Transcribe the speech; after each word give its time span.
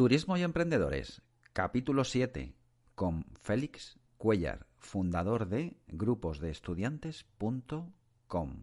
Turismo 0.00 0.38
y 0.38 0.42
Emprendedores, 0.42 1.20
capítulo 1.52 2.04
7, 2.04 2.54
con 2.94 3.26
Félix 3.42 3.98
Cuellar, 4.16 4.66
fundador 4.78 5.46
de 5.46 5.76
gruposdeestudiantes.com. 5.88 8.62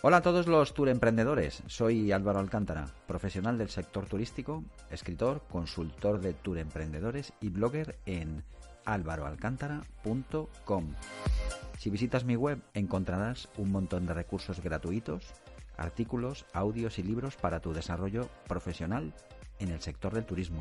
Hola 0.00 0.18
a 0.18 0.22
todos 0.22 0.46
los 0.46 0.74
tour 0.74 0.90
emprendedores. 0.90 1.60
Soy 1.66 2.12
Álvaro 2.12 2.38
Alcántara, 2.38 2.86
profesional 3.08 3.58
del 3.58 3.68
sector 3.68 4.06
turístico, 4.06 4.62
escritor, 4.92 5.42
consultor 5.50 6.20
de 6.20 6.34
tour 6.34 6.58
emprendedores 6.58 7.32
y 7.40 7.48
blogger 7.48 7.98
en 8.06 8.44
álvaroalcántara.com. 8.84 10.94
Si 11.78 11.90
visitas 11.90 12.24
mi 12.24 12.36
web 12.36 12.60
encontrarás 12.74 13.48
un 13.56 13.72
montón 13.72 14.06
de 14.06 14.14
recursos 14.14 14.62
gratuitos, 14.62 15.32
artículos, 15.76 16.46
audios 16.52 17.00
y 17.00 17.02
libros 17.02 17.34
para 17.34 17.58
tu 17.58 17.72
desarrollo 17.72 18.28
profesional 18.46 19.12
en 19.58 19.70
el 19.70 19.80
sector 19.80 20.14
del 20.14 20.26
turismo. 20.26 20.60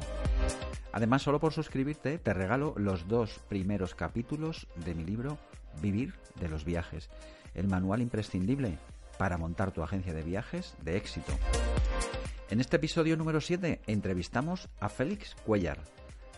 Además, 0.93 1.21
solo 1.21 1.39
por 1.39 1.53
suscribirte 1.53 2.17
te 2.17 2.33
regalo 2.33 2.73
los 2.75 3.07
dos 3.07 3.37
primeros 3.47 3.93
capítulos 3.93 4.65
de 4.83 4.95
mi 4.95 5.05
libro 5.05 5.37
Vivir 5.79 6.15
de 6.39 6.49
los 6.49 6.65
viajes, 6.65 7.11
el 7.53 7.67
manual 7.67 8.01
imprescindible 8.01 8.79
para 9.17 9.37
montar 9.37 9.71
tu 9.71 9.83
agencia 9.83 10.13
de 10.13 10.23
viajes 10.23 10.75
de 10.83 10.97
éxito. 10.97 11.31
En 12.49 12.59
este 12.61 12.77
episodio 12.77 13.17
número 13.17 13.41
7 13.41 13.81
entrevistamos 13.87 14.69
a 14.79 14.89
Félix 14.89 15.35
Cuellar. 15.45 15.79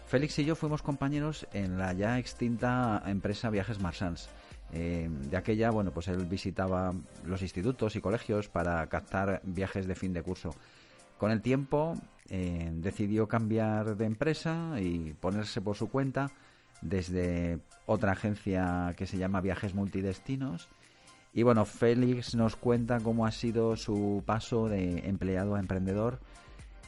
Félix 0.07 0.39
y 0.39 0.45
yo 0.45 0.55
fuimos 0.55 0.81
compañeros 0.81 1.47
en 1.53 1.77
la 1.77 1.93
ya 1.93 2.17
extinta 2.17 3.03
empresa 3.05 3.49
Viajes 3.49 3.79
Marsans. 3.79 4.29
De 4.71 5.37
aquella, 5.37 5.71
bueno, 5.71 5.91
pues 5.91 6.07
él 6.07 6.25
visitaba 6.25 6.93
los 7.25 7.41
institutos 7.41 7.95
y 7.95 8.01
colegios 8.01 8.49
para 8.49 8.85
captar 8.87 9.41
viajes 9.43 9.87
de 9.87 9.95
fin 9.95 10.13
de 10.13 10.21
curso. 10.21 10.55
Con 11.17 11.31
el 11.31 11.41
tiempo 11.41 11.95
eh, 12.29 12.69
decidió 12.73 13.27
cambiar 13.27 13.97
de 13.97 14.05
empresa 14.05 14.79
y 14.79 15.13
ponerse 15.13 15.61
por 15.61 15.75
su 15.75 15.89
cuenta 15.89 16.31
desde 16.81 17.59
otra 17.85 18.13
agencia 18.13 18.93
que 18.95 19.05
se 19.05 19.17
llama 19.17 19.41
Viajes 19.41 19.73
Multidestinos 19.73 20.69
y 21.39 21.43
bueno, 21.43 21.63
Félix 21.63 22.35
nos 22.35 22.57
cuenta 22.57 22.99
cómo 22.99 23.25
ha 23.25 23.31
sido 23.31 23.77
su 23.77 24.23
paso 24.25 24.67
de 24.67 25.07
empleado 25.07 25.55
a 25.55 25.61
emprendedor. 25.61 26.19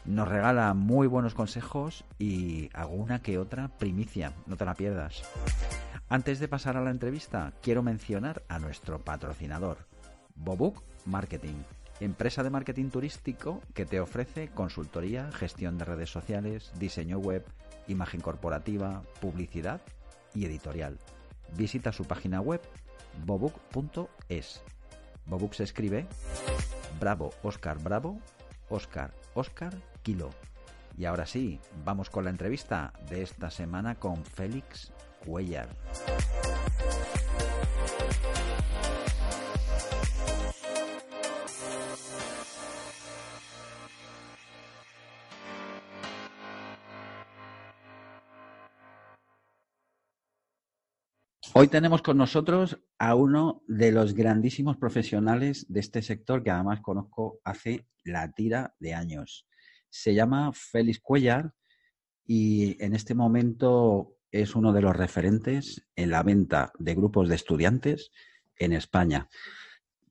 Nos 0.03 0.27
regala 0.27 0.73
muy 0.73 1.07
buenos 1.07 1.33
consejos 1.33 2.03
y 2.19 2.69
alguna 2.73 3.21
que 3.21 3.37
otra 3.37 3.69
primicia. 3.69 4.33
No 4.47 4.57
te 4.57 4.65
la 4.65 4.73
pierdas. 4.73 5.23
Antes 6.09 6.41
de 6.41 6.49
pasar 6.49 6.75
a 6.75 6.81
la 6.81 6.91
entrevista, 6.91 7.53
quiero 7.61 7.81
mencionar 7.81 8.43
a 8.49 8.59
nuestro 8.59 8.99
patrocinador, 8.99 9.77
Bobuk 10.35 10.83
Marketing, 11.05 11.63
empresa 12.01 12.43
de 12.43 12.49
marketing 12.49 12.89
turístico 12.89 13.61
que 13.73 13.85
te 13.85 14.01
ofrece 14.01 14.49
consultoría, 14.49 15.31
gestión 15.31 15.77
de 15.77 15.85
redes 15.85 16.09
sociales, 16.09 16.73
diseño 16.77 17.19
web, 17.19 17.45
imagen 17.87 18.19
corporativa, 18.19 19.01
publicidad 19.21 19.79
y 20.35 20.43
editorial. 20.43 20.99
Visita 21.55 21.93
su 21.93 22.03
página 22.03 22.41
web 22.41 22.59
bobuk.es. 23.25 24.61
Bobuk 25.25 25.53
se 25.53 25.63
escribe 25.63 26.07
Bravo, 26.99 27.31
Oscar, 27.43 27.81
Bravo, 27.81 28.19
Oscar, 28.69 29.13
Oscar, 29.33 29.73
Kilo. 30.01 30.29
Y 30.97 31.05
ahora 31.05 31.25
sí, 31.25 31.59
vamos 31.85 32.09
con 32.09 32.25
la 32.25 32.29
entrevista 32.29 32.93
de 33.09 33.21
esta 33.21 33.49
semana 33.49 33.95
con 33.95 34.23
Félix 34.25 34.91
Cuellar. 35.25 35.69
Hoy 51.61 51.67
tenemos 51.67 52.01
con 52.01 52.17
nosotros 52.17 52.79
a 52.97 53.13
uno 53.13 53.61
de 53.67 53.91
los 53.91 54.15
grandísimos 54.15 54.77
profesionales 54.77 55.67
de 55.69 55.79
este 55.79 56.01
sector 56.01 56.41
que 56.41 56.49
además 56.49 56.81
conozco 56.81 57.39
hace 57.43 57.85
la 58.03 58.31
tira 58.31 58.73
de 58.79 58.95
años. 58.95 59.45
Se 59.87 60.15
llama 60.15 60.53
Félix 60.55 60.99
Cuellar 61.01 61.53
y 62.25 62.83
en 62.83 62.95
este 62.95 63.13
momento 63.13 64.15
es 64.31 64.55
uno 64.55 64.73
de 64.73 64.81
los 64.81 64.95
referentes 64.95 65.85
en 65.95 66.09
la 66.09 66.23
venta 66.23 66.71
de 66.79 66.95
grupos 66.95 67.29
de 67.29 67.35
estudiantes 67.35 68.09
en 68.57 68.73
España. 68.73 69.29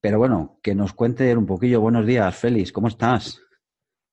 Pero 0.00 0.19
bueno, 0.19 0.60
que 0.62 0.77
nos 0.77 0.93
cuente 0.93 1.37
un 1.37 1.47
poquillo. 1.47 1.81
Buenos 1.81 2.06
días, 2.06 2.37
Félix, 2.37 2.71
¿cómo 2.71 2.87
estás? 2.87 3.43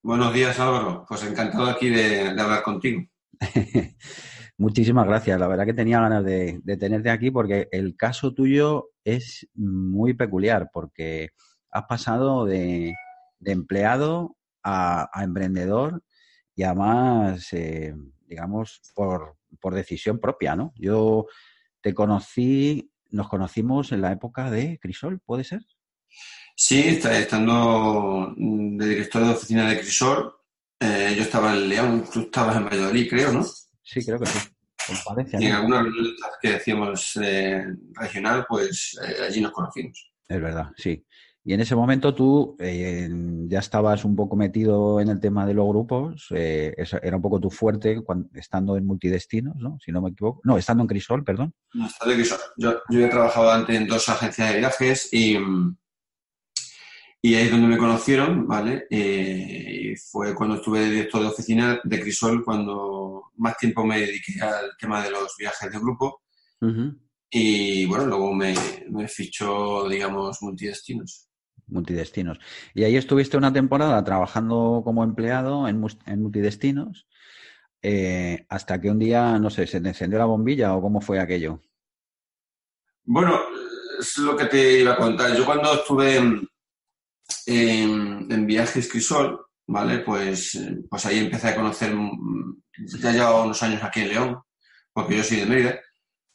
Buenos 0.02 0.34
días, 0.34 0.60
Álvaro. 0.60 1.06
Pues 1.08 1.24
encantado 1.24 1.68
aquí 1.68 1.90
de, 1.90 2.34
de 2.34 2.42
hablar 2.42 2.64
contigo. 2.64 3.04
Muchísimas 4.60 5.06
gracias. 5.06 5.40
La 5.40 5.48
verdad 5.48 5.66
que 5.66 5.74
tenía 5.74 6.02
ganas 6.02 6.24
de, 6.24 6.62
tenerte 6.80 7.12
aquí 7.12 7.30
porque 7.30 7.68
el 7.72 7.96
caso 7.96 8.34
tuyo 8.34 8.90
es 9.04 9.48
muy 9.54 10.16
peculiar 10.16 10.70
porque 10.74 11.30
has 11.70 11.84
pasado 11.84 12.46
de, 12.46 12.96
empleado 13.46 14.36
a, 14.64 15.10
emprendedor 15.22 16.04
y 16.56 16.64
además, 16.64 17.54
eh, 17.54 17.94
digamos, 18.26 18.82
por, 18.96 19.38
por 19.62 19.76
decisión 19.76 20.20
propia, 20.20 20.56
¿no? 20.56 20.74
Yo 20.76 21.28
te 21.82 21.94
conocí, 21.94 22.92
nos 23.12 23.30
conocimos 23.30 23.92
en 23.92 24.02
la 24.02 24.12
época 24.12 24.50
de 24.50 24.80
Crisol, 24.80 25.20
¿puede 25.20 25.44
ser? 25.44 25.62
Sí, 26.56 27.00
estando 27.04 28.34
de 28.36 28.88
director 28.88 29.24
de 29.24 29.34
oficina 29.34 29.70
de 29.70 29.80
Crisol, 29.80 30.34
eh, 30.80 31.14
yo 31.16 31.22
estaba 31.22 31.54
en 31.54 31.70
León, 31.70 32.06
tú 32.12 32.22
estabas 32.22 32.58
en 32.58 32.66
Valladolid, 32.66 33.08
creo, 33.08 33.32
¿no? 33.32 33.46
Sí, 33.88 34.06
creo 34.06 34.20
que 34.20 34.26
sí. 34.26 34.50
y 35.40 35.46
en 35.46 35.54
algunas 35.54 35.86
que 36.42 36.52
decíamos 36.52 37.18
eh, 37.24 37.66
regional, 37.94 38.46
pues 38.48 39.00
eh, 39.02 39.24
allí 39.26 39.40
nos 39.40 39.54
conocimos. 39.54 40.12
Es 40.28 40.42
verdad, 40.42 40.72
sí. 40.76 41.06
Y 41.46 41.54
en 41.54 41.62
ese 41.62 41.74
momento 41.74 42.14
tú 42.14 42.58
eh, 42.60 43.10
ya 43.48 43.60
estabas 43.60 44.04
un 44.04 44.18
poco 44.18 44.36
metido 44.36 45.00
en 45.00 45.08
el 45.08 45.22
tema 45.22 45.46
de 45.46 45.54
los 45.54 45.66
grupos, 45.70 46.28
eso 46.32 47.00
era 47.02 47.16
un 47.16 47.22
poco 47.22 47.40
tu 47.40 47.50
fuerte 47.50 48.02
cuando, 48.04 48.28
estando 48.34 48.76
en 48.76 48.86
multidestinos, 48.86 49.56
¿no? 49.56 49.78
Si 49.80 49.94
no 49.94 50.02
me 50.02 50.10
equivoco. 50.10 50.42
No, 50.44 50.58
estando 50.58 50.84
en 50.84 50.88
Crisol, 50.88 51.24
perdón. 51.24 51.54
No, 51.74 51.88
estando 51.88 52.14
en 52.14 52.20
Crisol. 52.20 52.40
Yo, 52.58 52.82
yo 52.90 53.06
he 53.06 53.10
trabajado 53.10 53.50
antes 53.50 53.78
en 53.78 53.88
dos 53.88 54.10
agencias 54.10 54.52
de 54.52 54.60
viajes 54.60 55.14
y, 55.14 55.38
y 57.22 57.36
ahí 57.36 57.46
es 57.46 57.52
donde 57.52 57.68
me 57.68 57.78
conocieron, 57.78 58.48
¿vale? 58.48 58.86
Eh, 58.90 59.96
fue 60.12 60.36
cuando 60.36 60.56
estuve 60.56 60.82
de 60.82 60.92
director 60.92 61.22
de 61.22 61.28
oficina 61.28 61.80
de 61.84 62.02
Crisol, 62.02 62.44
cuando 62.44 63.32
más 63.38 63.58
tiempo 63.58 63.84
me 63.84 64.00
dediqué 64.00 64.42
al 64.42 64.78
tema 64.80 65.04
de 65.04 65.12
los 65.12 65.36
viajes 65.38 65.72
de 65.72 65.80
grupo. 65.80 66.22
Y 67.30 67.86
bueno, 67.86 68.06
luego 68.06 68.34
me, 68.34 68.54
me 68.90 69.08
fichó, 69.08 69.90
digamos, 69.90 70.42
multidestinos. 70.42 71.28
Multidestinos. 71.68 72.40
Y 72.74 72.84
ahí 72.84 72.96
estuviste 72.96 73.36
una 73.36 73.52
temporada 73.52 74.02
trabajando 74.04 74.82
como 74.86 75.04
empleado 75.04 75.68
en, 75.68 75.84
en 76.06 76.22
multidestinos, 76.22 77.08
eh, 77.82 78.46
hasta 78.50 78.80
que 78.80 78.90
un 78.90 79.00
día, 79.00 79.38
no 79.40 79.50
sé, 79.50 79.68
se 79.68 79.82
te 79.82 79.90
encendió 79.90 80.20
la 80.20 80.26
bombilla 80.26 80.76
o 80.76 80.82
cómo 80.82 81.02
fue 81.02 81.20
aquello. 81.20 81.62
Bueno, 83.04 83.40
es 84.00 84.18
lo 84.18 84.38
que 84.38 84.46
te 84.46 84.80
iba 84.82 84.94
a 84.94 84.98
contar. 84.98 85.36
Yo 85.36 85.46
cuando 85.46 85.74
estuve 85.74 86.22
en, 87.46 88.32
en, 88.32 88.46
Viajes 88.46 88.90
Crisol, 88.90 89.40
¿vale? 89.68 90.00
Pues, 90.00 90.60
pues 90.90 91.06
ahí 91.06 91.20
empecé 91.20 91.50
a 91.50 91.56
conocer, 91.56 91.94
mm, 91.94 92.62
ya 93.00 93.12
llevo 93.12 93.44
unos 93.44 93.62
años 93.64 93.84
aquí 93.84 94.02
en 94.02 94.10
León, 94.10 94.40
porque 94.94 95.18
yo 95.18 95.24
soy 95.24 95.38
de 95.38 95.46
Mérida, 95.46 95.80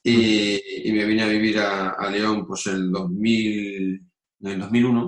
y, 0.03 0.93
me 0.93 1.05
vine 1.05 1.23
a 1.23 1.29
vivir 1.29 1.59
a, 1.61 2.11
León 2.11 2.47
pues 2.47 2.67
el 2.67 2.91
2000, 2.91 4.03
en 4.41 4.49
el 4.49 4.61
2001. 4.61 5.07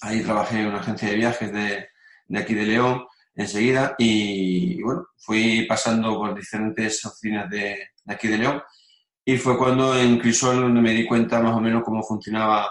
Ahí 0.00 0.22
trabajé 0.22 0.60
en 0.60 0.66
una 0.68 0.80
agencia 0.80 1.08
de 1.08 1.16
viajes 1.16 1.52
de, 1.52 1.88
de 2.28 2.38
aquí 2.38 2.54
de 2.54 2.66
León 2.66 3.04
enseguida 3.34 3.94
y, 3.98 4.82
bueno, 4.82 5.06
fui 5.16 5.64
pasando 5.66 6.16
por 6.16 6.34
diferentes 6.34 7.04
oficinas 7.04 7.48
de, 7.50 7.88
de, 8.04 8.14
aquí 8.14 8.28
de 8.28 8.38
León 8.38 8.62
y 9.24 9.36
fue 9.36 9.58
cuando 9.58 9.96
en 9.96 10.18
Crisol 10.18 10.72
me 10.72 10.92
di 10.92 11.06
cuenta 11.06 11.40
más 11.40 11.54
o 11.54 11.60
menos 11.60 11.84
cómo 11.84 12.02
funcionaba 12.02 12.66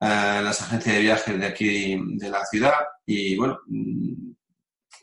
las 0.00 0.62
agencias 0.62 0.96
de 0.96 1.02
viajes 1.02 1.40
de 1.40 1.46
aquí 1.46 1.98
de 2.16 2.30
la 2.30 2.44
ciudad 2.44 2.74
y 3.06 3.36
bueno, 3.36 3.58
mm, 3.66 4.32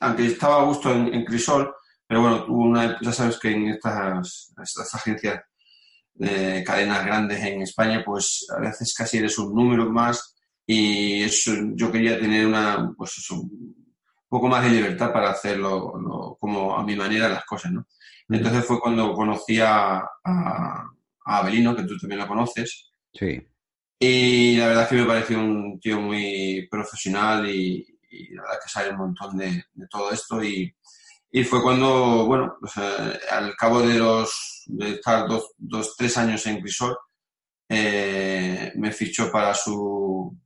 aunque 0.02 0.26
estaba 0.26 0.62
a 0.62 0.66
gusto 0.66 0.92
en, 0.92 1.24
Crisol, 1.24 1.74
pero 2.06 2.22
bueno, 2.22 2.46
una, 2.50 3.00
ya 3.02 3.12
sabes 3.12 3.40
que 3.40 3.52
en 3.52 3.70
estas, 3.70 4.54
estas 4.62 4.94
agencias 4.96 5.42
de 6.14 6.64
cadenas 6.64 7.06
grandes 7.06 7.42
en 7.44 7.62
España, 7.62 8.04
pues 8.06 8.46
a 8.56 8.60
veces 8.60 8.94
casi 8.94 9.18
eres 9.18 9.38
un 9.38 9.56
número 9.56 9.90
más 9.90 10.36
y 10.66 11.24
eso, 11.24 11.52
yo 11.74 11.92
quería 11.92 12.20
tener 12.20 12.46
una, 12.46 12.94
pues 12.98 13.18
eso, 13.18 13.36
un 13.42 13.96
poco 14.28 14.48
más 14.48 14.64
de 14.64 14.72
libertad 14.72 15.12
para 15.14 15.32
hacerlo 15.32 16.38
como 16.40 16.76
a 16.78 16.84
mi 16.84 16.96
manera 16.96 17.30
las 17.30 17.46
cosas, 17.46 17.72
¿no? 17.72 17.88
Entonces 18.30 18.66
fue 18.66 18.80
cuando 18.80 19.14
conocí 19.14 19.60
a, 19.60 19.98
a, 20.24 20.90
Abelino, 21.26 21.76
que 21.76 21.84
tú 21.84 21.98
también 21.98 22.22
lo 22.22 22.28
conoces. 22.28 22.92
Sí. 23.14 23.42
Y 24.00 24.58
la 24.58 24.68
verdad 24.68 24.84
es 24.84 24.90
que 24.90 24.96
me 24.96 25.06
pareció 25.06 25.40
un 25.40 25.80
tío 25.80 26.00
muy 26.00 26.68
profesional 26.70 27.50
y, 27.50 27.86
la 28.32 28.44
verdad 28.44 28.60
que 28.64 28.70
sabe 28.70 28.90
un 28.90 28.98
montón 28.98 29.38
de, 29.38 29.66
todo 29.90 30.12
esto. 30.12 30.44
Y, 30.44 30.74
y, 31.32 31.44
fue 31.44 31.62
cuando, 31.62 32.26
bueno, 32.26 32.56
pues, 32.60 32.74
eh, 32.78 33.20
al 33.32 33.56
cabo 33.56 33.82
de 33.82 33.98
los 33.98 34.64
de 34.68 34.92
estar 34.92 35.28
dos, 35.28 35.54
dos 35.58 35.96
tres 35.98 36.18
años 36.18 36.46
en 36.46 36.62
Crisol, 36.62 36.96
eh, 37.70 38.72
me 38.76 38.92
fichó 38.92 39.32
para 39.32 39.54
su, 39.54 40.38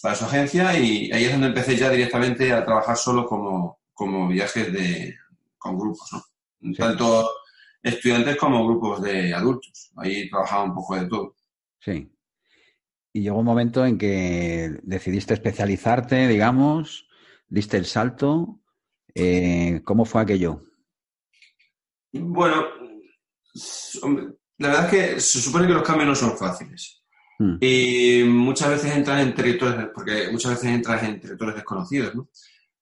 para 0.00 0.14
su 0.14 0.24
agencia 0.24 0.78
y 0.78 1.10
ahí 1.12 1.24
es 1.24 1.32
donde 1.32 1.48
empecé 1.48 1.76
ya 1.76 1.90
directamente 1.90 2.52
a 2.52 2.64
trabajar 2.64 2.96
solo 2.96 3.26
como, 3.26 3.80
como 3.92 4.28
viajes 4.28 4.72
de, 4.72 5.16
con 5.58 5.78
grupos, 5.78 6.08
¿no? 6.12 6.74
tanto 6.76 7.28
estudiantes 7.82 8.36
como 8.36 8.64
grupos 8.66 9.02
de 9.02 9.34
adultos. 9.34 9.90
Ahí 9.96 10.30
trabajaba 10.30 10.64
un 10.64 10.74
poco 10.74 10.96
de 10.96 11.06
todo. 11.06 11.36
Sí. 11.80 12.08
Y 13.12 13.22
llegó 13.22 13.38
un 13.38 13.44
momento 13.44 13.84
en 13.84 13.98
que 13.98 14.78
decidiste 14.82 15.34
especializarte, 15.34 16.28
digamos, 16.28 17.08
diste 17.48 17.76
el 17.76 17.84
salto. 17.84 18.60
Eh, 19.14 19.82
¿Cómo 19.84 20.04
fue 20.04 20.22
aquello? 20.22 20.62
Bueno, 22.12 22.64
la 24.58 24.68
verdad 24.68 24.84
es 24.84 24.90
que 24.90 25.20
se 25.20 25.40
supone 25.40 25.66
que 25.66 25.74
los 25.74 25.82
cambios 25.82 26.08
no 26.08 26.14
son 26.14 26.36
fáciles. 26.36 27.02
Hmm. 27.38 27.56
Y 27.60 28.22
muchas 28.24 28.70
veces 28.70 28.96
entras 28.96 29.22
en 29.22 29.34
territorios, 29.34 29.90
porque 29.94 30.28
muchas 30.30 30.52
veces 30.52 30.70
entras 30.70 31.02
en 31.02 31.20
territorios 31.20 31.56
desconocidos, 31.56 32.14
¿no? 32.14 32.28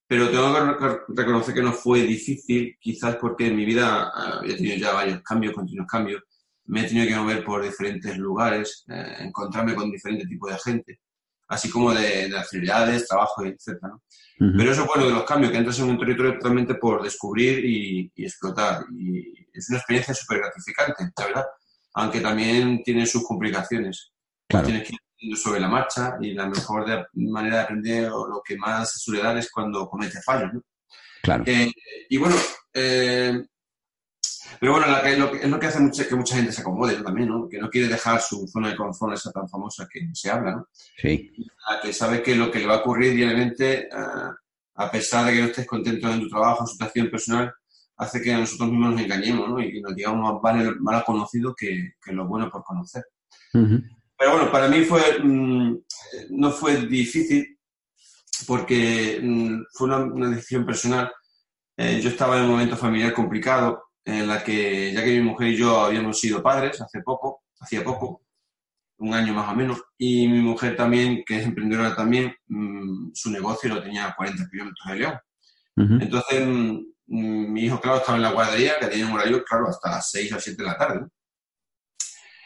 Pero 0.06 0.28
tengo 0.28 0.76
que 0.76 0.98
reconocer 1.14 1.54
que 1.54 1.62
no 1.62 1.72
fue 1.72 2.02
difícil, 2.02 2.76
quizás 2.80 3.16
porque 3.16 3.46
en 3.46 3.56
mi 3.56 3.64
vida 3.64 4.10
había 4.10 4.56
tenido 4.56 4.76
ya 4.76 4.92
varios 4.92 5.22
cambios, 5.22 5.54
continuos 5.54 5.86
cambios. 5.86 6.22
Me 6.70 6.82
he 6.82 6.88
tenido 6.88 7.06
que 7.06 7.16
mover 7.16 7.44
por 7.44 7.62
diferentes 7.62 8.16
lugares, 8.16 8.84
eh, 8.88 9.16
encontrarme 9.20 9.74
con 9.74 9.90
diferentes 9.90 10.28
tipos 10.28 10.50
de 10.50 10.58
gente, 10.58 11.00
así 11.48 11.68
como 11.68 11.92
de, 11.92 12.28
de 12.28 12.38
actividades, 12.38 13.08
trabajo, 13.08 13.44
etc. 13.44 13.78
¿no? 13.82 14.02
Pero 14.38 14.72
eso 14.72 14.82
es 14.82 14.86
bueno 14.86 15.06
de 15.06 15.12
los 15.12 15.24
cambios, 15.24 15.52
que 15.52 15.58
entras 15.58 15.78
en 15.80 15.90
un 15.90 15.98
territorio 15.98 16.32
totalmente 16.38 16.74
por 16.76 17.02
descubrir 17.02 17.62
y, 17.62 18.10
explotar. 18.16 18.84
Y 18.98 19.34
es 19.52 19.68
una 19.68 19.78
experiencia 19.78 20.14
súper 20.14 20.38
gratificante, 20.38 21.12
la 21.18 21.26
verdad. 21.26 21.44
Aunque 21.94 22.20
también 22.20 22.82
tiene 22.82 23.04
sus 23.04 23.22
complicaciones. 23.26 24.12
Claro. 24.48 24.66
Tienes 24.66 24.88
que 24.88 25.36
sobre 25.36 25.60
la 25.60 25.68
marcha 25.68 26.16
y 26.22 26.32
la 26.32 26.48
mejor 26.48 26.86
manera 27.12 27.56
de 27.56 27.62
aprender 27.62 28.10
o 28.10 28.26
lo 28.26 28.40
que 28.42 28.56
más 28.56 28.90
suele 29.02 29.22
dar 29.22 29.36
es 29.36 29.50
cuando 29.50 29.86
comete 29.90 30.22
fallos. 30.22 30.54
¿no? 30.54 30.62
Claro. 31.22 31.44
Eh, 31.46 31.70
y 32.08 32.16
bueno, 32.16 32.36
eh, 32.72 33.44
pero 34.58 34.72
bueno, 34.72 34.86
es 35.04 35.48
lo 35.48 35.60
que 35.60 35.66
hace 35.66 35.80
mucha, 35.80 36.08
que 36.08 36.16
mucha 36.16 36.36
gente 36.36 36.52
se 36.52 36.62
acomode 36.62 37.02
también, 37.02 37.28
¿no? 37.28 37.48
Que 37.48 37.58
no 37.58 37.70
quiere 37.70 37.88
dejar 37.88 38.20
su 38.20 38.46
zona 38.48 38.70
de 38.70 38.76
confort, 38.76 39.14
esa 39.14 39.30
tan 39.30 39.48
famosa 39.48 39.86
que 39.90 40.08
se 40.12 40.30
habla, 40.30 40.52
¿no? 40.52 40.68
Sí. 40.96 41.30
que 41.82 41.92
sabe 41.92 42.22
que 42.22 42.34
lo 42.34 42.50
que 42.50 42.60
le 42.60 42.66
va 42.66 42.74
a 42.74 42.78
ocurrir 42.78 43.14
diariamente, 43.14 43.88
eh, 43.88 44.30
a 44.74 44.90
pesar 44.90 45.26
de 45.26 45.32
que 45.32 45.40
no 45.40 45.46
estés 45.46 45.66
contento 45.66 46.10
en 46.10 46.20
tu 46.20 46.28
trabajo, 46.28 46.66
su 46.66 46.72
situación 46.72 47.10
personal, 47.10 47.52
hace 47.96 48.22
que 48.22 48.32
nosotros 48.32 48.70
mismos 48.70 48.92
nos 48.92 49.02
engañemos, 49.02 49.48
¿no? 49.48 49.60
Y 49.60 49.72
que 49.72 49.80
nos 49.80 49.94
digamos 49.94 50.40
más 50.42 50.76
mal, 50.80 51.04
conocido 51.04 51.54
que, 51.54 51.92
que, 52.02 52.12
lo 52.12 52.26
bueno 52.26 52.50
por 52.50 52.64
conocer. 52.64 53.04
Pero 53.52 54.32
bueno, 54.32 54.50
para 54.50 54.68
mí 54.68 54.84
fue, 54.84 55.00
mm, 55.22 55.78
no 56.30 56.50
fue 56.50 56.86
difícil 56.86 57.58
porque 58.46 59.20
mm, 59.22 59.62
fue 59.72 59.88
una, 59.88 60.30
decisión 60.30 60.64
personal. 60.64 61.12
Eh, 61.76 62.00
yo 62.02 62.10
estaba 62.10 62.36
en 62.36 62.44
un 62.44 62.50
momento 62.50 62.76
familiar 62.76 63.12
complicado 63.12 63.89
en 64.04 64.26
la 64.26 64.42
que, 64.42 64.92
ya 64.92 65.04
que 65.04 65.10
mi 65.10 65.22
mujer 65.22 65.48
y 65.48 65.56
yo 65.56 65.80
habíamos 65.80 66.18
sido 66.18 66.42
padres 66.42 66.80
hace 66.80 67.02
poco, 67.02 67.44
hacía 67.60 67.84
poco, 67.84 68.22
un 68.98 69.14
año 69.14 69.32
más 69.32 69.50
o 69.50 69.56
menos, 69.56 69.82
y 69.96 70.28
mi 70.28 70.40
mujer 70.40 70.76
también, 70.76 71.22
que 71.26 71.38
es 71.38 71.44
emprendedora 71.44 71.96
también, 71.96 72.34
mm, 72.48 73.10
su 73.14 73.30
negocio 73.30 73.74
lo 73.74 73.82
tenía 73.82 74.06
a 74.06 74.14
40 74.14 74.48
kilómetros 74.50 74.88
de 74.88 74.96
León. 74.96 75.14
Entonces, 75.76 76.46
mi 77.06 77.64
hijo, 77.64 77.80
claro, 77.80 77.98
estaba 77.98 78.16
en 78.16 78.22
la 78.22 78.32
guardería, 78.32 78.78
que 78.78 78.86
tenía 78.86 79.06
un 79.06 79.12
horario, 79.12 79.42
claro, 79.42 79.66
hasta 79.66 79.90
las 79.90 80.10
6 80.10 80.32
o 80.34 80.40
7 80.40 80.62
de 80.62 80.68
la 80.68 80.76
tarde. 80.76 81.06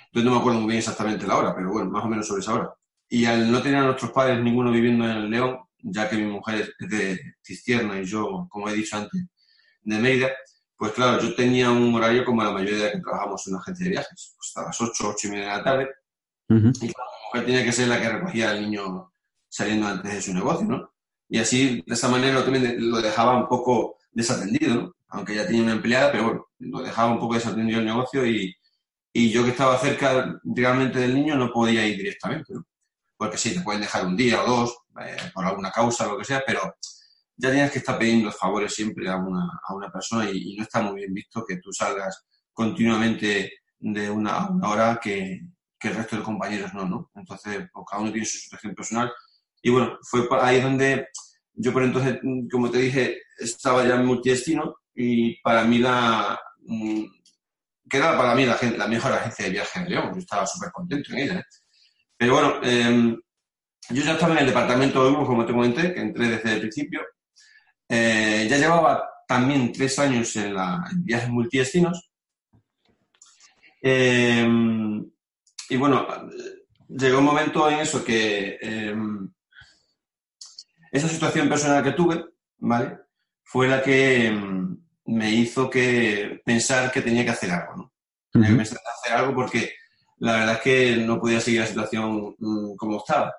Entonces 0.06 0.24
no 0.24 0.30
me 0.30 0.38
acuerdo 0.38 0.60
muy 0.60 0.68
bien 0.68 0.78
exactamente 0.78 1.26
la 1.26 1.36
hora, 1.36 1.52
pero 1.52 1.72
bueno, 1.72 1.90
más 1.90 2.04
o 2.04 2.08
menos 2.08 2.28
sobre 2.28 2.42
esa 2.42 2.54
hora. 2.54 2.74
Y 3.08 3.24
al 3.24 3.50
no 3.50 3.60
tener 3.60 3.80
a 3.80 3.86
nuestros 3.86 4.12
padres 4.12 4.40
ninguno 4.40 4.70
viviendo 4.70 5.04
en 5.04 5.28
León, 5.28 5.58
ya 5.78 6.08
que 6.08 6.16
mi 6.16 6.30
mujer 6.30 6.72
es 6.78 6.88
de 6.88 7.34
Cistierna 7.42 8.00
y 8.00 8.04
yo, 8.04 8.46
como 8.48 8.68
he 8.68 8.74
dicho 8.74 8.96
antes, 8.96 9.26
de 9.82 9.98
Mérida, 9.98 10.30
pues 10.84 10.96
claro, 10.96 11.18
yo 11.18 11.34
tenía 11.34 11.70
un 11.70 11.94
horario 11.94 12.26
como 12.26 12.44
la 12.44 12.50
mayoría 12.50 12.84
de 12.84 12.92
que 12.92 13.00
trabajamos 13.00 13.46
en 13.46 13.54
una 13.54 13.62
agencia 13.62 13.84
de 13.84 13.90
viajes, 13.90 14.34
pues 14.36 14.48
hasta 14.48 14.64
las 14.64 14.78
8, 14.78 15.14
8 15.16 15.28
y 15.28 15.30
media 15.30 15.44
de 15.44 15.56
la 15.56 15.64
tarde. 15.64 15.88
Y 16.50 16.92
claro, 16.92 17.10
mi 17.10 17.26
mujer 17.26 17.46
tenía 17.46 17.64
que 17.64 17.72
ser 17.72 17.88
la 17.88 17.98
que 18.02 18.08
recogía 18.10 18.50
al 18.50 18.60
niño 18.60 19.10
saliendo 19.48 19.86
antes 19.86 20.12
de 20.12 20.20
su 20.20 20.34
negocio, 20.34 20.66
¿no? 20.66 20.92
Y 21.26 21.38
así, 21.38 21.82
de 21.86 21.94
esa 21.94 22.10
manera, 22.10 22.44
también 22.44 22.90
lo 22.90 23.00
dejaba 23.00 23.34
un 23.34 23.48
poco 23.48 23.96
desatendido, 24.12 24.74
¿no? 24.74 24.94
Aunque 25.08 25.34
ya 25.34 25.46
tenía 25.46 25.62
una 25.62 25.72
empleada, 25.72 26.12
pero 26.12 26.24
bueno, 26.24 26.46
lo 26.58 26.82
dejaba 26.82 27.12
un 27.12 27.18
poco 27.18 27.32
desatendido 27.32 27.80
el 27.80 27.86
negocio 27.86 28.26
y, 28.26 28.54
y 29.10 29.30
yo 29.30 29.42
que 29.42 29.52
estaba 29.52 29.78
cerca 29.78 30.38
realmente 30.44 30.98
del 30.98 31.14
niño 31.14 31.34
no 31.34 31.50
podía 31.50 31.86
ir 31.86 31.96
directamente, 31.96 32.52
¿no? 32.52 32.66
Porque 33.16 33.38
sí, 33.38 33.54
te 33.54 33.62
pueden 33.62 33.80
dejar 33.80 34.04
un 34.04 34.18
día 34.18 34.42
o 34.42 34.46
dos 34.46 34.76
eh, 35.00 35.16
por 35.32 35.46
alguna 35.46 35.70
causa 35.70 36.06
o 36.06 36.12
lo 36.12 36.18
que 36.18 36.26
sea, 36.26 36.42
pero 36.46 36.74
ya 37.36 37.50
tienes 37.50 37.70
que 37.70 37.78
estar 37.78 37.98
pidiendo 37.98 38.30
favores 38.32 38.74
siempre 38.74 39.08
a 39.08 39.16
una, 39.16 39.60
a 39.66 39.74
una 39.74 39.90
persona 39.90 40.30
y, 40.30 40.56
no 40.56 40.62
está 40.62 40.82
muy 40.82 40.96
bien 41.00 41.14
visto 41.14 41.44
que 41.46 41.56
tú 41.58 41.72
salgas 41.72 42.24
continuamente 42.52 43.52
de 43.78 44.10
una, 44.10 44.32
a 44.36 44.50
una 44.50 44.68
hora 44.68 45.00
que, 45.02 45.40
que, 45.78 45.88
el 45.88 45.96
resto 45.96 46.16
de 46.16 46.22
compañeros 46.22 46.72
no, 46.74 46.86
¿no? 46.86 47.10
Entonces, 47.14 47.68
pues, 47.72 47.86
cada 47.90 48.02
uno 48.02 48.12
tiene 48.12 48.26
su 48.26 48.38
situación 48.38 48.74
personal. 48.74 49.12
Y 49.62 49.70
bueno, 49.70 49.98
fue 50.02 50.26
ahí 50.40 50.60
donde 50.60 51.08
yo 51.54 51.72
por 51.72 51.84
entonces, 51.84 52.18
como 52.50 52.70
te 52.70 52.78
dije, 52.78 53.18
estaba 53.38 53.84
ya 53.84 53.94
en 53.94 54.06
multidestino 54.06 54.76
y 54.94 55.40
para 55.40 55.64
mí 55.64 55.78
la, 55.78 56.38
mm, 56.60 57.04
que 57.88 57.96
era 57.96 58.16
para 58.16 58.34
mí 58.34 58.44
la, 58.46 58.58
la 58.76 58.88
mejor 58.88 59.12
agencia 59.12 59.44
de 59.44 59.52
viaje 59.52 59.80
en 59.80 59.90
León. 59.90 60.10
Yo 60.14 60.20
estaba 60.20 60.46
súper 60.46 60.70
contento 60.72 61.12
en 61.12 61.18
ella. 61.18 61.38
¿eh? 61.40 61.44
Pero 62.16 62.34
bueno, 62.34 62.60
em, 62.62 63.20
yo 63.90 64.02
ya 64.02 64.12
estaba 64.12 64.32
en 64.34 64.40
el 64.40 64.46
departamento 64.46 65.04
de 65.04 65.10
Hugo, 65.10 65.26
como 65.26 65.44
te 65.44 65.52
comenté, 65.52 65.94
que 65.94 66.00
entré 66.00 66.28
desde 66.28 66.54
el 66.54 66.60
principio. 66.60 67.00
Eh, 67.88 68.46
ya 68.48 68.58
llevaba 68.58 69.08
también 69.26 69.72
tres 69.72 69.98
años 69.98 70.34
en, 70.36 70.54
la, 70.54 70.84
en 70.90 71.04
viajes 71.04 71.28
multidestinos. 71.28 72.10
Em, 73.80 75.04
y 75.68 75.76
bueno, 75.76 76.06
llegó 76.88 77.18
un 77.18 77.24
momento 77.24 77.68
en 77.68 77.80
eso 77.80 78.04
que 78.04 78.58
em, 78.60 79.30
esa 80.90 81.08
situación 81.08 81.48
personal 81.48 81.82
que 81.82 81.92
tuve, 81.92 82.24
¿vale? 82.58 82.98
Fue 83.42 83.68
la 83.68 83.82
que 83.82 84.32
me 85.06 85.30
hizo 85.30 85.68
que 85.68 86.40
pensar 86.44 86.90
que 86.90 87.02
tenía 87.02 87.24
que 87.24 87.30
hacer 87.30 87.50
algo, 87.50 87.76
¿no? 87.76 87.92
Tenía 88.30 88.50
que 88.50 88.56
pensar 88.56 88.78
en 88.78 88.92
hacer 88.92 89.12
algo 89.12 89.34
porque 89.34 89.74
la 90.18 90.32
verdad 90.32 90.54
es 90.54 90.60
que 90.60 90.96
no 90.96 91.20
podía 91.20 91.40
seguir 91.40 91.60
la 91.60 91.66
situación 91.66 92.34
mm, 92.38 92.76
como 92.76 92.98
estaba. 92.98 93.34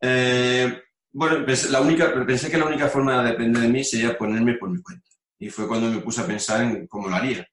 Eh, 0.00 0.82
bueno, 1.12 1.44
pensé, 1.44 1.70
la 1.70 1.80
única, 1.80 2.12
pensé 2.26 2.50
que 2.50 2.58
la 2.58 2.66
única 2.66 2.88
forma 2.88 3.22
de 3.22 3.30
depender 3.30 3.62
de 3.62 3.68
mí 3.68 3.84
sería 3.84 4.16
ponerme 4.16 4.54
por 4.54 4.70
mi 4.70 4.80
cuenta. 4.80 5.06
Y 5.38 5.50
fue 5.50 5.68
cuando 5.68 5.90
me 5.90 6.00
puse 6.00 6.20
a 6.20 6.26
pensar 6.26 6.62
en 6.62 6.86
cómo 6.86 7.08
lo 7.08 7.16
haría. 7.16 7.46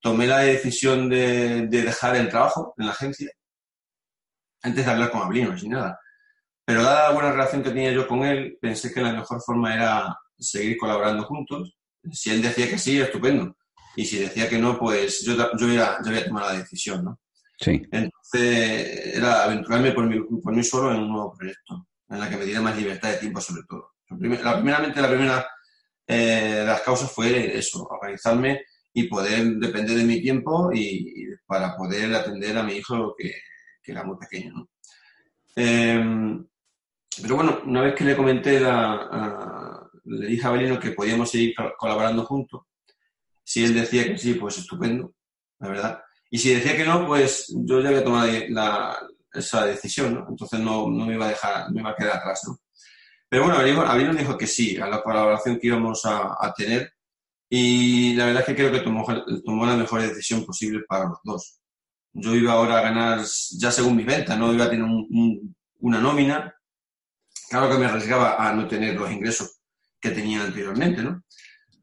Tomé 0.00 0.26
la 0.26 0.38
decisión 0.38 1.08
de, 1.08 1.66
dejar 1.66 2.16
el 2.16 2.28
trabajo 2.28 2.74
en 2.76 2.86
la 2.86 2.92
agencia 2.92 3.30
antes 4.62 4.84
de 4.84 4.90
hablar 4.90 5.10
con 5.10 5.22
Ablino, 5.22 5.56
sin 5.56 5.70
nada. 5.70 5.98
Pero 6.64 6.82
dada 6.82 7.08
la 7.08 7.14
buena 7.14 7.32
relación 7.32 7.62
que 7.62 7.70
tenía 7.70 7.92
yo 7.92 8.06
con 8.08 8.24
él, 8.24 8.58
pensé 8.60 8.92
que 8.92 9.00
la 9.00 9.12
mejor 9.12 9.40
forma 9.42 9.74
era 9.74 10.18
seguir 10.36 10.76
colaborando 10.76 11.24
juntos 11.24 11.78
si 12.12 12.30
él 12.30 12.42
decía 12.42 12.68
que 12.68 12.78
sí, 12.78 13.00
estupendo. 13.00 13.56
Y 13.96 14.04
si 14.04 14.18
decía 14.18 14.48
que 14.48 14.58
no, 14.58 14.78
pues 14.78 15.24
yo, 15.24 15.34
yo, 15.34 15.68
ya, 15.68 15.98
yo 16.02 16.10
había 16.10 16.26
tomado 16.26 16.52
la 16.52 16.58
decisión, 16.58 17.04
¿no? 17.04 17.20
Sí. 17.58 17.82
Entonces, 17.90 19.16
era 19.16 19.44
aventurarme 19.44 19.92
por 19.92 20.06
mí, 20.06 20.20
por 20.42 20.54
mí 20.54 20.62
solo 20.62 20.92
en 20.92 21.00
un 21.00 21.10
nuevo 21.10 21.32
proyecto, 21.36 21.86
en 22.08 22.20
la 22.20 22.28
que 22.28 22.36
me 22.36 22.44
diera 22.44 22.60
más 22.60 22.76
libertad 22.76 23.10
de 23.10 23.18
tiempo, 23.18 23.40
sobre 23.40 23.62
todo. 23.68 23.92
La, 24.08 24.56
primeramente, 24.56 25.00
la 25.02 25.08
primera 25.08 25.46
eh, 26.06 26.54
de 26.60 26.64
las 26.64 26.80
causas 26.80 27.12
fue 27.12 27.56
eso, 27.56 27.84
organizarme 27.84 28.62
y 28.92 29.04
poder 29.04 29.44
depender 29.56 29.96
de 29.96 30.04
mi 30.04 30.20
tiempo 30.20 30.70
y, 30.72 31.26
para 31.46 31.76
poder 31.76 32.14
atender 32.14 32.56
a 32.56 32.62
mi 32.62 32.74
hijo 32.74 33.14
que, 33.16 33.32
que 33.82 33.92
era 33.92 34.04
muy 34.04 34.16
pequeño, 34.16 34.52
¿no? 34.54 34.68
Em, 35.56 36.46
pero 37.20 37.36
bueno, 37.36 37.60
una 37.66 37.82
vez 37.82 37.94
que 37.94 38.04
le 38.04 38.16
comenté 38.16 38.60
la, 38.60 39.88
le 40.04 40.26
dije 40.26 40.46
a 40.46 40.50
Belino 40.50 40.78
que 40.78 40.92
podíamos 40.92 41.30
seguir 41.30 41.54
colaborando 41.76 42.24
juntos. 42.24 42.62
Si 43.42 43.64
él 43.64 43.74
decía 43.74 44.04
que 44.04 44.18
sí, 44.18 44.34
pues 44.34 44.58
estupendo, 44.58 45.14
la 45.58 45.68
verdad. 45.68 46.02
Y 46.30 46.38
si 46.38 46.54
decía 46.54 46.76
que 46.76 46.84
no, 46.84 47.06
pues 47.06 47.52
yo 47.66 47.80
ya 47.80 47.88
había 47.88 48.04
tomado 48.04 48.30
la, 48.50 48.96
esa 49.32 49.66
decisión, 49.66 50.14
¿no? 50.14 50.26
Entonces 50.28 50.60
no, 50.60 50.88
no, 50.88 51.06
me 51.06 51.14
iba 51.14 51.26
a 51.26 51.30
dejar, 51.30 51.70
me 51.72 51.80
iba 51.80 51.90
a 51.90 51.96
quedar 51.96 52.16
atrás, 52.16 52.42
¿no? 52.46 52.58
Pero 53.28 53.44
bueno, 53.44 53.58
Abril 53.58 54.06
nos 54.06 54.16
dijo 54.16 54.38
que 54.38 54.46
sí 54.46 54.78
a 54.78 54.86
la 54.86 55.02
colaboración 55.02 55.58
que 55.58 55.66
íbamos 55.66 56.02
a, 56.06 56.54
tener 56.56 56.94
y 57.50 58.14
la 58.14 58.26
verdad 58.26 58.40
es 58.40 58.46
que 58.46 58.54
creo 58.54 58.72
que 58.72 58.80
tomó, 58.80 59.66
la 59.66 59.76
mejor 59.76 60.00
decisión 60.00 60.44
posible 60.46 60.80
para 60.88 61.04
los 61.04 61.18
dos. 61.24 61.60
Yo 62.12 62.34
iba 62.34 62.52
ahora 62.52 62.78
a 62.78 62.82
ganar, 62.82 63.20
ya 63.58 63.70
según 63.70 63.96
mi 63.96 64.04
venta, 64.04 64.34
no 64.34 64.52
iba 64.52 64.64
a 64.64 64.70
tener 64.70 64.84
un, 64.84 65.54
una 65.80 66.00
nómina. 66.00 66.54
Claro 67.50 67.70
que 67.70 67.78
me 67.78 67.86
arriesgaba 67.86 68.36
a 68.36 68.52
no 68.54 68.66
tener 68.66 68.94
los 68.94 69.10
ingresos 69.10 69.60
que 70.00 70.10
tenía 70.10 70.42
anteriormente, 70.42 71.02
¿no? 71.02 71.22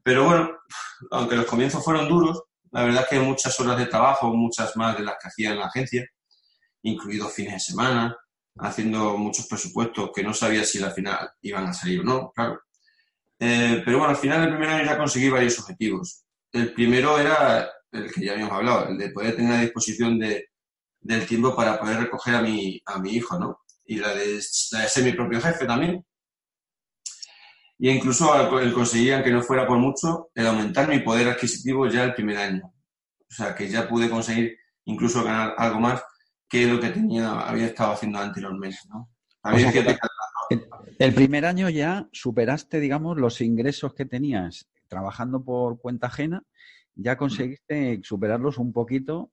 Pero 0.02 0.24
bueno, 0.24 0.50
aunque 1.10 1.36
los 1.36 1.46
comienzos 1.46 1.84
fueron 1.84 2.08
duros, 2.08 2.42
la 2.72 2.84
verdad 2.84 3.02
es 3.02 3.08
que 3.08 3.20
muchas 3.20 3.58
horas 3.60 3.78
de 3.78 3.86
trabajo, 3.86 4.34
muchas 4.34 4.76
más 4.76 4.96
de 4.96 5.04
las 5.04 5.16
que 5.20 5.28
hacía 5.28 5.50
en 5.50 5.58
la 5.58 5.66
agencia, 5.66 6.08
incluidos 6.86 7.32
fines 7.32 7.54
de 7.54 7.60
semana, 7.60 8.16
haciendo 8.58 9.16
muchos 9.16 9.46
presupuestos 9.46 10.10
que 10.14 10.22
no 10.22 10.32
sabía 10.32 10.64
si 10.64 10.82
al 10.82 10.92
final 10.92 11.30
iban 11.42 11.66
a 11.66 11.72
salir 11.72 12.00
o 12.00 12.04
no, 12.04 12.32
claro. 12.34 12.60
Eh, 13.38 13.82
pero 13.84 13.98
bueno, 13.98 14.12
al 14.12 14.16
final 14.16 14.40
del 14.40 14.50
primer 14.50 14.68
año 14.70 14.84
ya 14.84 14.96
conseguí 14.96 15.28
varios 15.28 15.58
objetivos. 15.58 16.24
El 16.52 16.72
primero 16.72 17.18
era 17.18 17.70
el 17.92 18.10
que 18.12 18.24
ya 18.24 18.32
habíamos 18.32 18.54
hablado, 18.54 18.88
el 18.88 18.98
de 18.98 19.10
poder 19.10 19.36
tener 19.36 19.52
a 19.52 19.60
disposición 19.60 20.18
de, 20.18 20.48
del 21.00 21.26
tiempo 21.26 21.54
para 21.54 21.78
poder 21.78 22.00
recoger 22.00 22.36
a 22.36 22.42
mi, 22.42 22.80
a 22.86 22.98
mi 22.98 23.12
hijo, 23.14 23.38
¿no? 23.38 23.60
Y 23.84 23.96
la 23.96 24.14
de, 24.14 24.40
ser 24.40 25.04
mi 25.04 25.12
propio 25.12 25.40
jefe 25.40 25.66
también. 25.66 26.04
Y 27.78 27.90
incluso 27.90 28.58
el 28.58 28.72
conseguir, 28.72 29.14
aunque 29.14 29.30
no 29.30 29.42
fuera 29.42 29.66
por 29.66 29.78
mucho, 29.78 30.30
el 30.34 30.46
aumentar 30.46 30.88
mi 30.88 31.00
poder 31.00 31.28
adquisitivo 31.28 31.86
ya 31.88 32.04
el 32.04 32.14
primer 32.14 32.38
año. 32.38 32.62
O 32.64 33.34
sea, 33.34 33.54
que 33.54 33.68
ya 33.68 33.86
pude 33.86 34.08
conseguir 34.08 34.56
incluso 34.86 35.22
ganar 35.22 35.54
algo 35.58 35.80
más 35.80 36.02
que 36.48 36.66
lo 36.66 36.80
que 36.80 36.90
tenía, 36.90 37.40
había 37.40 37.66
estado 37.66 37.92
haciendo 37.92 38.18
anteriormente, 38.18 38.78
¿no? 38.88 39.10
el 40.98 41.14
primer 41.14 41.44
año 41.44 41.68
ya 41.68 42.08
superaste, 42.12 42.80
digamos, 42.80 43.16
los 43.16 43.40
ingresos 43.40 43.94
que 43.94 44.04
tenías 44.04 44.68
trabajando 44.88 45.44
por 45.44 45.80
cuenta 45.80 46.08
ajena, 46.08 46.42
ya 46.94 47.16
conseguiste 47.16 48.00
superarlos 48.02 48.58
un 48.58 48.72
poquito 48.72 49.30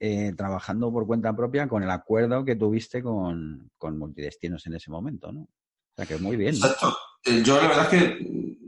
eh, 0.00 0.32
trabajando 0.36 0.92
por 0.92 1.06
cuenta 1.06 1.34
propia 1.34 1.68
con 1.68 1.82
el 1.82 1.90
acuerdo 1.90 2.44
que 2.44 2.56
tuviste 2.56 3.02
con, 3.02 3.70
con, 3.78 3.98
multidestinos 3.98 4.66
en 4.66 4.74
ese 4.74 4.90
momento, 4.90 5.32
¿no? 5.32 5.42
O 5.42 5.96
sea 5.96 6.04
que 6.04 6.18
muy 6.18 6.36
bien. 6.36 6.54
Exacto. 6.54 6.96
Eh, 7.24 7.42
yo 7.44 7.60
la 7.60 7.68
verdad 7.68 7.94
es 7.94 8.00
que 8.00 8.58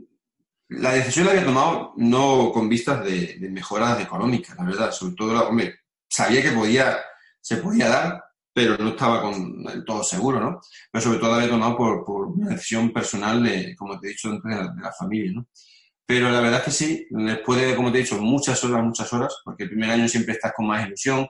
la 0.69 0.93
decisión 0.93 1.25
la 1.25 1.31
había 1.33 1.45
tomado 1.45 1.93
no 1.97 2.51
con 2.51 2.69
vistas 2.69 3.03
de, 3.03 3.37
de 3.39 3.49
mejoras 3.49 3.99
económicas, 3.99 4.57
la 4.57 4.63
verdad. 4.63 4.91
Sobre 4.91 5.15
todo, 5.15 5.47
hombre, 5.47 5.75
sabía 6.09 6.41
que 6.41 6.51
podía, 6.51 6.97
se 7.47 7.57
podía 7.57 7.87
dar, 7.87 8.23
pero 8.53 8.77
no 8.77 8.89
estaba 8.89 9.21
con 9.21 9.63
todo 9.85 10.03
seguro, 10.03 10.41
¿no? 10.41 10.59
Pero 10.91 11.01
sobre 11.01 11.19
todo 11.19 11.33
había 11.33 11.47
tomado 11.47 11.77
por, 11.77 12.03
por 12.03 12.27
una 12.27 12.49
decisión 12.49 12.91
personal 12.91 13.41
de, 13.41 13.73
como 13.77 13.97
te 13.97 14.07
he 14.07 14.09
dicho, 14.09 14.29
de 14.31 14.39
la, 14.43 14.67
de 14.67 14.81
la 14.81 14.91
familia, 14.91 15.31
¿no? 15.33 15.47
Pero 16.05 16.29
la 16.29 16.41
verdad 16.41 16.59
es 16.59 16.65
que 16.65 16.71
sí, 16.71 17.07
después 17.09 17.61
de, 17.61 17.73
como 17.73 17.89
te 17.89 17.99
he 17.99 18.01
dicho, 18.01 18.17
muchas 18.19 18.61
horas, 18.65 18.83
muchas 18.83 19.13
horas, 19.13 19.33
porque 19.45 19.63
el 19.63 19.69
primer 19.69 19.91
año 19.91 20.09
siempre 20.09 20.33
estás 20.33 20.51
con 20.53 20.67
más 20.67 20.85
ilusión, 20.85 21.25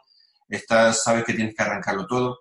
estás, 0.50 1.04
sabes 1.04 1.24
que 1.24 1.34
tienes 1.34 1.54
que 1.54 1.62
arrancarlo 1.62 2.08
todo 2.08 2.40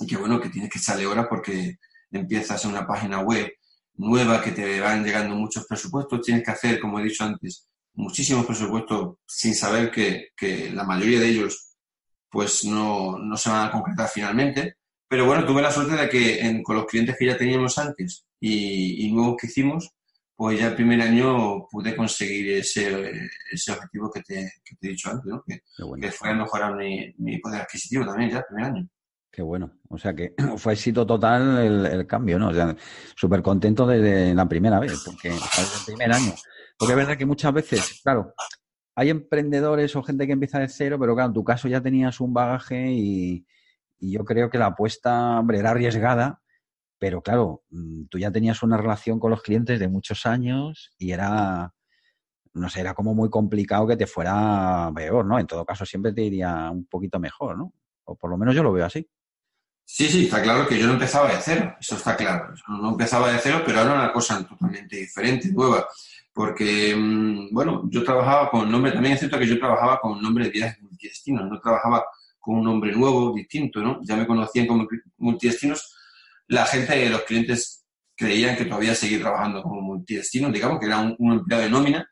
y 0.00 0.06
que 0.06 0.18
bueno, 0.18 0.38
que 0.38 0.50
tienes 0.50 0.70
que 0.70 0.78
echarle 0.78 1.06
horas 1.06 1.26
porque 1.26 1.78
empiezas 2.10 2.62
en 2.66 2.72
una 2.72 2.86
página 2.86 3.20
web 3.20 3.50
nueva 3.94 4.42
que 4.42 4.50
te 4.50 4.78
van 4.80 5.04
llegando 5.04 5.36
muchos 5.36 5.66
presupuestos, 5.66 6.20
tienes 6.20 6.44
que 6.44 6.50
hacer, 6.50 6.80
como 6.80 7.00
he 7.00 7.04
dicho 7.04 7.24
antes, 7.24 7.66
muchísimos 7.94 8.44
presupuestos 8.44 9.16
sin 9.26 9.54
saber 9.54 9.90
que, 9.90 10.28
que 10.36 10.70
la 10.70 10.84
mayoría 10.84 11.20
de 11.20 11.28
ellos 11.28 11.73
pues 12.34 12.64
no, 12.64 13.16
no 13.16 13.36
se 13.36 13.48
van 13.48 13.68
a 13.68 13.70
concretar 13.70 14.08
finalmente. 14.08 14.78
Pero 15.08 15.24
bueno, 15.24 15.46
tuve 15.46 15.62
la 15.62 15.70
suerte 15.70 15.94
de 15.94 16.08
que 16.08 16.40
en, 16.40 16.64
con 16.64 16.74
los 16.74 16.86
clientes 16.86 17.14
que 17.16 17.26
ya 17.26 17.38
teníamos 17.38 17.78
antes 17.78 18.26
y, 18.40 19.06
y, 19.06 19.12
nuevos 19.12 19.36
que 19.40 19.46
hicimos, 19.46 19.94
pues 20.34 20.58
ya 20.58 20.66
el 20.66 20.74
primer 20.74 21.00
año 21.00 21.68
pude 21.70 21.94
conseguir 21.94 22.54
ese, 22.54 23.28
ese 23.52 23.70
objetivo 23.70 24.10
que 24.10 24.20
te, 24.22 24.50
que 24.64 24.74
te 24.80 24.88
he 24.88 24.90
dicho 24.90 25.10
antes, 25.10 25.26
¿no? 25.26 25.44
que, 25.46 25.60
que 26.00 26.10
fue 26.10 26.30
a 26.30 26.34
mejorar 26.34 26.74
mi, 26.74 27.14
mi, 27.18 27.38
poder 27.38 27.60
adquisitivo 27.60 28.04
también 28.04 28.30
ya 28.30 28.38
el 28.38 28.44
primer 28.48 28.64
año. 28.64 28.88
Qué 29.30 29.42
bueno. 29.42 29.78
O 29.88 29.96
sea 29.96 30.12
que 30.12 30.34
fue 30.56 30.72
éxito 30.72 31.06
total 31.06 31.58
el, 31.58 31.86
el 31.86 32.06
cambio, 32.08 32.36
¿no? 32.36 32.48
O 32.48 32.54
sea, 32.54 32.74
súper 33.14 33.42
contento 33.42 33.86
desde 33.86 34.34
la 34.34 34.48
primera 34.48 34.80
vez, 34.80 35.00
porque 35.06 35.28
desde 35.28 35.78
el 35.78 35.84
primer 35.86 36.12
año. 36.12 36.34
Porque 36.76 36.94
es 36.94 36.96
verdad 36.96 37.16
que 37.16 37.26
muchas 37.26 37.52
veces, 37.52 38.00
claro, 38.02 38.34
hay 38.94 39.10
emprendedores 39.10 39.96
o 39.96 40.02
gente 40.02 40.26
que 40.26 40.32
empieza 40.32 40.58
de 40.58 40.68
cero, 40.68 40.98
pero 40.98 41.14
claro, 41.14 41.28
en 41.28 41.34
tu 41.34 41.44
caso 41.44 41.68
ya 41.68 41.80
tenías 41.80 42.20
un 42.20 42.32
bagaje 42.32 42.92
y, 42.92 43.46
yo 44.00 44.22
creo 44.24 44.50
que 44.50 44.58
la 44.58 44.66
apuesta, 44.66 45.38
hombre, 45.38 45.58
era 45.58 45.70
arriesgada, 45.70 46.42
pero 46.98 47.22
claro, 47.22 47.64
mm, 47.70 48.04
tú 48.10 48.18
ya 48.18 48.30
tenías 48.30 48.62
una 48.62 48.76
relación 48.76 49.18
con 49.18 49.30
los 49.30 49.40
clientes 49.40 49.80
de 49.80 49.88
muchos 49.88 50.26
años 50.26 50.92
y 50.98 51.12
era, 51.12 51.72
no 52.52 52.68
sé, 52.68 52.80
era 52.80 52.92
como 52.92 53.14
muy 53.14 53.30
complicado 53.30 53.86
que 53.86 53.96
te 53.96 54.06
fuera 54.06 54.92
peor, 54.94 55.24
¿no? 55.24 55.38
En 55.38 55.46
todo 55.46 55.64
caso, 55.64 55.86
siempre 55.86 56.12
te 56.12 56.22
iría 56.22 56.70
un 56.70 56.84
poquito 56.86 57.18
mejor, 57.18 57.56
¿no? 57.56 57.72
O 58.04 58.14
por 58.16 58.30
lo 58.30 58.36
menos 58.36 58.54
yo 58.54 58.62
lo 58.62 58.72
veo 58.72 58.84
así. 58.84 59.08
Sí, 59.86 60.06
sí, 60.08 60.24
está 60.24 60.42
claro 60.42 60.66
que 60.66 60.78
yo 60.78 60.86
no 60.86 60.94
empezaba 60.94 61.30
de 61.30 61.40
cero, 61.40 61.74
eso 61.80 61.96
está 61.96 62.16
claro. 62.16 62.54
No 62.68 62.90
empezaba 62.90 63.32
de 63.32 63.38
cero, 63.38 63.62
pero 63.64 63.80
era 63.80 63.94
una 63.94 64.12
cosa 64.12 64.46
totalmente 64.46 64.96
diferente, 64.96 65.50
nueva 65.50 65.86
porque, 66.34 66.94
mm, 66.96 67.50
bueno, 67.52 67.88
yo 67.90 68.02
trabajaba 68.04 68.50
con 68.50 68.70
nombre, 68.70 68.92
también 68.92 69.14
es 69.14 69.20
cierto 69.20 69.38
que 69.38 69.46
yo 69.46 69.58
trabajaba 69.58 70.00
con 70.00 70.20
nombre 70.20 70.46
de 70.46 70.50
viajes 70.50 70.82
multidestinos, 70.82 71.48
no 71.48 71.60
trabajaba 71.60 72.04
con 72.40 72.56
un 72.56 72.64
nombre 72.64 72.92
nuevo, 72.92 73.32
distinto, 73.34 73.80
¿no? 73.80 74.00
Ya 74.02 74.16
me 74.16 74.26
conocían 74.26 74.66
como 74.66 74.86
multidestinos. 75.18 75.94
La 76.48 76.66
gente, 76.66 77.08
los 77.08 77.22
clientes 77.22 77.86
creían 78.16 78.56
que 78.56 78.64
todavía 78.64 78.94
seguía 78.94 79.20
trabajando 79.20 79.62
como 79.62 79.80
multidestinos, 79.80 80.52
digamos 80.52 80.80
que 80.80 80.86
era 80.86 80.98
un, 81.00 81.14
un 81.18 81.32
empleado 81.34 81.64
de 81.64 81.70
nómina, 81.70 82.08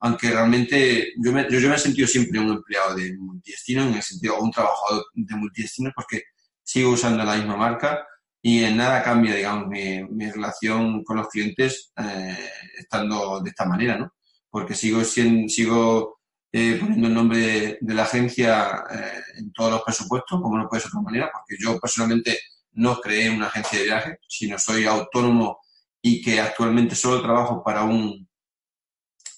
aunque 0.00 0.30
realmente 0.30 1.12
yo 1.24 1.32
me, 1.32 1.46
yo, 1.48 1.60
yo 1.60 1.68
me 1.68 1.76
he 1.76 1.78
sentido 1.78 2.08
siempre 2.08 2.40
un 2.40 2.50
empleado 2.50 2.96
de 2.96 3.16
multidestino, 3.16 3.84
en 3.84 3.94
el 3.94 4.02
sentido, 4.02 4.40
un 4.40 4.50
trabajador 4.50 5.04
de 5.14 5.36
multidestinos, 5.36 5.92
porque 5.94 6.22
sigo 6.64 6.90
usando 6.90 7.22
la 7.22 7.36
misma 7.36 7.56
marca, 7.56 8.04
y 8.44 8.64
en 8.64 8.76
nada 8.76 9.04
cambia, 9.04 9.36
digamos, 9.36 9.68
mi, 9.68 10.30
relación 10.30 11.04
con 11.04 11.18
los 11.18 11.28
clientes 11.28 11.92
eh, 11.96 12.50
estando 12.76 13.40
de 13.40 13.50
esta 13.50 13.64
manera, 13.64 13.96
¿no? 13.96 14.12
Porque 14.50 14.74
sigo, 14.74 15.04
siendo, 15.04 15.48
sigo 15.48 16.18
eh, 16.50 16.76
poniendo 16.80 17.06
el 17.06 17.14
nombre 17.14 17.38
de, 17.38 17.78
de 17.80 17.94
la 17.94 18.02
agencia 18.02 18.84
eh, 18.90 19.22
en 19.38 19.52
todos 19.52 19.70
los 19.70 19.82
presupuestos, 19.82 20.42
como 20.42 20.58
no 20.58 20.68
puede 20.68 20.82
ser 20.82 20.90
de 20.90 20.98
otra 20.98 21.10
manera, 21.10 21.30
porque 21.32 21.56
yo 21.62 21.78
personalmente 21.78 22.36
no 22.72 23.00
creé 23.00 23.30
una 23.30 23.46
agencia 23.46 23.78
de 23.78 23.84
viaje, 23.84 24.18
sino 24.26 24.58
soy 24.58 24.86
autónomo 24.86 25.60
y 26.02 26.20
que 26.20 26.40
actualmente 26.40 26.96
solo 26.96 27.22
trabajo 27.22 27.62
para 27.62 27.84
un 27.84 28.28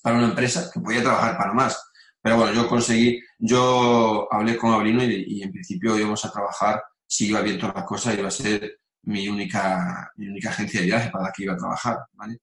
para 0.03 0.17
una 0.17 0.29
empresa 0.29 0.71
que 0.73 0.81
podía 0.81 1.03
trabajar 1.03 1.37
para 1.39 1.53
más. 1.53 1.91
Pero 2.23 2.37
bueno, 2.37 2.53
yo 2.55 2.69
conseguí, 2.69 3.21
yo 3.39 4.29
hablé 4.31 4.57
con 4.57 4.73
Abrino 4.73 5.03
y, 5.05 5.25
y 5.27 5.43
en 5.43 5.51
principio 5.51 5.99
íbamos 5.99 6.25
a 6.25 6.33
trabajar, 6.33 6.83
si 7.07 7.29
iba 7.29 7.41
bien 7.43 7.59
todas 7.59 7.75
las 7.75 7.85
cosas, 7.85 8.19
iba 8.19 8.29
a 8.29 8.31
ser 8.31 8.79
mi 9.07 9.29
única, 9.29 10.11
mi 10.17 10.29
única 10.29 10.51
agencia 10.51 10.81
de 10.81 10.87
viaje 10.87 11.11
para 11.11 11.25
la 11.25 11.33
que 11.33 11.45
iba 11.45 11.55
a 11.55 11.59
trabajar, 11.59 11.99
¿vale? 12.13 12.39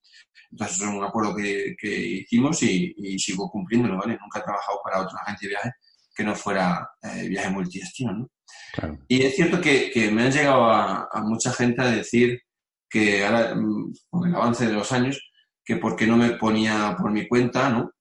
Entonces, 0.51 0.81
es 0.81 0.87
un 0.87 1.03
acuerdo 1.03 1.35
que, 1.35 1.75
que 1.77 1.87
hicimos 1.87 2.61
y, 2.63 2.93
y, 2.97 3.17
sigo 3.17 3.49
cumpliéndolo, 3.49 3.97
¿vale? 3.97 4.17
Nunca 4.21 4.39
he 4.39 4.43
trabajado 4.43 4.79
para 4.83 5.01
otra 5.01 5.19
agencia 5.23 5.47
de 5.47 5.53
viaje 5.53 5.71
que 6.13 6.23
no 6.23 6.35
fuera 6.35 6.89
eh, 7.01 7.27
viaje 7.27 7.49
multidestino, 7.49 8.13
¿no? 8.13 8.29
Claro. 8.73 8.99
Y 9.07 9.23
es 9.23 9.35
cierto 9.35 9.61
que, 9.61 9.89
que 9.91 10.11
me 10.11 10.23
han 10.23 10.31
llegado 10.31 10.65
a, 10.65 11.07
a, 11.11 11.21
mucha 11.21 11.51
gente 11.53 11.81
a 11.81 11.91
decir 11.91 12.41
que 12.89 13.25
ahora, 13.25 13.55
mm, 13.55 13.93
con 14.09 14.27
el 14.27 14.35
avance 14.35 14.67
de 14.67 14.73
los 14.73 14.91
años, 14.91 15.31
que 15.63 15.77
por 15.77 15.95
qué 15.95 16.05
no 16.05 16.17
me 16.17 16.31
ponía 16.31 16.95
por 16.99 17.11
mi 17.11 17.27
cuenta, 17.27 17.69
¿no? 17.69 17.91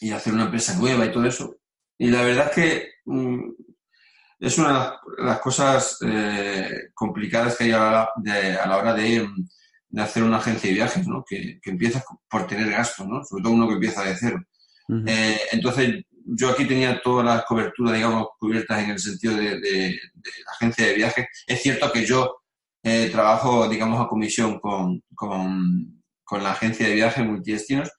Y 0.00 0.10
hacer 0.10 0.34
una 0.34 0.44
empresa 0.44 0.76
nueva 0.76 1.06
y 1.06 1.12
todo 1.12 1.24
eso. 1.24 1.56
Y 1.98 2.08
la 2.08 2.22
verdad 2.22 2.48
es 2.48 2.54
que 2.54 2.88
mmm, 3.06 3.50
es 4.42 4.58
una 4.58 4.98
de 5.16 5.24
las 5.24 5.38
cosas 5.38 5.98
eh, 6.04 6.90
complicadas 6.94 7.56
que 7.56 7.64
hay 7.64 7.70
a 7.70 7.78
la, 7.78 8.10
de, 8.16 8.56
a 8.58 8.66
la 8.66 8.76
hora 8.76 8.92
de, 8.92 9.28
de, 9.88 10.02
hacer 10.02 10.24
una 10.24 10.38
agencia 10.38 10.68
de 10.68 10.74
viajes, 10.74 11.06
¿no? 11.06 11.24
Que, 11.24 11.60
que 11.62 11.70
empiezas 11.70 12.02
por 12.28 12.48
tener 12.48 12.68
gastos, 12.68 13.06
¿no? 13.06 13.22
Sobre 13.24 13.44
todo 13.44 13.52
uno 13.52 13.68
que 13.68 13.74
empieza 13.74 14.02
de 14.02 14.16
cero. 14.16 14.42
Uh 14.88 14.94
-huh. 14.94 15.04
eh, 15.08 15.40
entonces, 15.52 16.04
yo 16.24 16.50
aquí 16.50 16.64
tenía 16.64 17.00
todas 17.00 17.24
las 17.24 17.44
coberturas, 17.44 17.94
digamos, 17.94 18.30
cubiertas 18.36 18.82
en 18.82 18.90
el 18.90 18.98
sentido 18.98 19.36
de, 19.36 19.60
de, 19.60 20.00
de 20.12 20.30
agencia 20.54 20.86
de 20.86 20.94
viajes. 20.94 21.26
Es 21.46 21.62
cierto 21.62 21.92
que 21.92 22.04
yo 22.04 22.42
eh, 22.82 23.10
trabajo, 23.12 23.68
digamos, 23.68 24.00
a 24.04 24.08
comisión 24.08 24.58
con, 24.58 25.04
con, 25.14 26.02
con 26.24 26.42
la 26.42 26.50
agencia 26.50 26.88
de 26.88 26.94
viajes 26.94 27.24
multidestinos, 27.24 27.92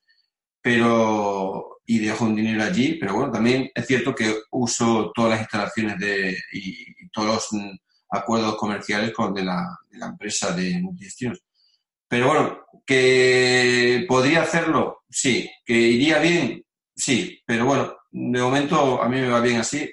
pero 0.62 1.73
y 1.86 2.00
dejo 2.00 2.26
un 2.26 2.36
dinero 2.36 2.64
allí, 2.64 2.96
pero 3.00 3.14
bueno, 3.16 3.32
también 3.32 3.70
es 3.74 3.86
cierto 3.88 4.16
que 4.16 4.34
uso 4.52 5.12
todas 5.14 5.32
las 5.32 5.42
instalaciones 5.42 6.00
de, 6.00 6.38
y, 6.54 6.82
y 7.06 7.10
todos 7.12 7.28
los 7.28 7.48
mm, 7.62 7.76
acuerdos 8.12 8.56
comerciales 8.58 9.12
con 9.14 9.34
de 9.34 9.44
la, 9.44 9.78
de 9.90 9.98
la 10.00 10.08
empresa 10.08 10.52
de 10.54 10.80
multidestinos. 10.82 11.40
Pero 12.08 12.28
bueno, 12.28 12.60
que 12.86 14.06
podría 14.08 14.44
hacerlo, 14.44 15.04
sí, 15.10 15.50
que 15.66 15.74
iría 15.74 16.20
bien, 16.20 16.64
sí, 16.96 17.42
pero 17.46 17.66
bueno, 17.66 17.96
de 18.12 18.42
momento 18.42 19.02
a 19.02 19.10
mí 19.10 19.20
me 19.20 19.30
va 19.30 19.42
bien 19.42 19.58
así. 19.60 19.90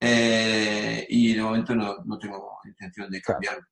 eh, 0.00 1.06
y 1.08 1.34
de 1.34 1.42
momento 1.42 1.74
no, 1.74 1.96
no 2.04 2.18
tengo 2.18 2.58
intención 2.66 3.10
de 3.10 3.20
cambiarlo. 3.22 3.64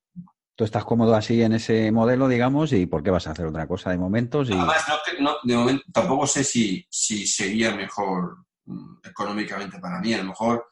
Tú 0.55 0.63
estás 0.63 0.85
cómodo 0.85 1.15
así 1.15 1.41
en 1.41 1.53
ese 1.53 1.91
modelo, 1.91 2.27
digamos, 2.27 2.73
y 2.73 2.85
¿por 2.85 3.01
qué 3.01 3.09
vas 3.09 3.25
a 3.27 3.31
hacer 3.31 3.47
otra 3.47 3.67
cosa 3.67 3.89
de 3.89 3.97
momento? 3.97 4.41
Además, 4.41 4.83
no, 5.19 5.35
de 5.43 5.55
momento 5.55 5.83
tampoco 5.91 6.27
sé 6.27 6.43
si, 6.43 6.85
si 6.89 7.25
sería 7.25 7.75
mejor 7.75 8.45
mm, 8.65 8.97
económicamente 9.03 9.79
para 9.79 9.99
mí. 9.99 10.13
A 10.13 10.19
lo 10.19 10.25
mejor 10.25 10.67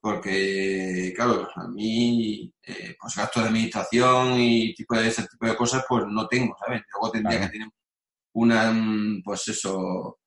porque, 0.00 1.12
claro, 1.14 1.48
a 1.54 1.68
mí, 1.68 2.52
eh, 2.62 2.96
pues 3.00 3.16
gastos 3.16 3.42
de 3.42 3.48
administración 3.48 4.40
y 4.40 4.74
tipo 4.74 4.96
de 4.96 5.08
ese 5.08 5.26
tipo 5.26 5.46
de 5.46 5.56
cosas, 5.56 5.84
pues 5.88 6.04
no 6.06 6.26
tengo, 6.28 6.56
¿sabes? 6.64 6.82
Luego 6.92 7.10
tendría 7.10 7.40
que 7.40 7.48
tener 7.48 7.68
una, 8.34 8.70
mm, 8.72 9.22
pues 9.24 9.48
eso, 9.48 10.20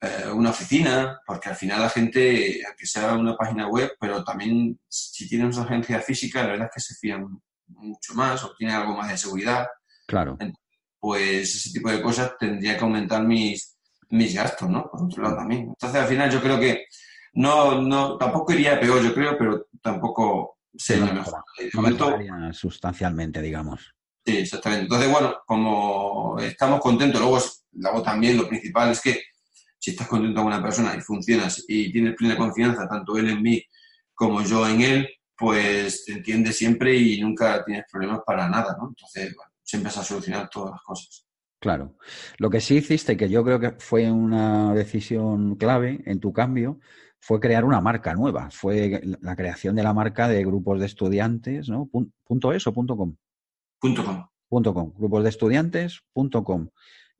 eh, 0.00 0.30
una 0.32 0.50
oficina, 0.50 1.20
porque 1.26 1.48
al 1.48 1.56
final 1.56 1.80
la 1.80 1.90
gente, 1.90 2.62
aunque 2.66 2.86
sea 2.86 3.14
una 3.14 3.36
página 3.36 3.68
web, 3.68 3.92
pero 3.98 4.22
también 4.22 4.78
si 4.88 5.28
tiene 5.28 5.46
una 5.46 5.62
agencia 5.62 6.00
física, 6.00 6.42
la 6.42 6.50
verdad 6.50 6.66
es 6.68 6.74
que 6.74 6.80
se 6.80 6.94
fían 7.00 7.26
mucho 7.68 8.14
más 8.14 8.42
o 8.44 8.54
tiene 8.56 8.74
algo 8.74 8.96
más 8.96 9.10
de 9.10 9.18
seguridad. 9.18 9.66
Claro. 10.06 10.38
Pues 10.98 11.54
ese 11.54 11.70
tipo 11.70 11.90
de 11.90 12.02
cosas 12.02 12.32
tendría 12.38 12.76
que 12.76 12.84
aumentar 12.84 13.24
mis, 13.24 13.76
mis 14.10 14.34
gastos, 14.34 14.68
¿no? 14.68 14.88
Por 14.90 15.04
otro 15.04 15.22
lado 15.22 15.36
también. 15.36 15.68
Entonces, 15.68 16.00
al 16.00 16.08
final 16.08 16.30
yo 16.30 16.40
creo 16.40 16.58
que 16.58 16.86
no, 17.34 17.80
no, 17.82 18.16
tampoco 18.16 18.52
iría 18.52 18.80
peor, 18.80 19.02
yo 19.02 19.14
creo, 19.14 19.36
pero 19.38 19.66
tampoco 19.82 20.58
sería 20.74 21.12
mejor. 21.12 21.42
De 21.58 21.70
momento, 21.74 22.18
sustancialmente, 22.52 23.40
digamos. 23.40 23.94
Sí, 24.24 24.38
exactamente. 24.38 24.84
Entonces, 24.84 25.10
bueno, 25.10 25.36
como 25.46 26.38
estamos 26.40 26.80
contentos, 26.80 27.20
luego, 27.20 27.38
luego 27.72 28.02
también 28.02 28.36
lo 28.36 28.48
principal 28.48 28.90
es 28.90 29.00
que 29.00 29.22
si 29.78 29.92
estás 29.92 30.08
contento 30.08 30.42
con 30.42 30.52
una 30.52 30.62
persona 30.62 30.94
y 30.96 31.00
funcionas 31.00 31.64
y 31.68 31.92
tienes 31.92 32.14
plena 32.16 32.36
confianza, 32.36 32.88
tanto 32.88 33.16
él 33.16 33.30
en 33.30 33.42
mí 33.42 33.62
como 34.14 34.42
yo 34.42 34.68
en 34.68 34.80
él, 34.82 35.08
pues 35.38 36.04
te 36.04 36.12
entiende 36.14 36.52
siempre 36.52 36.96
y 36.96 37.20
nunca 37.20 37.64
tienes 37.64 37.84
problemas 37.90 38.20
para 38.26 38.48
nada, 38.48 38.76
¿no? 38.76 38.88
Entonces, 38.88 39.34
bueno, 39.36 39.52
siempre 39.62 39.88
vas 39.88 39.98
a 39.98 40.04
solucionar 40.04 40.50
todas 40.50 40.72
las 40.72 40.82
cosas. 40.82 41.24
Claro. 41.60 41.96
Lo 42.38 42.50
que 42.50 42.60
sí 42.60 42.76
hiciste, 42.76 43.16
que 43.16 43.28
yo 43.28 43.44
creo 43.44 43.60
que 43.60 43.72
fue 43.78 44.10
una 44.10 44.74
decisión 44.74 45.54
clave 45.54 46.02
en 46.06 46.18
tu 46.18 46.32
cambio, 46.32 46.80
fue 47.20 47.40
crear 47.40 47.64
una 47.64 47.80
marca 47.80 48.14
nueva. 48.14 48.50
Fue 48.50 49.00
la 49.20 49.36
creación 49.36 49.76
de 49.76 49.82
la 49.84 49.94
marca 49.94 50.28
de 50.28 50.44
grupos 50.44 50.80
de 50.80 50.86
estudiantes, 50.86 51.68
¿no? 51.68 51.88
¿Punto 52.24 52.52
es 52.52 52.66
o 52.66 52.72
punto 52.72 52.96
com? 52.96 53.14
Punto 53.80 54.04
com. 54.04 54.26
Punto 54.48 54.74
com. 54.74 54.92
Grupos 54.96 55.22
de 55.22 55.28
estudiantes, 55.30 56.00
punto 56.12 56.42
com. 56.42 56.68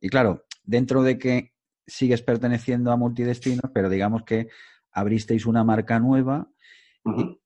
Y 0.00 0.08
claro, 0.08 0.44
dentro 0.64 1.02
de 1.02 1.18
que 1.18 1.52
sigues 1.86 2.22
perteneciendo 2.22 2.90
a 2.90 2.96
multidestinos, 2.96 3.70
pero 3.72 3.88
digamos 3.88 4.24
que 4.24 4.48
abristeis 4.92 5.46
una 5.46 5.64
marca 5.64 5.98
nueva 5.98 6.48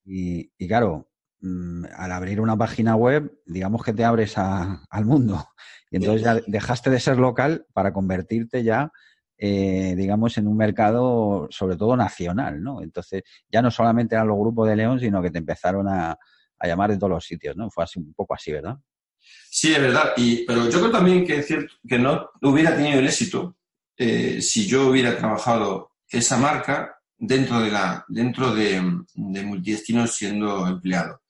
y, 0.04 0.68
claro, 0.68 1.08
mm, 1.40 1.84
al 1.96 2.12
abrir 2.12 2.40
una 2.40 2.56
página 2.56 2.96
web, 2.96 3.32
digamos 3.46 3.82
que 3.82 3.92
te 3.92 4.04
abres 4.04 4.34
al 4.90 5.04
mundo. 5.04 5.46
Y 5.90 5.96
entonces 5.96 6.22
ya 6.22 6.40
dejaste 6.46 6.90
de 6.90 7.00
ser 7.00 7.18
local 7.18 7.66
para 7.72 7.92
convertirte 7.92 8.64
ya, 8.64 8.90
eh, 9.36 9.94
digamos, 9.96 10.38
en 10.38 10.46
un 10.46 10.56
mercado 10.56 11.48
sobre 11.50 11.76
todo 11.76 11.96
nacional, 11.96 12.62
¿no? 12.62 12.80
Entonces 12.80 13.22
ya 13.50 13.60
no 13.60 13.70
solamente 13.70 14.14
eran 14.14 14.28
los 14.28 14.38
grupos 14.38 14.68
de 14.68 14.76
León, 14.76 15.00
sino 15.00 15.20
que 15.20 15.30
te 15.30 15.38
empezaron 15.38 15.88
a, 15.88 16.18
llamar 16.64 16.90
de 16.92 16.96
todos 16.96 17.10
los 17.10 17.24
sitios, 17.24 17.56
¿no? 17.56 17.68
Fue 17.70 17.82
así 17.82 17.98
un 17.98 18.14
poco 18.14 18.34
así, 18.34 18.52
¿verdad? 18.52 18.76
Sí, 19.18 19.74
es 19.74 19.80
verdad. 19.80 20.12
Y, 20.16 20.46
pero 20.46 20.70
yo 20.70 20.78
creo 20.78 20.92
también 20.92 21.26
que 21.26 21.38
es 21.38 21.46
cierto 21.46 21.74
que 21.86 21.98
no 21.98 22.30
hubiera 22.40 22.76
tenido 22.76 23.00
el 23.00 23.06
éxito 23.06 23.56
eh, 23.96 24.40
si 24.40 24.66
yo 24.66 24.88
hubiera 24.88 25.16
trabajado 25.18 25.90
esa 26.08 26.38
marca 26.38 27.01
dentro 27.24 27.60
de 27.60 27.70
la 27.70 28.04
dentro 28.08 28.52
de, 28.52 28.80
multidestinos 29.14 30.14
siendo 30.14 30.66
empleado. 30.66 31.22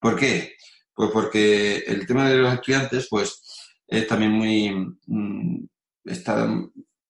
¿Por 0.00 0.16
qué? 0.16 0.54
Pues 0.94 1.10
porque 1.12 1.76
el 1.86 2.06
tema 2.06 2.28
de 2.28 2.36
los 2.36 2.54
estudiantes, 2.54 3.08
pues, 3.10 3.42
es 3.86 4.06
también 4.06 4.32
muy 4.32 4.70
mm, 5.06 5.64
está, 6.04 6.48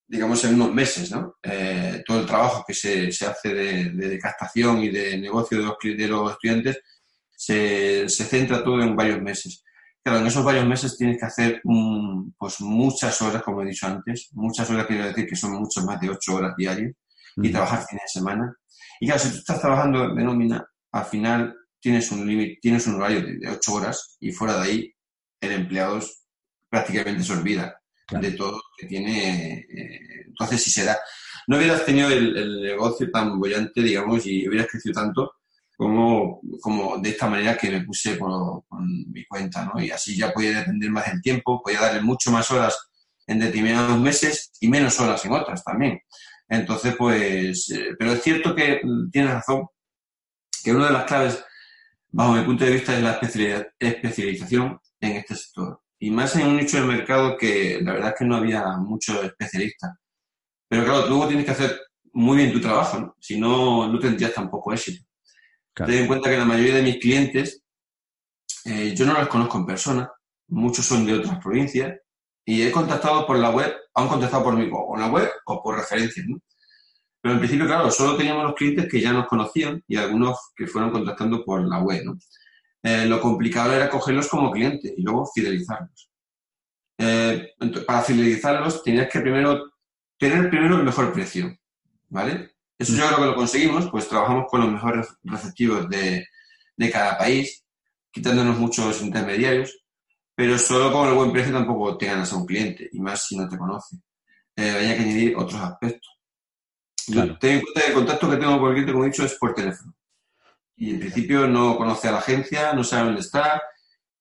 digamos, 0.06 0.44
en 0.44 0.54
unos 0.54 0.74
meses, 0.74 1.12
¿no? 1.12 1.36
Eh, 1.42 2.02
todo 2.04 2.20
el 2.20 2.26
trabajo 2.26 2.64
que 2.66 2.74
se, 2.74 3.12
se 3.12 3.26
hace 3.26 3.54
de, 3.54 3.90
de, 3.90 4.18
captación 4.18 4.82
y 4.82 4.88
de 4.88 5.16
negocio 5.18 5.58
de 5.58 5.64
los, 5.64 5.76
de 5.80 6.08
los 6.08 6.32
estudiantes 6.32 6.80
se, 7.36 8.08
se 8.08 8.24
centra 8.24 8.64
todo 8.64 8.82
en 8.82 8.96
varios 8.96 9.22
meses. 9.22 9.62
Claro, 10.02 10.18
en 10.20 10.26
esos 10.26 10.44
varios 10.44 10.66
meses 10.66 10.96
tienes 10.96 11.18
que 11.18 11.26
hacer 11.26 11.62
pues 12.36 12.60
muchas 12.60 13.22
horas, 13.22 13.42
como 13.42 13.62
he 13.62 13.66
dicho 13.66 13.86
antes, 13.86 14.28
muchas 14.32 14.68
horas 14.70 14.86
quiero 14.86 15.06
decir 15.06 15.26
que 15.26 15.36
son 15.36 15.52
mucho 15.52 15.82
más 15.82 16.00
de 16.00 16.10
ocho 16.10 16.34
horas 16.34 16.54
diarias 16.56 16.92
y 17.36 17.50
trabajar 17.50 17.84
fines 17.88 18.04
de 18.04 18.20
semana. 18.20 18.54
Y 19.00 19.06
claro, 19.06 19.20
si 19.20 19.30
tú 19.30 19.38
estás 19.38 19.60
trabajando 19.60 20.14
de 20.14 20.22
nómina, 20.22 20.66
al 20.92 21.04
final 21.04 21.54
tienes 21.80 22.10
un 22.12 22.26
límite, 22.26 22.58
tienes 22.60 22.86
un 22.86 22.94
horario 22.94 23.22
de, 23.22 23.48
ocho 23.48 23.74
horas 23.74 24.16
y 24.20 24.32
fuera 24.32 24.56
de 24.56 24.62
ahí 24.62 24.94
el 25.40 25.52
empleado 25.52 26.00
prácticamente 26.70 27.22
se 27.22 27.32
olvida 27.32 27.80
de 28.10 28.30
todo 28.32 28.52
lo 28.52 28.62
que 28.78 28.86
tiene. 28.86 29.58
Eh, 29.58 30.24
entonces, 30.26 30.62
si 30.62 30.70
se 30.70 30.84
da, 30.84 30.98
no 31.46 31.56
hubieras 31.58 31.84
tenido 31.84 32.08
el, 32.08 32.36
el 32.36 32.62
negocio 32.62 33.10
tan 33.10 33.38
bollante, 33.38 33.82
digamos, 33.82 34.26
y 34.26 34.48
hubieras 34.48 34.68
crecido 34.68 34.94
tanto, 34.94 35.32
como, 35.76 36.40
como 36.60 36.98
de 36.98 37.10
esta 37.10 37.28
manera 37.28 37.56
que 37.56 37.70
me 37.70 37.82
puse 37.82 38.18
con, 38.18 38.62
mi 39.12 39.24
cuenta, 39.26 39.64
¿no? 39.64 39.82
Y 39.82 39.90
así 39.90 40.16
ya 40.16 40.32
podía 40.32 40.58
depender 40.58 40.90
más 40.90 41.06
del 41.06 41.20
tiempo, 41.20 41.60
podía 41.62 41.80
darle 41.80 42.00
mucho 42.00 42.30
más 42.30 42.50
horas 42.50 42.76
en 43.26 43.40
determinados 43.40 43.98
meses 43.98 44.52
y 44.60 44.68
menos 44.68 44.98
horas 45.00 45.24
en 45.24 45.32
otras 45.32 45.64
también. 45.64 46.00
Entonces, 46.48 46.94
pues, 46.96 47.70
eh, 47.70 47.94
pero 47.98 48.12
es 48.12 48.22
cierto 48.22 48.54
que 48.54 48.80
mm, 48.82 49.10
tienes 49.10 49.32
razón, 49.32 49.66
que 50.62 50.72
una 50.72 50.86
de 50.86 50.92
las 50.92 51.04
claves, 51.04 51.44
bajo 52.08 52.32
mi 52.32 52.44
punto 52.44 52.64
de 52.64 52.72
vista, 52.72 52.96
es 52.96 53.02
la 53.02 53.18
especialización 53.78 54.78
en 55.00 55.12
este 55.12 55.34
sector. 55.34 55.80
Y 55.98 56.10
más 56.10 56.36
en 56.36 56.48
un 56.48 56.56
nicho 56.56 56.80
de 56.80 56.86
mercado 56.86 57.36
que 57.36 57.80
la 57.82 57.92
verdad 57.92 58.10
es 58.10 58.14
que 58.18 58.24
no 58.24 58.36
había 58.36 58.76
muchos 58.78 59.24
especialistas. 59.24 59.92
Pero 60.68 60.84
claro, 60.84 61.06
luego 61.08 61.28
tienes 61.28 61.46
que 61.46 61.52
hacer 61.52 61.80
muy 62.12 62.36
bien 62.36 62.52
tu 62.52 62.60
trabajo, 62.60 63.00
¿no? 63.00 63.16
Si 63.20 63.38
no, 63.38 63.90
no 63.90 63.98
tendrías 63.98 64.32
tampoco 64.32 64.72
éxito. 64.72 65.04
Ten 65.74 65.90
en 65.90 66.06
cuenta 66.06 66.30
que 66.30 66.36
la 66.36 66.44
mayoría 66.44 66.76
de 66.76 66.82
mis 66.82 66.98
clientes, 66.98 67.64
eh, 68.64 68.94
yo 68.94 69.04
no 69.04 69.14
los 69.14 69.28
conozco 69.28 69.58
en 69.58 69.66
persona, 69.66 70.10
muchos 70.48 70.86
son 70.86 71.04
de 71.04 71.14
otras 71.14 71.38
provincias, 71.42 71.98
y 72.44 72.62
he 72.62 72.70
contactado 72.70 73.26
por 73.26 73.38
la 73.38 73.50
web, 73.50 73.74
han 73.94 74.08
contactado 74.08 74.44
por 74.44 74.56
mi 74.56 74.68
o 74.72 74.96
la 74.96 75.08
web 75.08 75.30
o 75.46 75.62
por 75.62 75.76
referencias, 75.76 76.26
¿no? 76.26 76.38
Pero 77.20 77.34
en 77.34 77.40
principio, 77.40 77.66
claro, 77.66 77.90
solo 77.90 78.16
teníamos 78.16 78.44
los 78.44 78.54
clientes 78.54 78.86
que 78.90 79.00
ya 79.00 79.12
nos 79.12 79.26
conocían 79.26 79.82
y 79.88 79.96
algunos 79.96 80.52
que 80.54 80.66
fueron 80.66 80.90
contactando 80.90 81.42
por 81.44 81.66
la 81.66 81.78
web, 81.80 82.04
¿no? 82.04 82.18
Eh, 82.82 83.06
lo 83.06 83.18
complicado 83.18 83.72
era 83.72 83.88
cogerlos 83.88 84.28
como 84.28 84.50
clientes 84.50 84.92
y 84.94 85.02
luego 85.02 85.26
fidelizarlos. 85.34 86.10
Eh, 86.98 87.54
para 87.86 88.02
fidelizarlos 88.02 88.82
tenías 88.82 89.08
que 89.08 89.20
primero 89.20 89.72
tener 90.18 90.48
primero 90.50 90.76
el 90.76 90.84
mejor 90.84 91.12
precio, 91.12 91.56
¿vale? 92.08 92.54
Eso 92.78 92.92
yo 92.94 93.06
creo 93.06 93.18
que 93.18 93.26
lo 93.26 93.34
conseguimos, 93.34 93.90
pues 93.90 94.08
trabajamos 94.08 94.46
con 94.48 94.60
los 94.60 94.70
mejores 94.70 95.08
receptivos 95.22 95.88
de, 95.88 96.26
cada 96.92 97.16
país, 97.16 97.64
quitándonos 98.10 98.58
muchos 98.58 99.00
intermediarios, 99.00 99.83
pero 100.34 100.58
solo 100.58 100.92
con 100.92 101.08
el 101.08 101.14
buen 101.14 101.32
precio 101.32 101.52
tampoco 101.52 101.96
te 101.96 102.06
ganas 102.06 102.32
a 102.32 102.36
un 102.36 102.46
cliente, 102.46 102.88
y 102.92 103.00
más 103.00 103.26
si 103.26 103.36
no 103.36 103.48
te 103.48 103.56
conoce. 103.56 103.96
Eh, 104.56 104.70
hay 104.70 104.96
que 104.96 105.02
añadir 105.02 105.36
otros 105.36 105.60
aspectos. 105.60 106.10
Claro. 107.06 107.38
Ten 107.38 107.56
en 107.56 107.60
cuenta 107.60 107.80
que 107.80 107.86
el 107.86 107.94
contacto 107.94 108.30
que 108.30 108.36
tengo 108.36 108.58
con 108.58 108.68
el 108.68 108.74
cliente, 108.74 108.92
como 108.92 109.04
he 109.04 109.08
dicho, 109.08 109.24
es 109.24 109.34
por 109.34 109.54
teléfono. 109.54 109.94
Y 110.76 110.90
en 110.90 111.00
principio 111.00 111.46
no 111.46 111.76
conoce 111.76 112.08
a 112.08 112.12
la 112.12 112.18
agencia, 112.18 112.72
no 112.72 112.82
sabe 112.82 113.06
dónde 113.06 113.20
está, 113.20 113.62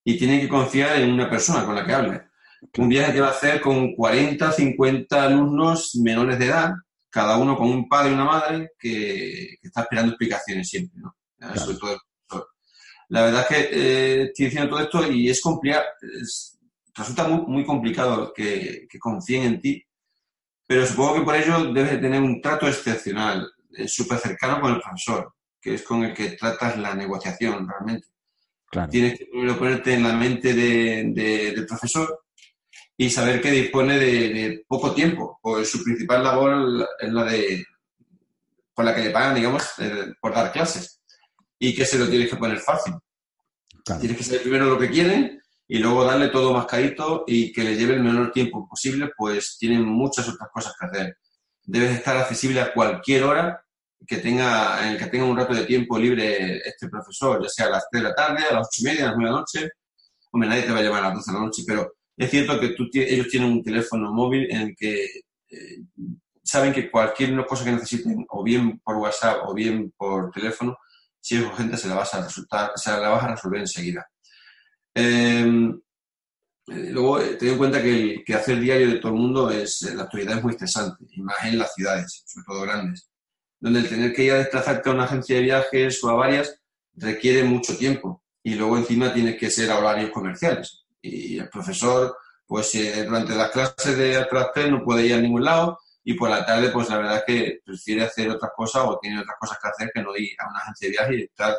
y 0.04 0.18
tiene 0.18 0.40
que 0.40 0.50
confiar 0.50 1.00
en 1.00 1.12
una 1.12 1.30
persona 1.30 1.66
con 1.66 1.76
la 1.76 1.86
que 1.86 1.94
hable. 1.94 2.22
Un 2.78 2.90
viaje 2.90 3.14
que 3.14 3.22
va 3.22 3.28
a 3.28 3.32
hacer 3.32 3.62
con 3.62 3.96
40, 3.96 4.52
50 4.52 5.24
alumnos 5.24 5.96
menores 5.96 6.38
de 6.40 6.46
edad, 6.46 6.74
cada 7.10 7.38
uno 7.38 7.58
con 7.58 7.70
un 7.70 7.88
padre 7.88 8.12
y 8.12 8.14
una 8.14 8.26
madre 8.26 8.72
que, 8.78 9.58
está 9.62 9.82
esperando 9.82 10.12
explicaciones 10.12 10.70
siempre, 10.70 11.00
¿no? 11.00 11.16
Sobre 11.56 11.78
todo 11.78 12.02
La 13.14 13.26
verdad 13.26 13.46
es 13.48 13.48
que 13.48 13.70
eh, 13.72 14.24
estoy 14.24 14.46
diciendo 14.46 14.72
todo 14.72 14.82
esto 14.82 15.12
y 15.12 15.30
es 15.30 15.40
complicado, 15.40 15.84
resulta 16.96 17.28
muy, 17.28 17.46
muy 17.46 17.64
complicado 17.64 18.34
que, 18.34 18.88
confíen 19.00 19.44
en 19.44 19.62
ti, 19.62 19.86
pero 20.66 20.84
supongo 20.88 21.14
que 21.14 21.22
por 21.22 21.36
ello 21.36 21.72
debes 21.72 22.02
tener 22.02 22.20
un 22.20 22.42
trato 22.42 22.68
excepcional, 22.68 23.48
eh, 23.78 23.88
súper 23.88 24.18
cercano 24.18 24.60
con 24.60 24.74
el 24.74 24.82
profesor, 24.82 25.32
que 25.62 25.76
es 25.76 25.84
con 25.84 26.04
el 26.04 26.16
que 26.16 26.32
tratas 26.32 26.76
la 26.80 26.96
negociación 26.96 27.70
realmente. 27.70 28.08
Tienes 28.90 29.20
que 29.20 29.28
primero 29.28 29.60
ponerte 29.60 29.94
en 29.94 30.02
la 30.02 30.14
mente 30.14 30.56
del 30.56 31.68
profesor 31.68 32.24
y 32.98 33.12
saber 33.12 33.40
que 33.40 33.52
dispone 33.52 34.00
de, 34.00 34.66
poco 34.68 34.92
tiempo, 34.92 35.38
pues 35.40 35.70
su 35.70 35.84
principal 35.84 36.24
labor 36.24 36.88
es 37.00 37.14
la 37.14 37.26
de 37.26 37.64
por 38.74 38.86
la 38.86 38.96
que 38.96 39.04
le 39.04 39.12
pagan, 39.12 39.36
digamos, 39.36 39.70
eh, 39.78 40.14
por 40.20 40.34
dar 40.34 40.52
clases 40.52 41.03
y 41.64 41.74
que 41.74 41.86
se 41.86 41.98
lo 41.98 42.10
tienes 42.10 42.30
que 42.30 42.36
poner 42.36 42.60
fácil. 42.60 42.94
Tienes 43.86 44.18
que 44.18 44.24
saber 44.26 44.42
primero 44.42 44.66
lo 44.66 44.78
que 44.78 44.90
quieren 44.90 45.42
y 45.66 45.80
luego 45.80 46.04
darle 46.04 46.28
todo 46.28 46.52
mascarito 46.52 47.24
y 47.26 47.54
que 47.54 47.64
le 47.64 47.78
lleve 47.78 47.94
el 47.94 48.04
menor 48.04 48.34
tiempo 48.34 48.68
posible, 48.68 49.12
pues 49.16 49.56
tienen 49.58 49.86
muchas 49.86 50.28
otras 50.28 50.50
cosas 50.52 50.74
que 50.78 50.86
hacer. 50.88 51.18
Debes 51.64 51.92
estar 51.92 52.18
accesible 52.18 52.60
a 52.60 52.74
cualquier 52.74 53.24
hora 53.24 53.64
que 54.06 54.18
tenga, 54.18 54.86
en 54.86 54.94
el 54.94 54.98
que 54.98 55.06
tenga 55.06 55.24
un 55.24 55.38
rato 55.38 55.54
de 55.54 55.64
tiempo 55.64 55.98
libre 55.98 56.58
este 56.58 56.90
profesor, 56.90 57.42
ya 57.42 57.48
sea 57.48 57.68
a 57.68 57.70
las 57.70 57.88
3 57.90 58.04
de 58.04 58.10
la 58.10 58.16
tarde, 58.16 58.44
a 58.44 58.56
las 58.56 58.68
8 58.68 58.82
y 58.82 58.84
media, 58.84 59.04
a 59.04 59.08
las 59.08 59.16
9 59.16 59.30
de 59.30 59.34
la 59.34 59.40
noche. 59.40 59.70
Hombre, 60.34 60.50
nadie 60.50 60.64
te 60.64 60.72
va 60.74 60.80
a 60.80 60.84
llamar 60.84 61.06
a 61.06 61.08
las 61.08 61.16
12 61.20 61.32
de 61.32 61.38
la 61.38 61.46
noche, 61.46 61.64
pero 61.66 61.94
es 62.18 62.30
cierto 62.30 62.60
que 62.60 62.70
tú, 62.70 62.90
ellos 62.94 63.30
tienen 63.30 63.54
un 63.54 63.64
teléfono 63.64 64.12
móvil 64.12 64.52
en 64.52 64.62
el 64.64 64.76
que 64.76 65.06
eh, 65.50 65.80
saben 66.44 66.74
que 66.74 66.92
cualquier 66.92 67.34
cosa 67.46 67.64
que 67.64 67.72
necesiten, 67.72 68.26
o 68.28 68.44
bien 68.44 68.80
por 68.80 68.98
WhatsApp 68.98 69.38
o 69.46 69.54
bien 69.54 69.94
por 69.96 70.30
teléfono, 70.30 70.78
si 71.24 71.38
es 71.38 71.46
urgente 71.46 71.78
se 71.78 71.88
la 71.88 71.96
vas 71.96 72.14
a 72.14 72.22
resultar, 72.22 72.74
se 72.76 72.92
la 72.92 73.08
vas 73.08 73.24
a 73.24 73.28
resolver 73.30 73.62
enseguida. 73.62 74.06
Em, 74.94 75.72
eh, 76.68 76.90
luego, 76.92 77.22
eh, 77.22 77.36
ten 77.36 77.50
en 77.50 77.58
cuenta 77.58 77.82
que, 77.82 78.26
el, 78.26 78.62
diario 78.62 78.90
de 78.90 79.00
todo 79.00 79.14
el 79.14 79.20
mundo 79.20 79.50
es, 79.50 79.84
la 79.84 80.04
actualidad 80.04 80.38
es 80.38 80.44
muy 80.44 80.52
estresante, 80.52 81.06
y 81.12 81.22
más 81.22 81.38
en 81.46 81.60
las 81.60 81.74
ciudades, 81.74 82.24
sobre 82.26 82.46
todo 82.46 82.62
grandes, 82.64 83.10
donde 83.58 83.80
el 83.80 83.90
tener 83.90 84.14
que 84.14 84.26
ir 84.26 84.34
a 84.34 84.40
desplazarte 84.40 84.90
a 84.90 84.94
una 84.94 85.06
agencia 85.06 85.38
de 85.38 85.44
viajes 85.44 86.04
o 86.04 86.10
a 86.10 86.16
varias 86.16 86.60
requiere 86.96 87.44
mucho 87.46 87.78
tiempo. 87.78 88.22
Y 88.44 88.56
luego 88.56 88.78
encima 88.78 89.14
tienes 89.14 89.40
que 89.40 89.50
ser 89.50 89.72
a 89.72 89.80
horarios 89.80 90.12
comerciales. 90.12 90.84
Y 91.02 91.40
el 91.40 91.48
profesor, 91.48 92.18
pues 92.46 92.76
eh, 92.76 93.06
durante 93.06 93.34
las 93.34 93.52
clases 93.52 93.98
de 93.98 94.18
atrás 94.18 94.50
no 94.70 94.84
puede 94.84 95.06
ir 95.06 95.14
a 95.14 95.22
ningún 95.22 95.46
lado, 95.46 95.80
y 96.04 96.14
por 96.16 96.30
la 96.30 96.46
tarde, 96.46 96.70
pues 96.70 96.90
la 96.90 96.98
verdad 96.98 97.18
es 97.18 97.24
que 97.26 97.60
prefiere 97.64 98.04
hacer 98.04 98.30
otras 98.30 98.52
cosas 98.56 98.84
o 98.86 99.00
tiene 99.02 99.22
otras 99.22 99.38
cosas 99.40 99.58
que 99.62 99.70
hacer 99.70 99.92
que 99.94 100.02
no 100.02 100.16
ir 100.16 100.32
a 100.40 100.50
una 100.50 100.60
agencia 100.60 100.88
de 100.88 100.92
viaje 100.92 101.16
y 101.16 101.24
estar 101.24 101.56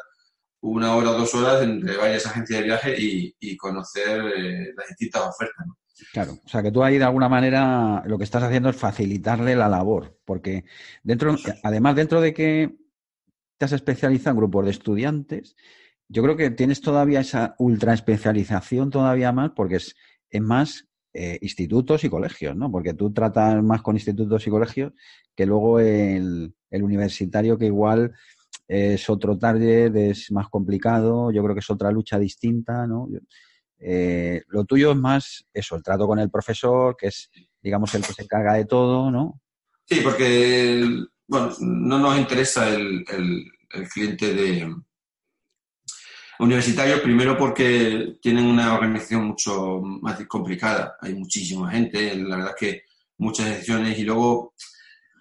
una 0.61 0.95
hora 0.95 1.11
o 1.11 1.19
dos 1.19 1.35
horas 1.35 1.63
entre 1.63 1.97
varias 1.97 2.27
agencias 2.27 2.61
de 2.61 2.65
viaje 2.65 2.95
y, 2.99 3.57
conocer 3.57 4.21
eh, 4.37 4.73
las 4.77 4.89
distintas 4.89 5.23
ofertas. 5.23 5.67
Claro, 6.13 6.39
o 6.45 6.49
sea 6.49 6.63
que 6.63 6.73
tú 6.73 6.83
ahí 6.83 6.99
de 6.99 7.05
alguna 7.05 7.29
manera 7.29 8.03
lo 8.07 8.19
que 8.19 8.25
estás 8.25 8.43
haciendo 8.43 8.69
es 8.69 8.77
facilitarle 8.77 9.55
la 9.55 9.69
labor, 9.69 10.19
porque 10.25 10.65
dentro, 11.03 11.37
además 11.63 11.97
dentro 11.97 12.21
de 12.21 12.35
que 12.35 12.77
te 13.59 13.65
has 13.65 13.73
especializado 13.73 14.33
en 14.33 14.39
grupos 14.39 14.65
de 14.65 14.71
estudiantes, 14.73 15.57
yo 16.09 16.23
creo 16.23 16.37
que 16.37 16.51
tienes 16.51 16.81
todavía 16.81 17.21
esa 17.21 17.55
ultra 17.59 17.95
especialización 17.95 18.91
todavía 18.91 19.33
más, 19.33 19.53
porque 19.55 19.77
es, 19.77 19.95
es 20.31 20.41
más 20.41 20.89
eh, 21.17 21.39
institutos 21.43 22.03
y 22.03 22.11
colegios, 22.11 22.57
¿no? 22.57 22.73
Porque 22.73 22.93
tú 22.93 23.13
tratas 23.13 23.63
más 23.63 23.83
con 23.83 23.95
institutos 23.95 24.45
y 24.45 24.51
colegios 24.51 24.93
que 25.37 25.47
luego 25.47 25.79
el, 25.79 26.53
universitario 26.71 27.57
que 27.57 27.67
igual 27.67 28.13
es 28.67 29.09
otro 29.09 29.39
target, 29.39 29.95
es 29.95 30.33
más 30.33 30.49
complicado, 30.49 31.31
yo 31.31 31.41
creo 31.45 31.55
que 31.55 31.61
es 31.61 31.71
otra 31.71 31.93
lucha 31.93 32.19
distinta, 32.19 32.85
¿no? 32.89 33.09
Eh, 33.79 34.43
lo 34.49 34.65
tuyo 34.65 34.91
es 34.91 34.97
más 34.97 35.47
eso, 35.53 35.77
el 35.77 35.85
trato 35.85 36.09
con 36.09 36.19
el 36.19 36.31
profesor, 36.31 36.97
que 36.97 37.07
es, 37.07 37.31
digamos, 37.63 37.95
el 37.95 38.03
que 38.03 38.13
se 38.13 38.23
encarga 38.23 38.55
de 38.55 38.65
todo, 38.65 39.09
¿no? 39.13 39.41
Sí, 39.85 40.01
porque, 40.03 40.85
bueno, 41.29 41.53
no 41.61 41.99
nos 42.01 42.19
interesa 42.19 42.69
el 42.75 43.05
cliente 43.93 44.35
de, 44.35 44.75
Universitarios, 46.39 47.01
primero 47.01 47.39
porque 47.39 48.17
tienen 48.21 48.47
una 48.47 48.75
organización 48.75 49.27
mucho 49.27 49.81
más 49.81 50.19
complicada. 50.27 50.97
Hay 51.01 51.15
muchísima 51.15 51.71
gente, 51.71 52.15
la 52.17 52.37
verdad 52.37 52.55
es 52.59 52.61
que 52.61 52.83
muchas 53.19 53.47
decisiones 53.47 53.99
y 53.99 54.03
luego 54.03 54.55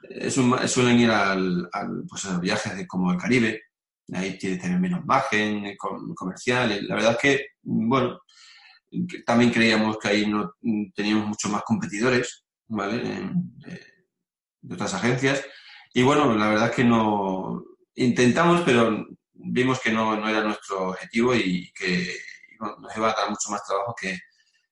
eh, 0.10 0.32
suelen 0.32 1.00
ir 1.00 1.12
al, 1.12 1.70
pues 2.10 2.26
a 2.26 2.40
viajes 2.40 2.88
como 2.88 3.12
el 3.12 3.18
Caribe. 3.18 3.62
Ahí 4.14 4.38
tiene 4.38 4.58
que 4.58 4.64
tener 4.64 4.80
menos 4.80 5.06
margen 5.06 5.66
eh, 5.66 5.78
comercial. 5.78 6.86
La 6.88 6.96
verdad 6.96 7.12
es 7.12 7.18
que, 7.18 7.46
bueno, 7.62 8.20
también 9.26 9.52
creíamos 9.52 9.98
que 9.98 10.08
ahí 10.08 10.28
no 10.28 10.54
teníamos 10.96 11.28
muchos 11.28 11.52
más 11.52 11.64
competidores, 11.64 12.44
¿vale? 12.68 12.98
De, 12.98 13.80
de 14.62 14.74
otras 14.74 14.94
agencias. 14.96 15.44
Y 15.94 16.02
bueno, 16.02 16.36
la 16.36 16.50
verdad 16.50 16.70
es 16.70 16.76
que 16.76 16.84
no 16.84 17.64
intentamos, 17.96 18.62
pero 18.62 19.06
vimos 19.34 19.80
que 19.80 19.92
no, 19.92 20.16
no, 20.16 20.28
era 20.28 20.44
nuestro 20.44 20.90
objetivo 20.90 21.36
y 21.36 21.72
que 21.74 22.16
nos 22.60 22.98
iba 22.98 23.12
a 23.12 23.16
dar 23.16 23.30
mucho 23.30 23.50
más 23.50 23.66
trabajo 23.66 23.96
que, 24.00 24.18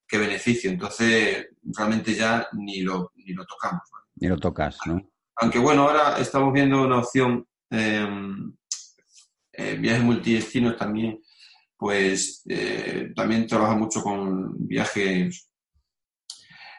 que, 0.07 0.17
beneficio. 0.17 0.69
Entonces, 0.69 1.47
realmente 1.63 2.13
ya 2.13 2.47
ni 2.53 2.81
lo, 2.81 3.11
ni 3.15 3.33
lo 3.33 3.45
tocamos. 3.45 3.81
Ni 4.15 4.27
lo 4.27 4.37
tocas, 4.37 4.77
¿no? 4.85 5.01
Aunque 5.37 5.59
bueno, 5.59 5.83
ahora 5.83 6.17
estamos 6.19 6.53
viendo 6.53 6.83
una 6.83 6.99
opción, 6.99 7.47
em, 7.69 8.53
eh, 9.53 9.75
viajes 9.75 10.03
multidestinos 10.03 10.77
también, 10.77 11.19
pues 11.77 12.43
eh, 12.47 13.11
también 13.15 13.47
trabaja 13.47 13.75
mucho 13.75 14.03
con 14.03 14.67
viajes 14.67 15.49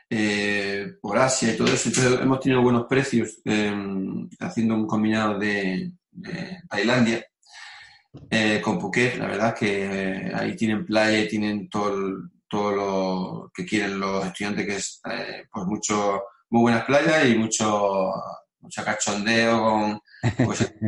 eh, 0.09 0.95
por 1.01 1.19
Asia 1.19 1.53
y 1.53 1.57
todo 1.57 1.69
eso. 1.69 1.89
Entonces 1.89 2.21
hemos 2.21 2.41
tenido 2.41 2.63
buenos 2.63 2.87
precios 2.87 3.41
em, 3.45 4.29
haciendo 4.39 4.75
un 4.75 4.87
combinado 4.87 5.39
de, 5.39 5.93
de 6.11 6.59
Tailandia 6.69 7.27
eh, 8.31 8.61
con 8.63 8.79
Phuket, 8.79 9.17
la 9.17 9.27
verdad 9.27 9.49
es 9.49 9.55
que 9.55 9.85
eh, 9.85 10.33
ahí 10.35 10.55
tienen 10.55 10.85
playa, 10.85 11.27
tienen 11.29 11.69
todo, 11.69 12.29
todo 12.49 12.73
lo 12.73 13.51
que 13.55 13.65
quieren 13.65 13.99
los 13.99 14.27
estudiantes, 14.27 14.67
que 14.67 14.77
es 14.77 15.01
eh, 15.11 15.45
pues 15.51 15.67
mucho, 15.67 16.23
muy 16.51 16.63
buenas 16.63 16.85
playas 16.85 17.27
y 17.27 17.35
mucho, 17.37 18.13
mucho 18.61 18.85
cachondeo 18.85 19.63
con 19.63 20.01
pues, 20.45 20.75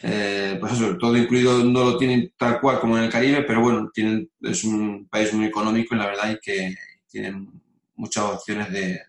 pues 0.60 0.72
eso, 0.72 0.96
todo 0.96 1.16
incluido 1.16 1.64
no 1.64 1.84
lo 1.84 1.98
tienen 1.98 2.32
tal 2.38 2.60
cual 2.60 2.78
como 2.78 2.96
en 2.96 3.04
el 3.04 3.10
Caribe, 3.10 3.42
pero 3.42 3.60
bueno, 3.60 3.90
tienen, 3.92 4.30
es 4.40 4.62
un 4.62 5.08
país 5.08 5.32
muy 5.34 5.46
económico 5.46 5.94
y 5.94 5.98
la 5.98 6.06
verdad 6.06 6.30
es 6.30 6.38
que 6.40 6.74
tienen 7.08 7.50
muchas 7.96 8.24
opciones 8.24 8.70
de, 8.70 9.00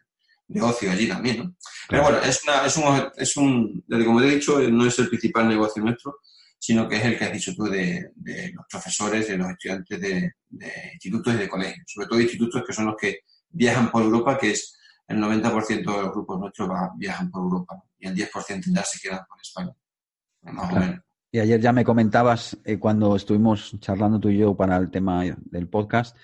de 0.47 0.61
ocio 0.61 0.91
allí 0.91 1.07
también, 1.07 1.37
¿no? 1.37 1.55
Pero 1.87 2.03
bueno, 2.03 2.17
es, 2.19 2.43
una, 2.43 2.65
es, 2.65 2.77
un, 2.77 3.11
es 3.15 3.37
un, 3.37 3.83
como 3.87 4.21
he 4.21 4.35
dicho, 4.35 4.59
no 4.59 4.85
es 4.85 4.97
el 4.99 5.09
principal 5.09 5.47
negocio 5.47 5.83
nuestro, 5.83 6.17
sino 6.61 6.87
que 6.87 6.97
es 6.97 7.05
el 7.05 7.17
que 7.17 7.25
has 7.25 7.33
dicho 7.33 7.55
tú 7.55 7.63
de, 7.63 8.11
los 8.53 8.65
profesores, 8.69 9.27
de 9.27 9.35
los 9.35 9.49
estudiantes 9.49 9.99
de, 9.99 10.31
institutos 10.93 11.33
y 11.33 11.37
de 11.37 11.49
colegios, 11.49 11.83
sobre 11.87 12.07
todo 12.07 12.21
institutos 12.21 12.63
que 12.63 12.71
son 12.71 12.85
los 12.85 12.95
que 12.95 13.21
viajan 13.49 13.89
por 13.89 14.03
Europa, 14.03 14.37
que 14.37 14.51
es 14.51 14.77
el 15.07 15.17
90% 15.17 15.67
de 15.67 16.01
los 16.03 16.11
grupos 16.11 16.39
nuestros 16.39 16.69
viajan 16.97 17.31
por 17.31 17.41
Europa 17.41 17.81
y 17.97 18.07
el 18.07 18.15
10% 18.15 18.75
ya 18.75 18.83
se 18.83 18.99
quedan 18.99 19.21
por 19.27 19.41
España, 19.41 19.71
más 20.43 20.71
o 20.71 20.75
menos. 20.75 20.99
Y 21.31 21.39
ayer 21.39 21.59
ya 21.59 21.73
me 21.73 21.83
comentabas, 21.83 22.55
eh, 22.63 22.77
cuando 22.77 23.15
estuvimos 23.15 23.75
charlando 23.79 24.19
tú 24.19 24.29
y 24.29 24.37
yo 24.37 24.55
para 24.55 24.77
el 24.77 24.91
tema 24.91 25.23
del 25.39 25.67
podcast, 25.67 26.15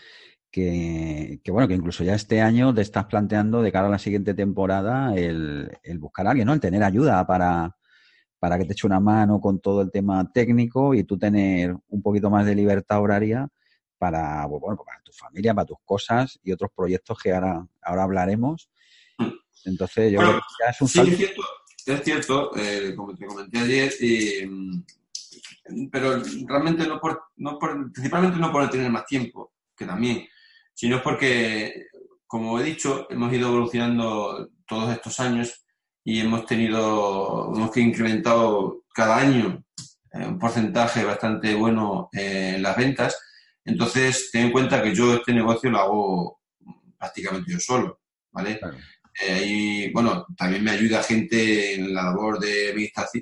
que, 0.51 1.41
bueno, 1.47 1.67
que 1.67 1.73
incluso 1.73 2.03
ya 2.03 2.13
este 2.13 2.41
año 2.41 2.75
te 2.75 2.81
estás 2.81 3.05
planteando 3.05 3.63
de 3.63 3.71
cara 3.71 3.87
a 3.87 3.91
la 3.91 3.99
siguiente 3.99 4.35
temporada 4.35 5.15
el, 5.15 5.79
el 5.81 5.97
buscar 5.97 6.27
a 6.27 6.31
alguien, 6.31 6.45
¿no? 6.45 6.53
El 6.53 6.59
tener 6.59 6.83
ayuda 6.83 7.25
para, 7.25 7.75
para 8.39 8.57
que 8.57 8.65
te 8.65 8.73
eche 8.73 8.87
una 8.87 8.99
mano 8.99 9.39
con 9.39 9.59
todo 9.59 9.81
el 9.81 9.91
tema 9.91 10.29
técnico 10.31 10.93
y 10.93 11.03
tú 11.03 11.17
tener 11.17 11.75
un 11.89 12.01
poquito 12.01 12.29
más 12.29 12.45
de 12.45 12.55
libertad 12.55 13.01
horaria 13.01 13.47
para, 13.97 14.45
bueno, 14.45 14.81
para 14.85 15.01
tu 15.03 15.11
familia, 15.11 15.53
para 15.53 15.65
tus 15.65 15.77
cosas 15.83 16.39
y 16.43 16.51
otros 16.51 16.71
proyectos 16.75 17.17
que 17.17 17.33
ahora, 17.33 17.65
ahora 17.81 18.03
hablaremos. 18.03 18.69
Mm. 19.17 19.31
Entonces, 19.65 20.11
yo 20.11 20.19
creo 20.19 20.33
que 20.33 20.63
ya 20.63 20.69
es 20.69 20.81
un 20.81 20.87
sí, 20.87 20.99
es 20.99 21.17
cierto, 21.17 21.41
es 21.85 22.03
cierto 22.03 22.51
eh, 22.55 22.93
como 22.95 23.15
te 23.15 23.25
comenté 23.25 23.57
ayer, 23.57 23.91
pero 25.91 26.21
realmente 26.47 26.87
no 26.87 26.99
por, 26.99 27.23
no 27.37 27.57
por, 27.57 27.91
principalmente 27.91 28.37
no 28.37 28.51
por 28.51 28.69
tener 28.69 28.91
más 28.91 29.05
tiempo, 29.05 29.53
que 29.75 29.85
también, 29.85 30.27
sino 30.73 31.01
porque, 31.01 31.87
como 32.27 32.59
he 32.59 32.63
dicho, 32.63 33.07
hemos 33.09 33.33
ido 33.33 33.49
evolucionando 33.49 34.49
todos 34.67 34.91
estos 34.91 35.19
años 35.19 35.65
y 36.07 36.21
hemos 36.21 36.45
tenido, 36.45 37.51
hemos 37.53 37.75
incrementado 37.75 38.85
cada 38.93 39.17
año 39.17 39.61
eh, 40.13 40.25
un 40.25 40.39
porcentaje 40.39 41.03
bastante 41.03 41.53
bueno 41.53 42.07
eh, 42.13 42.53
en 42.55 42.63
las 42.63 42.77
ventas. 42.77 43.19
Entonces, 43.65 44.29
ten 44.31 44.45
en 44.45 44.51
cuenta 44.53 44.81
que 44.81 44.95
yo 44.95 45.15
este 45.15 45.33
negocio 45.33 45.69
lo 45.69 45.79
hago 45.79 46.39
prácticamente 46.97 47.51
yo 47.51 47.59
solo, 47.59 47.99
¿vale? 48.31 48.57
Eh, 49.21 49.43
y 49.45 49.91
bueno, 49.91 50.25
también 50.37 50.63
me 50.63 50.71
ayuda 50.71 51.03
gente 51.03 51.73
en 51.73 51.93
la 51.93 52.03
labor 52.03 52.39
de 52.39 52.69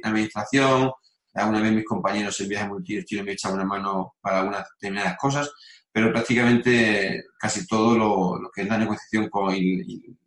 administración, 0.03 0.91
alguna 1.33 1.61
vez 1.61 1.71
mis 1.71 1.85
compañeros 1.85 2.39
en 2.39 2.49
viaje 2.49 2.67
multidestino 2.67 3.23
me 3.23 3.31
echan 3.31 3.53
una 3.53 3.65
mano 3.65 4.13
para 4.21 4.41
algunas 4.41 4.63
determinadas 4.79 5.17
cosas, 5.17 5.51
pero 5.91 6.13
prácticamente 6.13 7.23
casi 7.39 7.65
todo 7.65 7.97
lo, 7.97 8.51
que 8.53 8.61
es 8.61 8.67
la 8.67 8.77
negociación 8.77 9.27
con 9.27 9.55
y, 9.55 9.81
y 9.81 10.17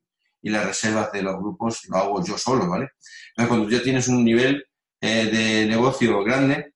las 0.42 0.66
reservas 0.66 1.12
de 1.12 1.22
los 1.22 1.36
grupos 1.36 1.80
lo 1.88 1.96
hago 1.96 2.24
yo 2.24 2.38
solo, 2.38 2.68
¿vale? 2.68 2.90
Entonces, 3.30 3.48
cuando 3.48 3.68
ya 3.68 3.82
tienes 3.82 4.08
un 4.08 4.24
nivel 4.24 4.64
eh, 5.00 5.26
de 5.26 5.66
negocio 5.66 6.22
grande, 6.24 6.74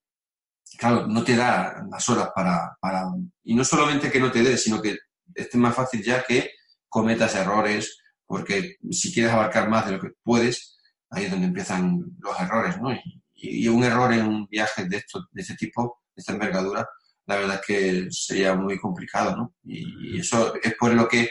claro, 0.79 1.07
no 1.07 1.22
te 1.22 1.37
da 1.37 1.85
las 1.90 2.09
horas 2.09 2.31
para, 2.35 2.77
para... 2.81 3.05
Y 3.44 3.55
no 3.55 3.64
solamente 3.64 4.11
que 4.11 4.20
no 4.20 4.31
te 4.31 4.42
dé, 4.42 4.57
sino 4.57 4.81
que 4.81 4.96
esté 5.35 5.59
más 5.59 5.75
fácil 5.75 6.03
ya 6.03 6.25
que 6.25 6.51
cometas 6.88 7.35
errores, 7.35 7.98
porque 8.27 8.77
si 8.90 9.12
quieres 9.12 9.33
abarcar 9.33 9.68
más 9.68 9.87
de 9.87 9.92
lo 9.92 10.01
que 10.01 10.11
puedes, 10.22 10.79
ahí 11.11 11.25
es 11.25 11.31
donde 11.31 11.46
empiezan 11.46 12.01
los 12.18 12.38
errores, 12.40 12.81
¿no? 12.81 12.90
Y, 13.35 13.66
un 13.68 13.83
error 13.83 14.12
en 14.12 14.27
un 14.27 14.46
viaje 14.46 14.85
de, 14.85 14.98
esto, 14.98 15.27
de 15.33 15.42
este 15.42 15.57
tipo, 15.57 16.03
de 16.14 16.20
esta 16.20 16.33
envergadura, 16.33 16.88
la 17.27 17.37
verdad 17.37 17.61
es 17.61 17.66
que 17.66 18.07
sería 18.11 18.55
muy 18.55 18.79
complicado, 18.79 19.37
¿no? 19.37 19.55
Y, 19.64 20.16
y 20.16 20.20
eso 20.20 20.55
es 20.62 20.75
por 20.77 20.94
lo 20.94 21.09
que 21.09 21.29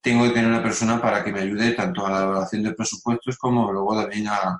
tengo 0.00 0.24
que 0.24 0.30
tener 0.30 0.46
una 0.46 0.62
persona 0.62 1.00
para 1.00 1.24
que 1.24 1.32
me 1.32 1.40
ayude 1.40 1.72
tanto 1.72 2.06
a 2.06 2.10
la 2.10 2.18
elaboración 2.18 2.62
de 2.62 2.74
presupuestos 2.74 3.36
como 3.36 3.72
luego 3.72 4.00
también 4.00 4.26
a, 4.28 4.58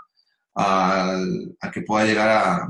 que 1.73 1.83
pueda 1.83 2.05
llegar 2.05 2.29
a, 2.29 2.69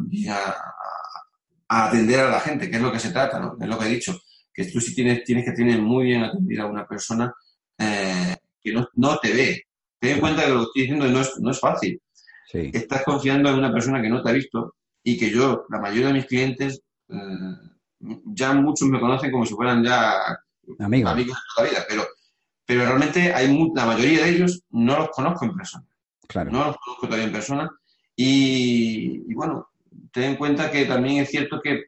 a, 1.68 1.86
atender 1.86 2.20
a 2.20 2.30
la 2.30 2.40
gente, 2.40 2.70
que 2.70 2.76
es 2.76 2.82
lo 2.82 2.92
que 2.92 2.98
se 2.98 3.12
trata, 3.12 3.40
¿no? 3.40 3.56
Es 3.60 3.68
lo 3.68 3.78
que 3.78 3.86
he 3.86 3.90
dicho, 3.90 4.18
que 4.52 4.64
tú 4.66 4.80
sí 4.80 4.94
tienes, 4.94 5.24
tienes 5.24 5.44
que 5.44 5.52
tener 5.52 5.80
muy 5.80 6.06
bien 6.06 6.24
atendida 6.24 6.64
a 6.64 6.66
una 6.66 6.86
persona 6.86 7.32
eh, 7.78 8.36
que 8.60 8.72
no, 8.72 8.88
no, 8.94 9.18
te 9.18 9.32
ve. 9.32 9.62
Ten 9.98 10.16
en 10.16 10.20
cuenta 10.20 10.44
que 10.44 10.50
lo 10.50 10.58
que 10.58 10.64
estoy 10.64 10.82
diciendo 10.82 11.06
no 11.06 11.20
es, 11.20 11.32
no 11.40 11.50
es 11.50 11.60
fácil. 11.60 12.00
Estás 12.52 13.04
confiando 13.04 13.50
en 13.50 13.56
una 13.56 13.72
persona 13.72 14.00
que 14.00 14.08
no 14.08 14.22
te 14.22 14.30
ha 14.30 14.32
visto 14.32 14.74
y 15.02 15.18
que 15.18 15.30
yo, 15.30 15.66
la 15.68 15.80
mayoría 15.80 16.08
de 16.08 16.12
mis 16.14 16.26
clientes, 16.26 16.82
eh, 17.08 17.14
ya 18.00 18.52
muchos 18.54 18.88
me 18.88 19.00
conocen 19.00 19.30
como 19.30 19.46
si 19.46 19.54
fueran 19.54 19.84
ya 19.84 20.36
amigos, 20.78 21.12
amigos 21.12 21.36
de 21.36 21.42
toda 21.54 21.66
la 21.66 21.70
vida, 21.70 21.86
pero, 21.88 22.06
pero 22.68 22.84
realmente 22.84 23.32
hay 23.32 23.48
la 23.74 23.86
mayoría 23.86 24.24
de 24.24 24.28
ellos 24.28 24.62
no 24.68 24.98
los 24.98 25.08
conozco 25.08 25.46
en 25.46 25.56
persona. 25.56 25.86
Claro. 26.28 26.50
No 26.50 26.66
los 26.66 26.76
conozco 26.76 27.06
todavía 27.06 27.24
en 27.24 27.32
persona. 27.32 27.70
Y, 28.14 29.32
bueno, 29.32 29.70
ten 30.12 30.24
en 30.24 30.36
cuenta 30.36 30.70
que 30.70 30.84
también 30.84 31.22
es 31.22 31.30
cierto 31.30 31.62
que 31.62 31.84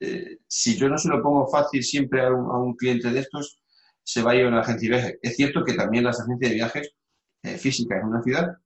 eh, 0.00 0.38
si 0.48 0.78
yo 0.78 0.88
no 0.88 0.96
se 0.96 1.10
lo 1.10 1.22
pongo 1.22 1.46
fácil 1.48 1.84
siempre 1.84 2.22
a 2.24 2.30
un, 2.30 2.74
cliente 2.74 3.10
de 3.10 3.20
estos, 3.20 3.60
se 4.02 4.22
va 4.22 4.30
a 4.30 4.36
ir 4.36 4.46
a 4.46 4.48
una 4.48 4.60
agencia 4.60 4.88
de 4.88 4.96
viajes. 4.96 5.18
Es 5.20 5.36
cierto 5.36 5.62
que 5.62 5.74
también 5.74 6.04
las 6.04 6.18
agencias 6.18 6.50
de 6.50 6.56
viajes 6.56 6.94
eh, 7.42 7.58
físicas 7.58 8.00
en 8.00 8.08
una 8.08 8.22
ciudad 8.22 8.56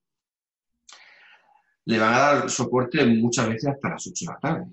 le 1.87 1.99
van 1.99 2.15
a 2.15 2.19
dar 2.19 2.51
soporte 2.51 3.05
muchas 3.05 3.49
veces 3.49 3.71
hasta 3.71 3.89
las 3.89 4.07
8 4.07 4.15
de 4.17 4.33
la 4.33 4.39
tarde. 4.39 4.67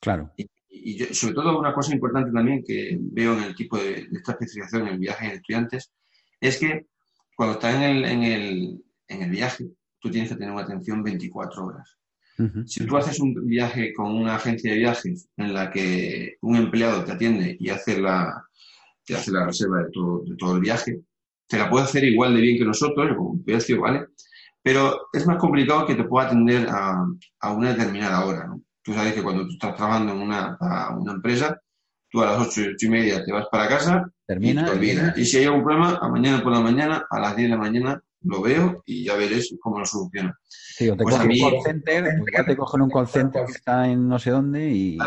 Claro. 0.00 0.32
Y, 0.70 0.98
sobre 1.12 1.34
todo 1.34 1.58
una 1.58 1.74
cosa 1.74 1.92
importante 1.92 2.32
también 2.32 2.64
que 2.66 2.96
veo 2.98 3.34
en 3.34 3.42
el 3.42 3.54
tipo 3.54 3.76
de, 3.76 4.08
esta 4.10 4.32
especialización 4.32 4.88
en 4.88 4.98
viajes 4.98 5.28
de 5.28 5.36
estudiantes 5.36 5.92
es 6.42 6.58
que 6.58 6.86
cuando 7.36 7.54
están 7.54 7.82
en 7.82 7.96
el, 7.96 8.04
en 8.04 8.22
el, 8.24 8.84
en 9.08 9.22
el 9.22 9.30
viaje, 9.30 9.70
tú 10.00 10.10
tienes 10.10 10.28
que 10.30 10.36
tener 10.36 10.52
una 10.52 10.62
atención 10.62 11.02
24 11.02 11.64
horas. 11.64 11.96
Si 12.66 12.84
tú 12.84 12.96
haces 12.96 13.20
un 13.20 13.46
viaje 13.46 13.92
con 13.92 14.12
una 14.16 14.34
agencia 14.34 14.72
de 14.72 14.78
viajes 14.78 15.28
en 15.36 15.54
la 15.54 15.70
que 15.70 16.38
un 16.40 16.56
empleado 16.56 17.04
te 17.04 17.12
atiende 17.12 17.56
y 17.60 17.68
hace 17.68 18.00
la, 18.00 18.44
te 19.04 19.14
hace 19.14 19.30
la 19.30 19.46
reserva 19.46 19.84
de 19.84 19.90
todo, 19.92 20.24
de 20.24 20.34
todo 20.34 20.56
el 20.56 20.60
viaje, 20.60 20.98
te 21.46 21.58
la 21.58 21.70
puede 21.70 21.84
hacer 21.84 22.02
igual 22.02 22.34
de 22.34 22.40
bien 22.40 22.58
que 22.58 22.64
nosotros, 22.64 23.16
con 23.16 23.26
un 23.26 23.44
precio, 23.44 23.80
¿vale? 23.80 24.06
Pero 24.60 25.08
es 25.12 25.24
más 25.24 25.36
complicado 25.36 25.86
que 25.86 25.94
te 25.94 26.02
pueda 26.02 26.26
atender 26.26 26.66
a, 26.68 27.06
a 27.40 27.52
una 27.52 27.74
determinada 27.74 28.24
hora, 28.24 28.46
¿no? 28.48 28.62
Tú 28.82 28.92
sabes 28.92 29.14
que 29.14 29.22
cuando 29.22 29.44
tú 29.46 29.52
estás 29.52 29.76
trabajando 29.76 30.12
en 30.12 30.18
una, 30.18 30.58
una 30.98 31.12
empresa, 31.12 31.60
tú 32.10 32.22
a 32.22 32.26
las 32.26 32.48
ocho, 32.48 32.62
ocho 32.62 32.86
y 32.86 32.88
media 32.88 33.24
te 33.24 33.30
vas 33.30 33.46
para 33.52 33.68
casa 33.68 34.11
Termina, 34.26 34.72
y 34.74 34.96
te 35.14 35.20
Y 35.20 35.24
si 35.24 35.38
hay 35.38 35.44
algún 35.44 35.64
problema, 35.64 35.98
a 36.00 36.08
mañana 36.08 36.42
por 36.42 36.52
la 36.52 36.60
mañana, 36.60 37.06
a 37.10 37.20
las 37.20 37.36
10 37.36 37.50
de 37.50 37.56
la 37.56 37.60
mañana, 37.60 38.02
lo 38.24 38.40
veo 38.40 38.82
y 38.86 39.04
ya 39.04 39.16
veréis 39.16 39.54
cómo 39.60 39.78
lo 39.78 39.86
soluciono. 39.86 40.32
Sí, 40.48 40.88
o 40.88 40.96
te 40.96 41.02
pues 41.02 41.16
cogen 41.16 41.30
un 41.30 41.38
call 41.38 41.62
center, 41.64 42.04
te 42.46 42.56
cogen 42.56 42.82
un 42.82 42.90
call 42.90 43.08
center 43.08 43.44
que 43.46 43.52
está 43.52 43.88
en 43.88 44.08
no 44.08 44.18
sé 44.18 44.30
dónde 44.30 44.70
y... 44.70 44.98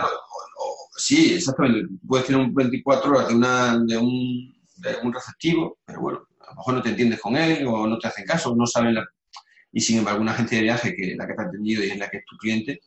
sí, 0.97 1.35
exactamente. 1.35 1.87
Puedes 2.05 2.27
tener 2.27 2.41
un 2.41 2.53
24 2.53 3.11
horas 3.11 3.27
de, 3.29 3.35
una, 3.35 3.79
de, 3.79 3.97
un, 3.97 4.53
de 4.77 4.95
un 5.03 5.13
receptivo, 5.13 5.79
pero 5.85 6.01
bueno, 6.01 6.19
a 6.41 6.49
lo 6.49 6.55
mejor 6.55 6.73
no 6.75 6.81
te 6.81 6.89
entiendes 6.89 7.21
con 7.21 7.35
él 7.35 7.65
o 7.67 7.87
no 7.87 7.97
te 7.97 8.07
hacen 8.07 8.25
caso, 8.25 8.55
no 8.55 8.65
saben 8.65 8.95
la... 8.95 9.05
Y 9.71 9.81
sin 9.81 9.99
embargo, 9.99 10.21
una 10.21 10.31
agencia 10.31 10.57
de 10.57 10.63
viaje 10.63 10.95
que 10.95 11.15
la 11.17 11.27
que 11.27 11.33
te 11.33 11.41
ha 11.41 11.45
atendido 11.45 11.83
y 11.83 11.87
es 11.87 11.97
la 11.97 12.09
que 12.09 12.17
es 12.17 12.25
tu 12.25 12.37
cliente, 12.37 12.79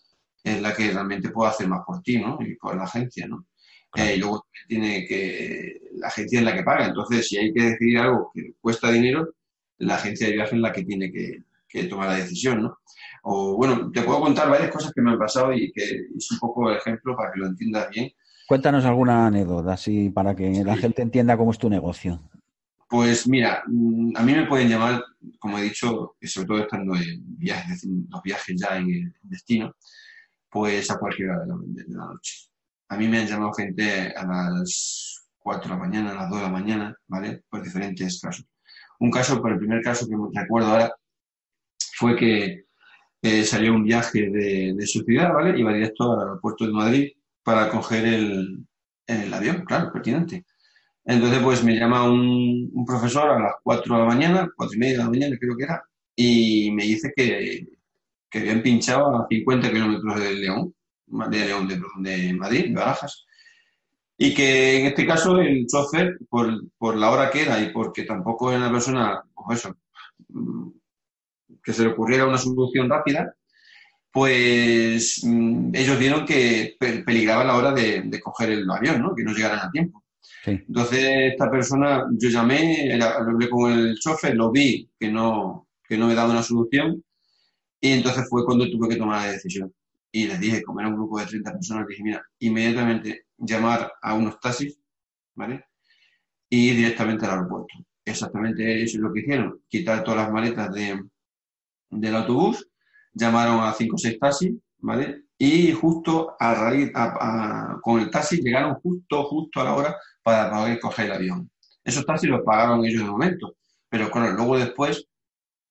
es 0.43 0.62
la 0.62 0.75
que 0.75 0.91
realmente 0.91 1.31
puede 1.31 1.51
hacer 1.51 1.69
más 1.69 1.81
por 1.87 2.01
ti, 2.03 2.19
¿no? 2.19 2.38
Y 2.41 2.55
por 2.57 2.77
la 2.77 2.85
agencia, 2.85 3.27
¿no? 3.27 3.47
Eh, 3.96 4.14
y 4.16 4.18
luego 4.18 4.46
tiene 4.66 5.07
que... 5.07 5.81
La 5.94 6.09
agencia 6.09 6.38
es 6.38 6.44
la 6.44 6.55
que 6.55 6.62
paga. 6.62 6.87
Entonces, 6.87 7.29
si 7.29 7.38
hay 7.38 7.53
que 7.53 7.62
decidir 7.62 7.98
algo 7.98 8.31
que 8.35 8.55
cuesta 8.61 8.90
dinero, 8.90 9.35
la 9.79 9.96
agencia 9.96 10.27
de 10.27 10.35
viaje 10.35 10.55
es 10.55 10.61
la 10.61 10.72
que 10.72 10.85
tiene 10.85 11.11
que, 11.11 11.42
tomar 11.88 12.09
la 12.09 12.16
decisión, 12.16 12.62
¿no? 12.62 12.79
O 13.22 13.57
bueno, 13.57 13.90
te 13.92 14.03
puedo 14.03 14.20
contar 14.20 14.48
varias 14.48 14.70
cosas 14.70 14.92
que 14.92 15.03
me 15.03 15.11
han 15.11 15.18
pasado 15.18 15.53
y 15.53 15.70
que 15.72 15.85
es 16.16 16.31
un 16.33 16.38
poco 16.38 16.70
el 16.70 16.77
ejemplo 16.77 17.16
para 17.16 17.33
que 17.33 17.40
lo 17.40 17.46
entiendas 17.46 17.88
bien. 17.90 18.11
Cuéntanos 18.48 18.85
alguna 18.85 19.27
anécdota, 19.27 19.74
así, 19.74 20.09
para 20.11 20.35
que 20.35 20.64
la 20.64 20.77
gente 20.77 21.03
entienda 21.03 21.37
cómo 21.37 21.51
es 21.51 21.59
tu 21.59 21.68
negocio. 21.68 22.20
Pues 22.88 23.29
mira, 23.29 23.62
mm, 23.66 24.16
a 24.16 24.22
mí 24.22 24.33
me 24.33 24.46
pueden 24.46 24.70
llamar, 24.70 25.05
como 25.38 25.59
he 25.59 25.64
dicho, 25.64 26.16
sobre 26.22 26.46
todo 26.46 26.59
estando 26.61 26.94
en 26.96 27.22
viajes, 27.37 27.85
los 27.85 28.22
viajes 28.22 28.57
ya 28.59 28.79
en 28.79 28.88
el 28.88 29.14
destino, 29.22 29.74
pues 30.51 30.90
a 30.90 30.98
cualquier 30.98 31.31
hora 31.31 31.44
de 31.44 31.85
la, 31.88 32.07
noche. 32.07 32.48
A 32.88 32.96
mí 32.96 33.09
me 33.09 33.18
han 33.18 33.27
llamado 33.27 33.53
gente 33.53 34.14
a 34.16 34.27
las 34.27 35.29
4 35.38 35.62
de 35.62 35.77
la 35.77 35.77
mañana, 35.77 36.11
a 36.12 36.14
las 36.14 36.31
2 36.31 36.38
de 36.38 36.44
la 36.44 36.53
mañana, 36.53 36.96
¿vale? 37.07 37.42
Por 37.48 37.62
diferentes 37.62 38.20
casos. 38.20 38.46
Un 39.01 39.11
caso, 39.11 39.40
por 39.40 39.53
el 39.53 39.59
primer 39.59 39.83
caso 39.83 40.07
que 40.07 40.40
recuerdo 40.40 40.68
ahora, 40.68 40.92
fue 41.96 42.16
que 42.16 42.64
eh, 43.22 43.44
salió 43.44 43.74
un 43.74 43.85
viaje 43.85 44.31
de, 44.31 44.87
su 44.87 45.03
ciudad, 45.03 45.33
¿vale? 45.33 45.59
Iba 45.59 45.72
directo 45.72 46.12
al 46.12 46.20
aeropuerto 46.20 46.66
de 46.66 46.72
Madrid 46.72 47.12
para 47.42 47.68
coger 47.70 48.05
el, 48.07 48.66
avión, 49.35 49.64
claro, 49.64 49.92
pertinente. 49.92 50.44
Entonces, 51.05 51.40
pues 51.42 51.64
me 51.64 51.77
llama 51.77 52.05
un, 52.11 52.85
profesor 52.87 53.31
a 53.31 53.38
las 53.38 53.55
4 53.62 53.94
de 53.94 54.01
la 54.01 54.07
mañana, 54.07 54.48
cuatro 54.57 54.77
y 54.77 54.79
media 54.79 54.98
de 54.98 55.05
la 55.05 55.11
mañana 55.11 55.37
creo 55.40 55.57
que 55.57 55.64
era, 55.64 55.83
y 56.16 56.70
me 56.72 56.85
dice 56.85 57.12
que, 57.16 57.66
que 58.31 58.38
habían 58.40 58.62
pinchado 58.62 59.16
a 59.16 59.27
50 59.29 59.70
kilómetros 59.72 60.20
de 60.20 60.35
León, 60.35 60.74
de 61.31 61.38
de, 61.38 61.81
de 61.99 62.33
Madrid, 62.35 62.68
de 62.68 62.75
Barajas, 62.75 63.27
y 64.16 64.35
que 64.35 64.81
en 64.81 64.87
este 64.87 65.07
caso 65.07 65.38
el 65.38 65.66
chofer, 65.66 66.18
por, 66.29 66.49
por, 66.77 66.97
la 66.97 67.11
hora 67.11 67.31
que 67.31 67.42
era 67.42 67.61
y 67.62 67.73
porque 67.73 68.03
tampoco 68.03 68.51
era 68.51 68.59
una 68.59 68.73
persona, 68.73 69.23
pues 69.35 69.61
eso, 69.61 69.77
mm, 70.29 70.71
que 71.62 71.73
se 71.73 71.85
le 71.85 71.90
ocurriera 71.90 72.27
una 72.27 72.38
solución 72.38 72.90
rápida, 72.90 73.35
pues 74.11 75.21
mm, 75.25 75.71
ellos 75.75 75.99
vieron 75.99 76.27
que 76.27 76.77
peligraba 77.07 77.44
la 77.44 77.57
hora 77.57 77.73
de, 77.73 78.11
coger 78.21 78.51
el 78.51 78.71
avión, 78.71 79.01
¿no? 79.03 79.14
que 79.14 79.23
no 79.23 79.33
llegaran 79.33 79.61
a 79.61 79.71
tiempo. 79.71 80.03
Entonces, 80.44 81.33
esta 81.33 81.51
persona, 81.51 82.05
yo 82.18 82.31
llamé, 82.31 82.99
hablé 83.03 83.49
con 83.51 83.73
el 83.73 83.99
chofer, 83.99 84.35
lo 84.35 84.51
vi 84.51 84.88
que 84.99 85.11
no, 85.11 85.68
que 85.87 85.97
no 85.97 86.07
me 86.07 86.14
daba 86.14 86.31
una 86.31 86.42
solución, 86.42 87.05
y 87.81 87.92
entonces 87.92 88.27
fue 88.29 88.44
cuando 88.44 88.68
tuve 88.71 88.88
que 88.88 88.97
tomar 88.97 89.27
la 89.27 89.33
decisión. 89.33 89.73
Y 90.11 90.27
les 90.27 90.40
dije, 90.40 90.62
como 90.62 90.81
era 90.81 90.88
un 90.88 90.97
grupo 90.97 91.18
de 91.18 91.27
30 91.27 91.53
personas, 91.53 91.87
dije, 91.87 92.03
mira, 92.03 92.25
inmediatamente 92.38 93.27
llamar 93.37 93.92
a 94.01 94.14
unos 94.14 94.40
taxis, 94.40 94.79
¿vale? 95.35 95.66
Y 96.49 96.71
ir 96.71 96.77
directamente 96.77 97.27
al 97.27 97.33
aeropuerto. 97.33 97.75
Exactamente 98.05 98.83
eso 98.83 98.97
es 98.97 99.03
lo 99.03 99.12
que 99.12 99.21
hicieron. 99.21 99.61
Quitar 99.68 100.03
todas 100.03 100.25
las 100.25 100.33
maletas 100.33 100.73
de, 100.73 101.05
del 101.90 102.16
autobús, 102.16 102.68
llamaron 103.12 103.61
a 103.61 103.73
cinco 103.73 103.97
o 103.97 103.99
seis 103.99 104.18
taxis, 104.18 104.55
¿vale? 104.79 105.25
Y 105.37 105.73
justo 105.73 106.35
a 106.38 106.55
raíz, 106.55 106.90
con 107.83 108.01
el 108.01 108.11
taxi 108.11 108.40
llegaron 108.40 108.75
justo, 108.77 109.25
justo 109.25 109.61
a 109.61 109.64
la 109.64 109.75
hora 109.75 109.97
para 110.23 110.51
poder 110.51 110.81
coger 110.81 111.07
el 111.07 111.12
avión. 111.12 111.51
Esos 111.85 112.05
taxis 112.05 112.31
los 112.31 112.42
pagaron 112.42 112.85
ellos 112.85 113.03
de 113.03 113.11
momento, 113.11 113.57
pero 113.88 114.11
claro, 114.11 114.33
luego 114.33 114.59
después 114.59 115.07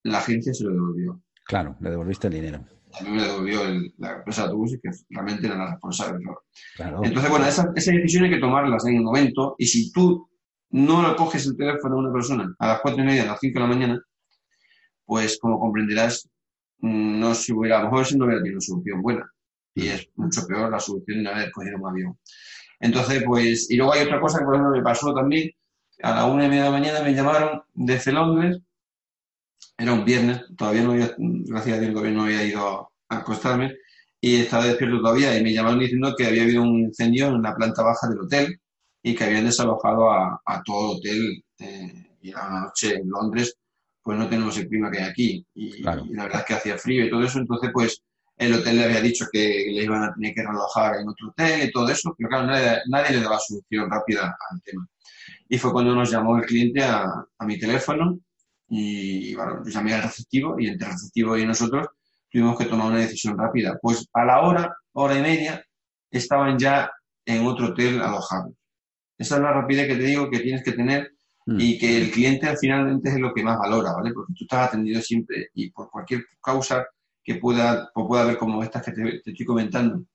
la 0.04 0.20
agencia 0.20 0.54
se 0.54 0.64
lo 0.64 0.72
devolvió. 0.72 1.22
Claro, 1.44 1.76
le 1.80 1.90
devolviste 1.90 2.28
el 2.28 2.34
dinero 2.34 2.77
a 2.94 3.04
mí 3.04 3.10
me 3.12 3.22
devolvió 3.22 3.62
la 3.98 4.14
empresa 4.18 4.42
de 4.42 4.48
autobuses, 4.48 4.80
que 4.82 4.90
realmente 5.10 5.46
era 5.46 5.58
la 5.58 5.72
responsable. 5.72 6.26
Entonces, 7.04 7.30
bueno, 7.30 7.46
esas, 7.46 7.74
decisiones 7.74 8.30
hay 8.30 8.36
que 8.36 8.42
tomarlas 8.42 8.86
en 8.86 8.96
el 8.96 9.04
momento 9.04 9.56
y 9.58 9.66
si 9.68 9.92
tú 9.92 10.30
no 10.70 11.08
le 11.08 11.16
coges 11.16 11.46
el 11.46 11.58
teléfono 11.58 11.96
a 11.96 12.00
una 12.00 12.12
persona 12.12 12.56
a 12.60 12.68
las 12.68 12.82
cuatro 12.82 13.02
y 13.02 13.06
media, 13.06 13.24
a 13.24 13.28
las 13.28 13.40
cinco 13.40 13.60
de 13.60 13.68
la 13.68 13.74
mañana, 13.74 14.02
pues 15.06 15.38
como 15.40 15.60
comprenderás, 15.60 16.30
mm, 16.80 17.20
no 17.20 17.34
se 17.34 17.54
hubiera, 17.54 17.80
a 17.80 17.84
lo 17.84 17.92
mejor 17.92 18.06
si 18.06 18.18
no 18.18 18.26
hubiera 18.26 18.42
tenido 18.42 18.58
una 18.58 18.66
solución 18.66 19.02
buena. 19.02 19.32
Y 19.74 19.88
es 19.88 20.10
mucho 20.16 20.46
peor 20.48 20.72
la 20.72 20.80
solución 20.80 21.24
de 21.24 21.30
haber 21.30 21.52
cogido 21.52 21.78
un 21.78 21.90
avión. 21.90 22.20
Entonces, 22.80 23.24
pues, 23.26 23.70
y 23.70 23.78
luego 23.78 23.94
hay 23.94 24.04
otra 24.04 24.20
cosa 24.20 24.40
que 24.40 24.46
por 24.46 24.56
ejemplo 24.56 24.76
me 24.76 24.84
pasó 24.84 25.14
también. 25.14 25.52
A 26.04 26.14
la 26.14 26.26
una 26.26 26.46
y 26.46 26.50
media 26.50 26.66
de 26.66 26.70
la 26.70 26.78
mañana 26.78 27.02
me 27.02 27.14
llamaron 27.14 27.62
desde 27.74 28.12
Londres 28.12 28.62
era 29.78 29.94
un 29.94 30.04
viernes, 30.06 30.42
todavía 30.58 30.84
no 30.84 30.92
había, 30.92 31.16
gracias 31.18 31.78
a 31.78 31.82
Dios, 31.82 31.94
no 31.94 32.24
había 32.24 32.44
ido 32.44 32.92
a 33.10 33.18
acostarme 33.18 33.76
y 34.20 34.38
estaba 34.38 34.66
despierto 34.66 35.00
todavía 35.00 35.38
y 35.38 35.44
me 35.44 35.54
llamaron 35.54 35.80
diciendo 35.80 36.16
que 36.18 36.26
había 36.26 36.44
habido 36.44 36.64
un 36.64 36.80
incendio 36.80 37.28
en 37.28 37.44
la 37.44 37.56
planta 37.56 37.84
baja 37.84 38.08
del 38.08 38.22
hotel 38.22 38.60
y 39.04 39.16
que 39.16 39.24
habían 39.24 39.46
desalojado 39.46 40.10
a, 40.12 40.42
todo 40.66 40.92
el 40.92 40.98
hotel 40.98 41.44
eh, 41.60 42.18
y 42.22 42.30
era 42.30 42.48
una 42.48 42.62
noche 42.62 42.96
en 42.96 43.10
Londres, 43.10 43.56
pues 44.02 44.18
no 44.18 44.28
tenemos 44.28 44.58
el 44.58 44.68
clima 44.68 44.90
que 44.90 45.00
hay 45.00 45.10
aquí 45.10 45.46
y, 45.54 45.84
la 45.84 45.96
verdad 45.96 46.40
es 46.40 46.46
que 46.46 46.54
hacía 46.56 46.78
frío 46.78 47.06
y 47.06 47.10
todo 47.10 47.24
eso, 47.24 47.38
entonces 47.40 47.70
pues 47.72 48.02
el 48.38 48.54
hotel 48.54 48.78
le 48.78 48.86
había 48.86 49.02
dicho 49.02 49.26
que 49.32 49.40
le 49.40 49.84
iban 49.84 50.04
a 50.04 50.14
tener 50.14 50.34
que 50.34 50.44
relojar 50.44 50.98
en 51.00 51.10
otro 51.10 51.30
hotel 51.30 51.70
y 51.70 51.72
todo 51.72 51.90
eso, 51.90 52.16
pero 52.18 52.30
claro, 52.30 52.48
nadie, 52.48 53.18
le 53.18 53.22
daba 53.22 53.40
solución 53.40 53.90
rápida 53.90 54.38
al 54.52 54.62
tema. 54.62 54.88
Y 55.50 55.58
fue 55.58 55.72
cuando 55.72 55.96
nos 55.96 56.12
llamó 56.12 56.38
el 56.38 56.46
cliente 56.46 56.84
a, 56.84 57.06
a 57.38 57.46
mi 57.46 57.58
teléfono 57.58 58.20
y, 58.70 59.34
bueno, 59.36 59.64
yo 59.64 59.72
llamé 59.72 59.94
al 59.94 60.04
receptivo 60.04 60.60
y 60.60 60.68
entre 60.68 60.88
el 60.88 60.94
receptivo 60.94 61.38
y 61.38 61.46
nosotros 61.46 61.88
tuvimos 62.30 62.58
que 62.58 62.66
tomar 62.66 62.88
una 62.88 63.00
decisión 63.00 63.38
rápida. 63.38 63.78
Pues 63.82 64.08
a 64.14 64.26
la 64.26 64.42
hora, 64.42 64.76
hora 64.94 65.18
y 65.18 65.22
media, 65.22 65.64
estaban 66.12 66.58
ya 66.58 66.92
en 67.26 67.46
otro 67.46 67.68
hotel 67.68 68.02
alojados. 68.02 68.54
Esa 69.18 69.36
es 69.36 69.42
la 69.42 69.54
rapidez 69.54 69.88
que 69.88 69.96
te 69.96 70.04
digo 70.04 70.30
que 70.30 70.40
tienes 70.40 70.64
que 70.64 70.74
tener 70.74 71.12
mm. 71.46 71.60
y 71.60 71.78
que 71.78 71.98
el 71.98 72.12
cliente 72.12 72.56
finalmente 72.58 73.10
es 73.10 73.20
lo 73.20 73.34
que 73.34 73.44
más 73.44 73.58
valora, 73.58 73.94
¿vale? 73.94 74.12
Porque 74.14 74.34
tú 74.34 74.44
estás 74.44 74.68
atendido 74.68 75.02
siempre 75.02 75.50
y 75.54 75.72
por 75.72 75.90
cualquier 75.90 76.26
causa 76.42 76.86
que 77.24 77.36
pueda, 77.36 77.90
pues 77.94 78.08
pueda 78.08 78.26
ver 78.26 78.38
como 78.38 78.64
estas 78.64 78.84
que 78.84 78.92
te, 78.92 79.22
estoy 79.26 79.46
comentando, 79.46 80.06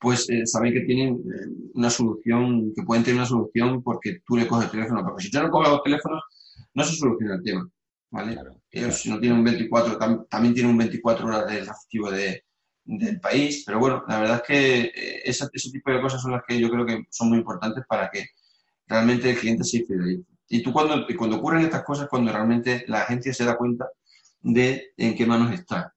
pues 0.00 0.28
eh, 0.30 0.46
saben 0.46 0.72
que 0.72 0.80
tienen 0.80 1.14
eh, 1.14 1.70
una 1.74 1.90
solución, 1.90 2.72
que 2.74 2.82
pueden 2.82 3.04
tener 3.04 3.18
una 3.18 3.26
solución 3.26 3.82
porque 3.82 4.20
tú 4.26 4.36
le 4.36 4.46
coges 4.46 4.66
el 4.66 4.70
teléfono. 4.70 5.04
Porque 5.04 5.24
si 5.24 5.30
yo 5.30 5.42
no 5.42 5.50
cojo 5.50 5.70
los 5.70 5.82
teléfonos, 5.82 6.22
no 6.74 6.84
se 6.84 6.96
soluciona 6.96 7.36
el 7.36 7.42
tema. 7.42 7.68
¿vale? 8.10 8.38
Ellos 8.70 8.98
si 8.98 9.10
no 9.10 9.18
tienen 9.18 9.38
un 9.38 9.44
24, 9.44 9.98
también 10.28 10.54
tienen 10.54 10.72
un 10.72 10.78
24 10.78 11.26
horas 11.26 11.46
del 11.46 11.68
activo 11.68 12.10
de, 12.10 12.44
del 12.84 13.20
país, 13.20 13.64
pero 13.66 13.78
bueno, 13.78 14.04
la 14.08 14.20
verdad 14.20 14.36
es 14.36 14.42
que 14.42 14.80
eh, 14.80 15.22
ese, 15.24 15.46
ese 15.52 15.70
tipo 15.70 15.90
de 15.90 16.00
cosas 16.00 16.22
son 16.22 16.32
las 16.32 16.42
que 16.46 16.58
yo 16.58 16.70
creo 16.70 16.86
que 16.86 17.04
son 17.10 17.28
muy 17.28 17.38
importantes 17.38 17.84
para 17.88 18.08
que 18.10 18.26
realmente 18.86 19.30
el 19.30 19.38
cliente 19.38 19.64
se 19.64 19.84
fidelice. 19.84 20.24
Y 20.48 20.62
tú 20.62 20.72
cuando, 20.72 21.06
cuando 21.16 21.36
ocurren 21.36 21.64
estas 21.64 21.84
cosas, 21.84 22.08
cuando 22.08 22.32
realmente 22.32 22.84
la 22.86 23.02
agencia 23.02 23.34
se 23.34 23.44
da 23.44 23.56
cuenta 23.56 23.88
de 24.40 24.92
en 24.96 25.16
qué 25.16 25.26
manos 25.26 25.52
está. 25.52 25.92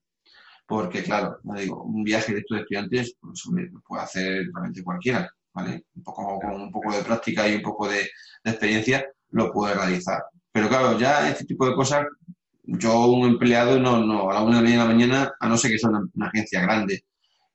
Porque, 0.66 1.02
claro, 1.02 1.38
digo, 1.42 1.82
un 1.82 2.04
viaje 2.04 2.32
de 2.32 2.40
estos 2.40 2.60
estudiantes 2.60 3.16
pues, 3.20 3.42
lo 3.46 3.80
puede 3.80 4.02
hacer 4.02 4.44
realmente 4.52 4.82
cualquiera, 4.82 5.28
¿vale? 5.52 5.86
Un 5.94 6.02
poco, 6.02 6.38
con 6.40 6.60
un 6.60 6.72
poco 6.72 6.92
de 6.92 7.02
práctica 7.02 7.48
y 7.48 7.56
un 7.56 7.62
poco 7.62 7.88
de, 7.88 8.08
experiencia 8.44 9.04
lo 9.30 9.52
puede 9.52 9.74
realizar. 9.74 10.22
Pero 10.60 10.68
claro, 10.68 10.98
ya 10.98 11.30
este 11.30 11.46
tipo 11.46 11.66
de 11.66 11.74
cosas, 11.74 12.06
yo 12.64 13.06
un 13.06 13.26
empleado 13.26 13.80
no, 13.80 14.04
no, 14.04 14.30
a 14.30 14.34
la 14.34 14.42
una 14.42 14.60
de 14.60 14.76
la 14.76 14.84
mañana, 14.84 15.32
a 15.40 15.48
no 15.48 15.56
ser 15.56 15.70
que 15.70 15.78
sea 15.78 15.88
una, 15.88 16.26
agencia 16.26 16.60
grande 16.60 17.02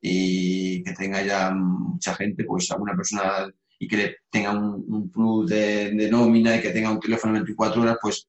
y 0.02 0.82
que 0.84 0.94
tenga 0.94 1.22
ya 1.22 1.52
mucha 1.52 2.16
gente, 2.16 2.46
pues 2.46 2.72
alguna 2.72 2.96
persona 2.96 3.48
y 3.78 3.88
que 3.88 4.16
tenga 4.32 4.54
un, 4.54 5.12
plus 5.12 5.48
de, 5.52 6.10
nómina 6.10 6.56
y 6.56 6.62
que 6.62 6.72
tenga 6.72 6.90
un 6.90 7.00
teléfono 7.00 7.34
24 7.34 7.80
horas, 7.80 7.98
pues 8.02 8.28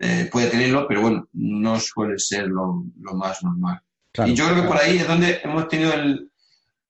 eh, 0.00 0.28
puede 0.32 0.50
tenerlo, 0.50 0.84
pero 0.88 1.02
bueno, 1.02 1.28
no 1.34 1.78
suele 1.78 2.18
ser 2.18 2.48
lo, 2.48 2.82
más 3.14 3.44
normal. 3.44 3.82
y 4.26 4.34
yo 4.34 4.46
creo 4.46 4.62
que 4.62 4.68
por 4.68 4.78
ahí 4.78 4.96
es 4.96 5.06
donde 5.06 5.38
hemos 5.44 5.68
tenido 5.68 5.92
el, 5.92 6.28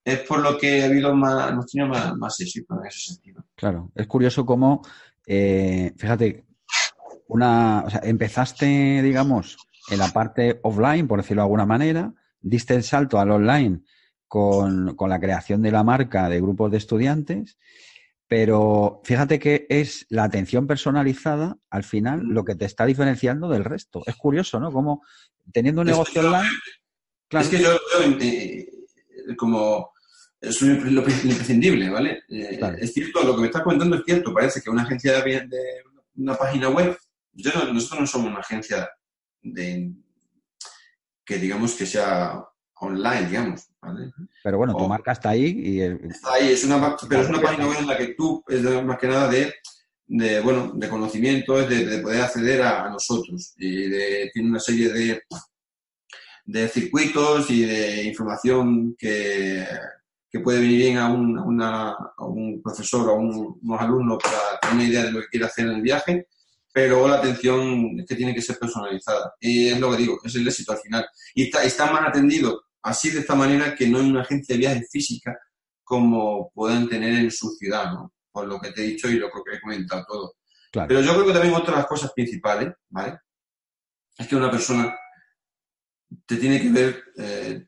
es 0.02 0.20
por 0.20 0.40
lo 0.40 0.56
que 0.56 0.82
ha 0.82 0.86
habido 0.86 1.14
más, 1.14 1.50
hemos 1.50 1.66
tenido 1.66 1.90
más, 1.90 2.40
éxito 2.40 2.74
en 2.80 2.86
ese 2.86 3.12
sentido. 3.12 3.44
Claro, 3.54 3.92
es 3.94 4.06
curioso 4.06 4.46
cómo, 4.46 4.80
eh, 5.26 5.92
fíjate, 5.98 6.46
una, 7.32 7.84
o 7.86 7.90
sea, 7.90 8.00
empezaste, 8.04 9.02
digamos, 9.02 9.56
en 9.90 9.98
la 9.98 10.08
parte 10.08 10.60
offline, 10.62 11.08
por 11.08 11.20
decirlo 11.20 11.42
de 11.42 11.46
alguna 11.46 11.66
manera, 11.66 12.12
diste 12.40 12.74
el 12.74 12.82
salto 12.82 13.18
al 13.18 13.30
online 13.30 13.80
con, 14.28 14.94
con 14.96 15.10
la 15.10 15.20
creación 15.20 15.62
de 15.62 15.72
la 15.72 15.84
marca 15.84 16.28
de 16.28 16.40
grupos 16.40 16.70
de 16.70 16.78
estudiantes 16.78 17.56
pero 18.32 19.02
fíjate 19.04 19.38
que 19.38 19.66
es 19.68 20.06
la 20.08 20.24
atención 20.24 20.66
personalizada, 20.66 21.58
al 21.68 21.84
final, 21.84 22.22
lo 22.22 22.46
que 22.46 22.54
te 22.54 22.64
está 22.64 22.86
diferenciando 22.86 23.46
del 23.50 23.62
resto. 23.62 24.02
Es 24.06 24.16
curioso, 24.16 24.58
¿no? 24.58 24.72
Como 24.72 25.02
teniendo 25.52 25.82
un 25.82 25.88
negocio 25.88 26.22
online. 26.22 26.48
Es 27.28 27.48
que 27.48 27.58
yo, 27.58 27.76
eh, 28.22 28.66
como 29.36 29.92
es 30.40 30.62
lo, 30.62 31.02
imprescindible, 31.02 31.90
¿vale? 31.90 32.22
Eh, 32.30 32.58
es 32.80 32.94
cierto, 32.94 33.22
lo 33.22 33.34
que 33.34 33.42
me 33.42 33.46
estás 33.48 33.64
contando 33.64 33.96
es 33.96 34.02
cierto. 34.06 34.32
Parece 34.32 34.62
que 34.62 34.70
una 34.70 34.84
agencia 34.84 35.22
de, 35.22 35.46
de 35.46 35.62
una 36.16 36.34
página 36.34 36.70
web, 36.70 36.96
yo 37.32 37.50
nosotros 37.72 38.00
no 38.00 38.06
somos 38.06 38.30
una 38.30 38.40
agencia 38.40 38.90
de 39.42 39.92
que 41.24 41.38
digamos 41.38 41.74
que 41.74 41.86
sea 41.86 42.44
online, 42.80 43.28
digamos. 43.28 43.68
Pero 44.42 44.58
bueno, 44.58 44.76
tu 44.76 44.86
marca 44.88 45.12
está 45.12 45.30
ahí 45.30 45.46
y... 45.46 45.80
Está 45.80 46.34
ahí, 46.34 46.50
es 46.50 46.64
una, 46.64 46.96
pero 47.08 47.22
es 47.22 47.28
una 47.28 47.40
página 47.40 47.66
web 47.66 47.78
en 47.78 47.86
la 47.86 47.96
que 47.96 48.14
tú, 48.14 48.44
es 48.48 48.62
más 48.84 48.98
que 48.98 49.06
nada 49.06 49.28
de, 49.28 49.54
de 50.06 50.40
bueno, 50.40 50.72
de 50.74 50.88
conocimiento, 50.88 51.56
de, 51.66 51.84
de 51.86 51.98
poder 51.98 52.22
acceder 52.22 52.62
a, 52.62 52.90
nosotros. 52.90 53.54
Y 53.56 53.88
de, 53.88 54.30
tiene 54.32 54.50
una 54.50 54.60
serie 54.60 54.92
de, 54.92 55.22
de 56.44 56.68
circuitos 56.68 57.50
y 57.50 57.64
de 57.64 58.02
información 58.04 58.94
que, 58.98 59.64
que 60.28 60.40
puede 60.40 60.60
venir 60.60 60.78
bien 60.78 60.98
a 60.98 61.12
un, 61.12 61.38
una, 61.38 61.90
a 61.90 62.26
un 62.26 62.60
profesor 62.62 63.08
o 63.08 63.12
a 63.12 63.14
unos 63.14 63.80
alumnos 63.80 64.18
para 64.22 64.58
tener 64.60 64.74
una 64.74 64.84
idea 64.84 65.04
de 65.04 65.12
lo 65.12 65.20
que 65.20 65.28
quiere 65.28 65.46
hacer 65.46 65.66
en 65.66 65.74
el 65.74 65.82
viaje 65.82 66.26
pero 66.72 67.06
la 67.06 67.16
atención 67.16 68.00
es 68.00 68.06
que 68.06 68.16
tiene 68.16 68.34
que 68.34 68.42
ser 68.42 68.58
personalizada. 68.58 69.34
Y 69.38 69.68
es 69.68 69.78
lo 69.78 69.90
que 69.90 69.98
digo, 69.98 70.18
es 70.24 70.34
el 70.34 70.48
éxito 70.48 70.72
al 70.72 70.78
final. 70.78 71.06
Y 71.34 71.44
está, 71.44 71.62
está 71.62 71.92
más 71.92 72.08
atendido 72.08 72.62
así 72.82 73.10
de 73.10 73.20
esta 73.20 73.34
manera 73.34 73.74
que 73.74 73.86
no 73.86 73.98
hay 73.98 74.08
una 74.08 74.22
agencia 74.22 74.54
de 74.54 74.60
viajes 74.60 74.88
física 74.90 75.38
como 75.84 76.50
puedan 76.52 76.88
tener 76.88 77.12
en 77.18 77.30
su 77.30 77.50
ciudad, 77.50 77.92
¿no? 77.92 78.14
Por 78.30 78.46
lo 78.46 78.58
que 78.58 78.72
te 78.72 78.82
he 78.82 78.88
dicho 78.88 79.08
y 79.08 79.18
lo 79.18 79.30
que 79.30 79.56
he 79.56 79.60
comentado 79.60 80.04
todo. 80.08 80.34
Pero 80.72 81.02
yo 81.02 81.12
creo 81.12 81.26
que 81.26 81.32
también 81.34 81.54
otra 81.54 81.74
de 81.74 81.80
las 81.80 81.86
cosas 81.86 82.12
principales, 82.12 82.72
¿vale? 82.88 83.18
Es 84.16 84.26
que 84.26 84.36
una 84.36 84.50
persona 84.50 84.96
te 86.26 86.36
tiene 86.36 86.60
que 86.60 86.70
ver, 86.70 87.04
eh, 87.16 87.66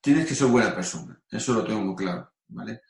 tienes 0.00 0.26
que 0.26 0.34
ser 0.34 0.48
buena 0.48 0.74
persona, 0.74 1.18
eso 1.30 1.54
lo 1.54 1.64
tengo 1.64 1.80
muy 1.80 1.96
claro, 1.96 2.30
¿vale? 2.48 2.82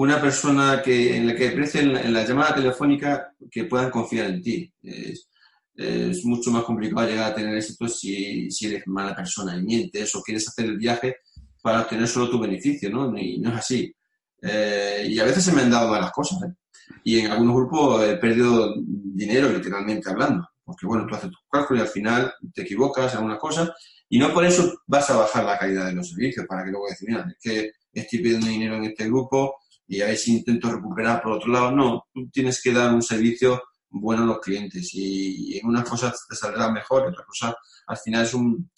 Una 0.00 0.20
persona 0.20 0.80
que, 0.80 1.16
en 1.16 1.26
la 1.26 1.34
que 1.34 1.48
aprecien 1.48 1.96
en 1.96 2.12
la, 2.12 2.24
llamada 2.24 2.54
telefónica 2.54 3.32
que 3.50 3.64
puedan 3.64 3.90
confiar 3.90 4.26
en 4.26 4.40
ti. 4.40 4.72
Es, 4.80 5.28
es 5.74 6.24
mucho 6.24 6.52
más 6.52 6.62
complicado 6.62 7.08
llegar 7.08 7.32
a 7.32 7.34
tener 7.34 7.56
éxito 7.56 7.88
si, 7.88 8.48
si 8.48 8.66
eres 8.66 8.84
mala 8.86 9.16
persona 9.16 9.56
y 9.56 9.62
mientes 9.62 10.14
o 10.14 10.22
quieres 10.22 10.46
hacer 10.46 10.66
el 10.66 10.78
viaje 10.78 11.16
para 11.60 11.80
obtener 11.80 12.06
solo 12.06 12.30
tu 12.30 12.38
beneficio, 12.38 12.88
¿no? 12.90 13.18
Y 13.18 13.40
no 13.40 13.50
es 13.50 13.56
así. 13.56 13.92
Eh, 14.40 15.04
y 15.08 15.18
a 15.18 15.24
veces 15.24 15.42
se 15.42 15.52
me 15.52 15.62
han 15.62 15.70
dado 15.70 15.90
malas 15.90 16.12
cosas, 16.12 16.44
¿eh? 16.44 16.54
Y 17.02 17.18
en 17.18 17.32
algunos 17.32 17.56
grupos 17.56 18.04
he 18.04 18.16
perdido 18.18 18.76
dinero, 18.86 19.48
literalmente 19.48 20.08
hablando. 20.08 20.46
Porque, 20.64 20.86
bueno, 20.86 21.06
tú 21.08 21.16
haces 21.16 21.30
tu 21.30 21.38
cálculo 21.50 21.80
y 21.80 21.82
al 21.82 21.88
final 21.88 22.32
te 22.54 22.62
equivocas 22.62 23.10
en 23.10 23.18
algunas 23.18 23.40
cosas 23.40 23.72
y 24.08 24.20
no 24.20 24.32
por 24.32 24.44
eso 24.44 24.80
vas 24.86 25.10
a 25.10 25.16
bajar 25.16 25.44
la 25.44 25.58
calidad 25.58 25.86
de 25.86 25.94
los 25.94 26.08
servicios 26.08 26.46
para 26.46 26.64
que 26.64 26.70
luego 26.70 26.86
decir, 26.88 27.08
mira, 27.08 27.26
es 27.28 27.36
que 27.42 27.72
estoy 27.92 28.20
pidiendo 28.20 28.46
dinero 28.46 28.76
en 28.76 28.84
este 28.84 29.06
grupo 29.06 29.56
y 29.88 30.02
a 30.02 30.06
ver 30.06 30.16
si 30.16 30.36
intento 30.36 30.70
recuperar 30.70 31.22
por 31.22 31.32
otro 31.32 31.50
lado. 31.50 31.72
No, 31.72 32.06
tú 32.12 32.28
tienes 32.30 32.62
que 32.62 32.72
dar 32.72 32.92
un 32.92 33.02
servicio 33.02 33.62
bueno 33.90 34.26
los 34.26 34.40
clientes 34.40 34.90
y, 34.92 35.58
en 35.58 35.66
unas 35.66 35.88
cosas 35.88 36.26
te 36.28 36.36
saldrá 36.36 36.70
mejor, 36.70 37.02
en 37.02 37.08
otras 37.08 37.26
cosas 37.26 37.54
al 37.86 37.96
final 37.96 38.24
es 38.24 38.34
un, 38.34 38.70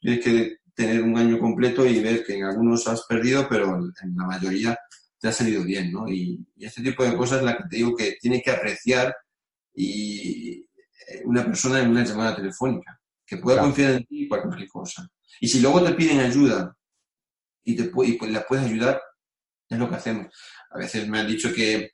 tienes 0.00 0.22
que 0.22 0.56
tener 0.74 1.02
un 1.02 1.16
año 1.16 1.38
completo 1.38 1.86
y 1.86 2.00
ver 2.00 2.24
que 2.24 2.36
en 2.36 2.44
algunos 2.44 2.86
has 2.86 3.04
perdido, 3.06 3.48
pero 3.48 3.76
en 3.76 4.14
la 4.14 4.26
mayoría 4.26 4.78
te 5.18 5.28
ha 5.28 5.32
salido 5.32 5.64
bien, 5.64 5.90
¿no? 5.90 6.08
Y, 6.08 6.46
este 6.58 6.82
tipo 6.82 7.02
de 7.02 7.16
cosas 7.16 7.38
es 7.38 7.44
la 7.44 7.56
que 7.56 7.64
te 7.64 7.76
digo 7.76 7.96
que 7.96 8.16
tiene 8.20 8.42
que 8.42 8.50
apreciar 8.50 9.16
y 9.74 10.60
eh, 11.08 11.22
una 11.24 11.44
persona 11.44 11.80
en 11.80 11.90
una 11.90 12.04
llamada 12.04 12.36
telefónica, 12.36 13.00
que 13.26 13.38
pueda 13.38 13.60
confiar 13.60 13.92
en 13.92 14.04
ti 14.04 14.28
cualquier 14.28 14.68
cosa. 14.68 15.08
Y 15.40 15.48
si 15.48 15.60
luego 15.60 15.82
te 15.82 15.92
piden 15.92 16.20
ayuda 16.20 16.76
y, 17.64 17.74
te, 17.74 17.90
y 18.04 18.12
pues 18.12 18.30
las 18.30 18.44
puedes 18.44 18.66
ayudar, 18.66 19.00
es 19.68 19.78
lo 19.78 19.88
que 19.88 19.96
hacemos. 19.96 20.26
A 20.70 20.78
veces 20.78 21.08
me 21.08 21.20
han 21.20 21.26
dicho 21.26 21.52
que 21.52 21.92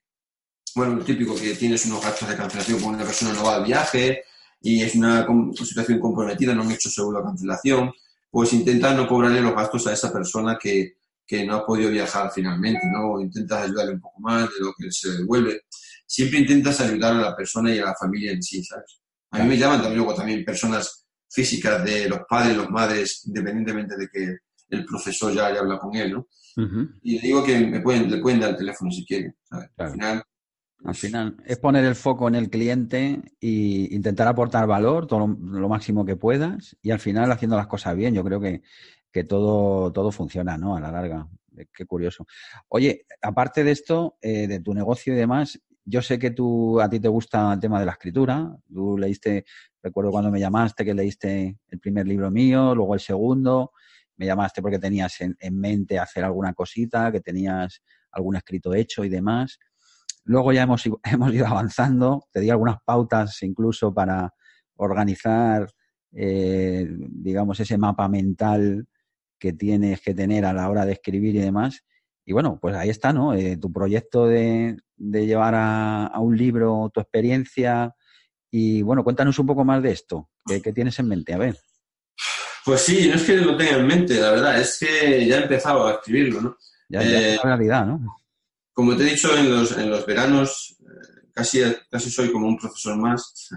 bueno, 0.74 0.96
lo 0.96 1.04
típico 1.04 1.34
que 1.36 1.54
tienes 1.54 1.86
unos 1.86 2.02
gastos 2.02 2.28
de 2.28 2.36
cancelación 2.36 2.80
cuando 2.80 2.98
una 2.98 3.06
persona 3.06 3.32
no 3.32 3.44
va 3.44 3.56
al 3.56 3.64
viaje 3.64 4.24
y 4.60 4.82
es 4.82 4.94
una, 4.94 5.26
situación 5.54 6.00
comprometida, 6.00 6.54
no 6.54 6.62
han 6.62 6.72
hecho 6.72 6.90
seguro 6.90 7.20
la 7.20 7.26
cancelación, 7.26 7.92
pues 8.30 8.52
intenta 8.52 8.92
no 8.92 9.06
cobrarle 9.06 9.40
los 9.40 9.54
gastos 9.54 9.86
a 9.86 9.92
esa 9.92 10.12
persona 10.12 10.58
que, 10.60 10.96
que 11.24 11.46
no 11.46 11.56
ha 11.56 11.66
podido 11.66 11.90
viajar 11.90 12.30
finalmente, 12.34 12.80
¿no? 12.90 13.20
Intentas 13.20 13.64
ayudarle 13.64 13.92
un 13.92 14.00
poco 14.00 14.20
más 14.20 14.48
de 14.48 14.60
lo 14.60 14.72
que 14.76 14.90
se 14.90 15.12
devuelve. 15.12 15.62
Siempre 16.06 16.40
intentas 16.40 16.80
ayudar 16.80 17.12
a 17.14 17.20
la 17.20 17.36
persona 17.36 17.72
y 17.72 17.78
a 17.78 17.84
la 17.84 17.94
familia 17.94 18.32
en 18.32 18.42
sí, 18.42 18.64
¿sabes? 18.64 19.00
A 19.30 19.38
mí 19.38 19.48
me 19.48 19.58
llaman 19.58 19.80
también 19.80 19.98
luego 19.98 20.14
también 20.14 20.44
personas 20.44 21.06
físicas 21.28 21.84
de 21.84 22.08
los 22.08 22.20
padres, 22.28 22.56
los 22.56 22.70
madres, 22.70 23.22
independientemente 23.26 23.96
de 23.96 24.08
que 24.08 24.38
el 24.74 24.84
profesor 24.84 25.32
ya 25.32 25.46
haya 25.46 25.60
hablado 25.60 25.80
con 25.80 25.94
él, 25.96 26.12
¿no? 26.12 26.28
Y 27.02 27.16
le 27.16 27.20
digo 27.20 27.42
que 27.42 27.58
me 27.58 27.80
pueden, 27.80 28.10
le 28.10 28.18
pueden 28.18 28.40
dar 28.40 28.50
el 28.50 28.56
teléfono 28.56 28.90
si 28.90 29.04
quieren, 29.04 29.34
¿sabes? 29.42 29.70
Al 29.76 29.90
final 29.90 30.22
al 30.84 30.94
final 30.94 31.36
es 31.46 31.58
poner 31.58 31.84
el 31.84 31.94
foco 31.94 32.28
en 32.28 32.34
el 32.34 32.50
cliente 32.50 33.22
e 33.40 33.88
intentar 33.90 34.28
aportar 34.28 34.66
valor 34.66 35.06
todo 35.06 35.26
lo, 35.26 35.68
máximo 35.68 36.04
que 36.04 36.16
puedas 36.16 36.76
y 36.82 36.90
al 36.90 37.00
final 37.00 37.32
haciendo 37.32 37.56
las 37.56 37.66
cosas 37.66 37.96
bien. 37.96 38.14
Yo 38.14 38.22
creo 38.22 38.38
que, 38.38 38.62
que 39.10 39.24
todo, 39.24 39.90
todo 39.92 40.12
funciona, 40.12 40.58
¿no? 40.58 40.76
A 40.76 40.80
la 40.80 40.92
larga. 40.92 41.26
Qué 41.72 41.86
curioso. 41.86 42.26
Oye, 42.68 43.06
aparte 43.22 43.64
de 43.64 43.70
esto, 43.70 44.18
eh, 44.20 44.46
de 44.46 44.60
tu 44.60 44.74
negocio 44.74 45.14
y 45.14 45.16
demás, 45.16 45.58
yo 45.86 46.02
sé 46.02 46.18
que 46.18 46.32
tú, 46.32 46.78
a 46.80 46.90
ti 46.90 47.00
te 47.00 47.08
gusta 47.08 47.54
el 47.54 47.60
tema 47.60 47.80
de 47.80 47.86
la 47.86 47.92
escritura. 47.92 48.54
Tú 48.70 48.98
leíste, 48.98 49.46
recuerdo 49.82 50.10
cuando 50.10 50.30
me 50.30 50.40
llamaste 50.40 50.84
que 50.84 50.92
leíste 50.92 51.56
el 51.68 51.78
primer 51.78 52.06
libro 52.06 52.30
mío, 52.30 52.74
luego 52.74 52.92
el 52.92 53.00
segundo. 53.00 53.72
Me 54.16 54.26
llamaste 54.26 54.62
porque 54.62 54.78
tenías 54.78 55.16
en 55.20 55.58
mente 55.58 55.98
hacer 55.98 56.24
alguna 56.24 56.54
cosita, 56.54 57.10
que 57.10 57.20
tenías 57.20 57.82
algún 58.14 58.36
escrito 58.36 58.74
hecho 58.74 59.04
y 59.04 59.08
demás. 59.08 59.58
Luego 60.24 60.52
ya 60.52 60.62
hemos, 60.62 60.82
hemos 61.04 61.34
ido 61.34 61.46
avanzando, 61.46 62.26
te 62.32 62.40
di 62.40 62.50
algunas 62.50 62.78
pautas 62.84 63.42
incluso 63.42 63.92
para 63.92 64.32
organizar, 64.76 65.70
eh, 66.12 66.86
digamos, 66.88 67.60
ese 67.60 67.78
mapa 67.78 68.08
mental 68.08 68.86
que 69.38 69.52
tienes 69.52 70.00
que 70.00 70.14
tener 70.14 70.44
a 70.44 70.52
la 70.52 70.68
hora 70.70 70.86
de 70.86 70.92
escribir 70.92 71.36
y 71.36 71.40
demás. 71.40 71.84
Y 72.24 72.32
bueno, 72.32 72.58
pues 72.60 72.74
ahí 72.74 72.88
está, 72.88 73.12
¿no? 73.12 73.34
Eh, 73.34 73.58
tu 73.58 73.70
proyecto 73.70 74.26
de, 74.26 74.78
llevar 74.96 75.54
a, 75.54 76.06
a, 76.06 76.20
un 76.20 76.36
libro 76.36 76.90
tu 76.92 77.00
experiencia. 77.00 77.94
Y 78.50 78.82
bueno, 78.82 79.04
cuéntanos 79.04 79.38
un 79.38 79.46
poco 79.46 79.64
más 79.64 79.82
de 79.82 79.90
esto. 79.90 80.30
¿Qué, 80.46 80.72
tienes 80.72 80.98
en 80.98 81.08
mente? 81.08 81.34
A 81.34 81.38
ver. 81.38 81.58
Pues 82.64 82.80
sí, 82.80 83.08
no 83.08 83.16
es 83.16 83.22
que 83.24 83.36
lo 83.36 83.56
tenga 83.56 83.76
en 83.76 83.86
mente, 83.86 84.18
la 84.20 84.30
verdad, 84.30 84.60
es 84.60 84.78
que 84.78 85.26
ya 85.26 85.38
he 85.38 85.42
empezado 85.42 85.86
a 85.86 85.92
escribirlo, 85.94 86.40
¿no? 86.40 86.56
Ya, 86.88 87.02
ya 87.02 87.20
Eh, 87.20 87.34
es 87.34 87.44
una 87.44 87.56
realidad, 87.56 87.86
¿no? 87.86 88.16
Como 88.72 88.96
te 88.96 89.02
he 89.02 89.10
dicho, 89.10 89.36
en 89.36 89.50
los, 89.50 89.76
en 89.76 89.90
los 89.90 90.06
veranos 90.06 90.76
eh, 90.80 91.28
casi, 91.32 91.62
casi 91.90 92.10
soy 92.10 92.32
como 92.32 92.48
un 92.48 92.58
profesor 92.58 92.96
más 92.96 93.50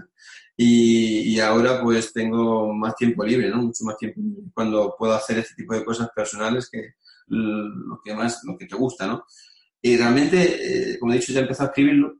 y, 0.56 1.34
y 1.34 1.40
ahora 1.40 1.80
pues 1.80 2.12
tengo 2.12 2.72
más 2.74 2.94
tiempo 2.96 3.24
libre, 3.24 3.48
¿no? 3.48 3.62
Mucho 3.62 3.84
más 3.84 3.96
tiempo 3.96 4.20
libre 4.20 4.42
cuando 4.52 4.94
puedo 4.98 5.14
hacer 5.14 5.38
este 5.38 5.54
tipo 5.54 5.74
de 5.74 5.84
cosas 5.84 6.10
personales 6.14 6.68
que 6.70 6.94
lo 7.28 8.00
que 8.04 8.14
más, 8.14 8.42
lo 8.44 8.56
que 8.56 8.66
te 8.66 8.74
gusta, 8.74 9.06
¿no? 9.06 9.24
Y 9.80 9.96
realmente, 9.96 10.92
eh, 10.92 10.98
como 10.98 11.12
he 11.12 11.18
dicho, 11.18 11.32
ya 11.32 11.40
he 11.40 11.42
empezado 11.42 11.68
a 11.68 11.70
escribirlo 11.70 12.16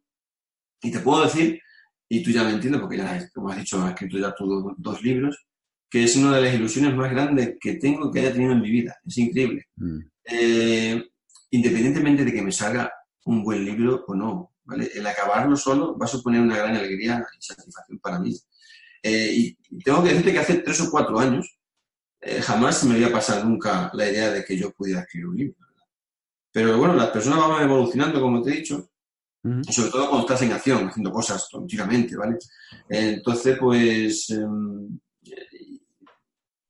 y 0.83 0.93
te 0.93 1.01
puedo 1.01 1.25
decir, 1.25 1.61
y 2.09 2.23
tú 2.23 2.31
ya 2.31 2.45
me 2.45 2.53
entiendes 2.53 2.81
porque 2.81 2.99
ya, 2.99 3.29
como 3.35 3.51
has 3.51 3.59
dicho, 3.59 3.83
has 3.83 3.91
escrito 3.91 4.19
ya 4.19 4.35
tus 4.35 4.75
dos 4.77 5.03
libros, 5.03 5.48
que 5.91 6.05
es 6.05 6.17
una 6.17 6.37
de 6.37 6.43
las 6.43 6.55
ilusiones 6.55 6.95
más 6.95 7.11
grandes 7.11 7.57
que 7.61 7.75
tengo 7.75 8.11
que 8.11 8.21
haya 8.21 8.33
tenido 8.33 8.53
en 8.53 8.61
mi 8.61 8.71
vida. 8.71 8.97
Es 9.07 9.19
increíble 9.19 9.69
Mm, 9.79 10.01
eh, 10.25 11.05
independientemente 11.51 12.25
de 12.25 12.33
que 12.33 12.43
me 12.43 12.53
salga 12.53 12.93
un 13.25 13.43
buen 13.43 13.65
libro 13.65 14.05
o 14.07 14.15
no, 14.15 14.53
¿vale? 14.65 14.91
El 14.95 15.07
acabarlo 15.07 15.57
solo 15.57 15.97
va 15.97 16.05
a 16.05 16.09
suponer 16.09 16.41
una 16.41 16.57
gran 16.57 16.77
alegría 16.77 17.25
y 17.39 17.43
satisfacción 17.43 17.99
para 17.99 18.19
mí. 18.19 18.37
Eh, 19.03 19.57
y 19.71 19.83
tengo 19.83 20.03
que 20.03 20.11
decirte 20.11 20.33
que 20.33 20.39
hace 20.39 20.55
tres 20.59 20.81
o 20.81 20.91
cuatro 20.91 21.19
años 21.19 21.59
eh, 22.21 22.43
jamás 22.43 22.79
se 22.79 22.87
me 22.87 22.95
había 22.95 23.13
pasado 23.13 23.45
nunca 23.45 23.91
la 23.95 24.11
idea 24.11 24.31
de 24.31 24.45
que 24.45 24.57
yo 24.57 24.73
pudiera 24.73 25.03
escribir 25.03 25.29
un 25.29 25.37
libro. 25.37 25.57
¿verdad? 25.61 25.87
Pero 26.53 26.79
bueno, 26.79 26.95
las 26.95 27.11
personas 27.11 27.39
van 27.39 27.63
evolucionando, 27.63 28.21
como 28.21 28.43
te 28.43 28.51
he 28.51 28.57
dicho, 28.57 28.91
y 29.67 29.73
sobre 29.73 29.91
todo 29.91 30.09
cuando 30.11 30.27
estás 30.27 30.43
en 30.43 30.53
acción, 30.53 30.89
haciendo 30.89 31.11
cosas 31.11 31.49
continuamente, 31.51 32.17
¿vale? 32.17 32.37
Entonces, 32.89 33.57
pues, 33.59 34.29
em, 34.31 34.99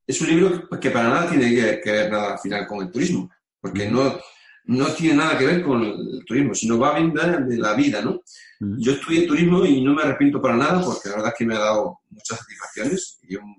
es 0.09 0.21
un 0.21 0.29
libro 0.29 0.69
que, 0.81 0.91
para 0.91 1.09
nada 1.09 1.29
tiene 1.31 1.55
que, 1.55 1.81
que 1.83 1.93
ver 1.93 2.11
nada 2.11 2.33
al 2.33 2.39
final 2.41 2.67
con 2.67 2.83
el 2.85 2.91
turismo, 2.91 3.31
porque 3.61 3.89
no, 3.91 4.19
no 4.65 4.87
tiene 4.95 5.17
nada 5.17 5.39
que 5.39 5.47
ver 5.47 5.63
con 5.63 5.83
el 5.85 6.25
turismo, 6.27 6.55
sino 6.55 6.79
va 6.79 6.99
bien 6.99 7.13
de, 7.15 7.45
de 7.45 7.59
la 7.59 7.75
vida, 7.75 8.03
¿no? 8.03 8.21
Yo 8.61 8.93
estudié 8.93 9.27
turismo 9.27 9.65
y 9.65 9.83
no 9.85 9.95
me 9.95 10.03
arrepiento 10.03 10.43
para 10.43 10.57
nada, 10.57 10.83
porque 10.85 11.09
la 11.11 11.17
verdad 11.17 11.33
es 11.33 11.39
que 11.39 11.47
me 11.47 11.55
ha 11.55 11.61
dado 11.61 11.99
muchas 12.11 12.39
satisfacciones 12.39 13.19
y, 13.23 13.37
un- 13.37 13.57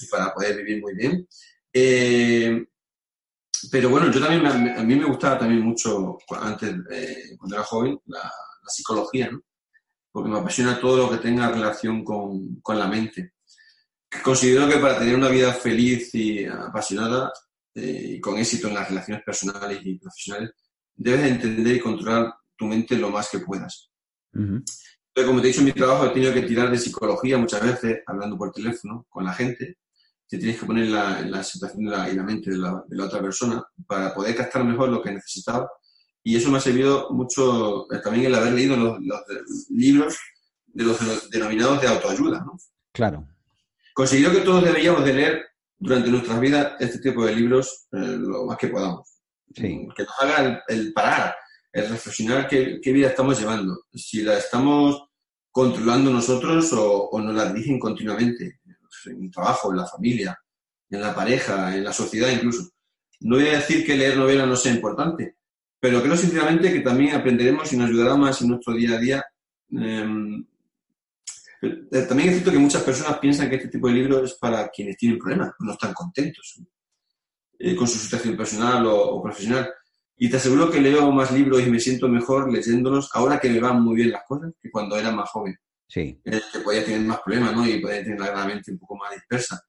y 0.00 0.06
para 0.08 0.34
poder 0.34 0.56
vivir 0.58 0.82
muy 0.82 0.94
bien. 0.94 1.26
Eh, 1.72 2.66
pero 3.70 3.88
bueno, 3.88 4.10
yo 4.10 4.20
también, 4.20 4.42
me- 4.42 4.72
a 4.74 4.82
mí 4.82 4.94
me 4.96 5.04
gustaba 5.06 5.38
también 5.38 5.62
mucho, 5.62 6.18
antes, 6.40 6.74
eh, 6.90 7.36
cuando 7.38 7.56
era 7.56 7.64
joven, 7.64 7.98
la, 8.06 8.18
la 8.20 8.68
psicología, 8.68 9.30
¿no? 9.30 9.40
Porque 10.12 10.28
me 10.30 10.38
apasiona 10.38 10.80
todo 10.80 10.96
lo 10.98 11.10
que 11.10 11.18
tenga 11.18 11.50
relación 11.50 12.04
con, 12.04 12.56
con 12.60 12.78
la 12.78 12.86
mente. 12.86 13.33
Considero 14.22 14.68
que 14.68 14.78
para 14.78 14.98
tener 14.98 15.14
una 15.16 15.28
vida 15.28 15.52
feliz 15.52 16.14
y 16.14 16.44
apasionada 16.46 17.32
eh, 17.74 18.14
y 18.16 18.20
con 18.20 18.38
éxito 18.38 18.68
en 18.68 18.74
las 18.74 18.88
relaciones 18.88 19.22
personales 19.24 19.80
y 19.84 19.98
profesionales, 19.98 20.50
debes 20.94 21.22
de 21.22 21.28
entender 21.28 21.76
y 21.76 21.80
controlar 21.80 22.34
tu 22.56 22.66
mente 22.66 22.96
lo 22.96 23.10
más 23.10 23.28
que 23.28 23.40
puedas. 23.40 23.90
Ujú. 24.32 24.62
Entonces, 25.16 25.26
como 25.28 25.40
te 25.40 25.46
he 25.46 25.50
dicho, 25.50 25.60
en 25.60 25.66
mi 25.66 25.72
trabajo 25.72 26.06
he 26.06 26.10
tenido 26.10 26.32
que 26.32 26.42
tirar 26.42 26.70
de 26.70 26.78
psicología 26.78 27.36
muchas 27.38 27.62
veces, 27.62 27.98
hablando 28.06 28.36
por 28.38 28.52
teléfono 28.52 29.06
con 29.08 29.24
la 29.24 29.32
gente. 29.32 29.78
Te 30.26 30.38
tienes 30.38 30.58
que 30.58 30.66
poner 30.66 30.84
en 30.84 30.92
la, 30.92 31.20
la 31.22 31.44
situación 31.44 31.84
la, 31.84 32.08
y 32.08 32.14
la 32.16 32.22
mente 32.22 32.50
de 32.50 32.56
la, 32.56 32.82
de 32.88 32.96
la 32.96 33.04
otra 33.04 33.20
persona 33.20 33.62
para 33.86 34.14
poder 34.14 34.34
captar 34.34 34.64
mejor 34.64 34.88
lo 34.88 35.02
que 35.02 35.12
necesitaba. 35.12 35.68
Y 36.22 36.36
eso 36.36 36.50
me 36.50 36.56
ha 36.58 36.60
servido 36.60 37.10
mucho 37.10 37.92
eh, 37.92 38.00
también 38.02 38.26
el 38.26 38.34
haber 38.34 38.52
leído 38.54 38.76
los, 38.76 38.98
los 39.00 39.26
de- 39.26 39.42
libros 39.76 40.16
los, 40.72 40.98
de 40.98 41.06
los 41.06 41.30
denominados 41.30 41.80
de 41.82 41.88
autoayuda. 41.88 42.40
¿no? 42.40 42.58
Claro. 42.92 43.28
Considero 43.94 44.32
que 44.32 44.40
todos 44.40 44.64
deberíamos 44.64 45.04
de 45.04 45.14
leer 45.14 45.46
durante 45.78 46.10
nuestras 46.10 46.40
vidas 46.40 46.74
este 46.80 46.98
tipo 46.98 47.24
de 47.24 47.34
libros 47.34 47.86
eh, 47.92 48.16
lo 48.18 48.44
más 48.44 48.58
que 48.58 48.68
podamos. 48.68 49.08
Sí. 49.54 49.88
Que 49.96 50.02
nos 50.02 50.20
haga 50.20 50.62
el, 50.68 50.76
el 50.76 50.92
parar, 50.92 51.34
el 51.72 51.88
reflexionar 51.88 52.48
qué, 52.48 52.80
qué 52.82 52.92
vida 52.92 53.08
estamos 53.08 53.38
llevando. 53.38 53.84
Si 53.94 54.22
la 54.22 54.36
estamos 54.36 55.08
controlando 55.52 56.10
nosotros 56.10 56.72
o, 56.72 57.08
o 57.10 57.20
nos 57.20 57.36
la 57.36 57.52
dirigen 57.52 57.78
continuamente. 57.78 58.60
En 59.06 59.24
el 59.24 59.30
trabajo, 59.30 59.70
en 59.70 59.76
la 59.76 59.86
familia, 59.86 60.36
en 60.90 61.00
la 61.00 61.14
pareja, 61.14 61.76
en 61.76 61.84
la 61.84 61.92
sociedad 61.92 62.30
incluso. 62.30 62.70
No 63.20 63.36
voy 63.36 63.46
a 63.46 63.58
decir 63.58 63.86
que 63.86 63.96
leer 63.96 64.16
novela 64.16 64.46
no 64.46 64.56
sea 64.56 64.72
importante, 64.72 65.36
pero 65.78 66.02
creo 66.02 66.16
sinceramente 66.16 66.72
que 66.72 66.80
también 66.80 67.14
aprenderemos 67.14 67.72
y 67.72 67.76
nos 67.76 67.88
ayudará 67.88 68.16
más 68.16 68.40
en 68.42 68.48
nuestro 68.48 68.74
día 68.74 68.96
a 68.96 68.98
día. 68.98 69.24
Eh, 69.78 70.44
también 72.08 72.28
es 72.28 72.34
cierto 72.36 72.50
que 72.52 72.58
muchas 72.58 72.82
personas 72.82 73.18
piensan 73.18 73.48
que 73.48 73.56
este 73.56 73.68
tipo 73.68 73.88
de 73.88 73.94
libros 73.94 74.30
es 74.32 74.38
para 74.38 74.68
quienes 74.68 74.96
tienen 74.96 75.18
problemas, 75.18 75.52
no 75.60 75.72
están 75.72 75.92
contentos 75.92 76.60
eh, 77.58 77.76
con 77.76 77.86
su 77.86 77.98
situación 77.98 78.36
personal 78.36 78.86
o, 78.86 78.96
o 79.16 79.22
profesional. 79.22 79.70
Y 80.16 80.28
te 80.30 80.36
aseguro 80.36 80.70
que 80.70 80.80
leo 80.80 81.10
más 81.10 81.32
libros 81.32 81.60
y 81.66 81.70
me 81.70 81.80
siento 81.80 82.08
mejor 82.08 82.50
leyéndolos 82.52 83.10
ahora 83.14 83.40
que 83.40 83.48
me 83.50 83.60
van 83.60 83.82
muy 83.82 83.96
bien 83.96 84.12
las 84.12 84.22
cosas 84.26 84.52
que 84.62 84.70
cuando 84.70 84.96
era 84.96 85.10
más 85.10 85.28
joven, 85.30 85.56
Sí. 85.88 86.20
eh, 86.24 86.40
que 86.52 86.60
podía 86.60 86.84
tener 86.84 87.00
más 87.00 87.20
problemas 87.24 87.54
¿no? 87.54 87.66
y 87.66 87.80
podía 87.80 88.02
tener 88.02 88.20
la 88.20 88.44
mente 88.46 88.70
un 88.72 88.78
poco 88.78 88.96
más 88.96 89.12
dispersa. 89.12 89.60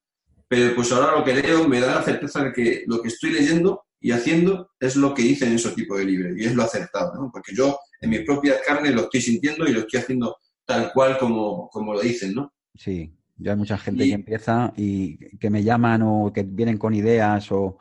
Pero 0.47 0.75
pues 0.75 0.91
ahora 0.91 1.17
lo 1.17 1.23
que 1.23 1.33
leo 1.35 1.67
me 1.67 1.79
da 1.79 1.95
la 1.95 2.03
certeza 2.03 2.43
de 2.43 2.53
que 2.53 2.83
lo 2.87 3.01
que 3.01 3.07
estoy 3.07 3.31
leyendo 3.31 3.85
y 3.99 4.11
haciendo 4.11 4.71
es 4.79 4.95
lo 4.95 5.13
que 5.15 5.23
dicen 5.23 5.49
en 5.49 5.55
esos 5.55 5.73
tipos 5.73 5.97
de 5.97 6.05
libros 6.05 6.37
y 6.37 6.45
es 6.45 6.53
lo 6.53 6.61
acertado, 6.63 7.15
¿no? 7.15 7.31
porque 7.31 7.55
yo 7.55 7.79
en 8.01 8.11
mi 8.11 8.19
propia 8.19 8.55
carne 8.65 8.91
lo 8.91 9.01
estoy 9.03 9.21
sintiendo 9.21 9.67
y 9.67 9.73
lo 9.73 9.79
estoy 9.79 9.99
haciendo 9.99 10.37
tal 10.65 10.91
cual 10.93 11.17
como, 11.17 11.69
como 11.69 11.93
lo 11.93 12.01
dicen, 12.01 12.33
¿no? 12.33 12.53
Sí, 12.73 13.15
ya 13.37 13.51
hay 13.51 13.57
mucha 13.57 13.77
gente 13.77 14.05
Y- 14.05 14.09
que 14.09 14.15
empieza 14.15 14.73
y 14.75 15.37
que 15.37 15.49
me 15.49 15.63
llaman 15.63 16.01
o 16.03 16.31
que 16.33 16.43
vienen 16.43 16.77
con 16.77 16.93
ideas 16.93 17.51
o 17.51 17.77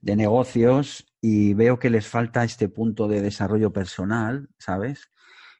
de 0.00 0.16
negocios 0.16 1.06
y 1.20 1.54
veo 1.54 1.78
que 1.78 1.90
les 1.90 2.06
falta 2.06 2.44
este 2.44 2.68
punto 2.68 3.08
de 3.08 3.20
desarrollo 3.20 3.72
personal, 3.72 4.48
¿sabes? 4.58 5.10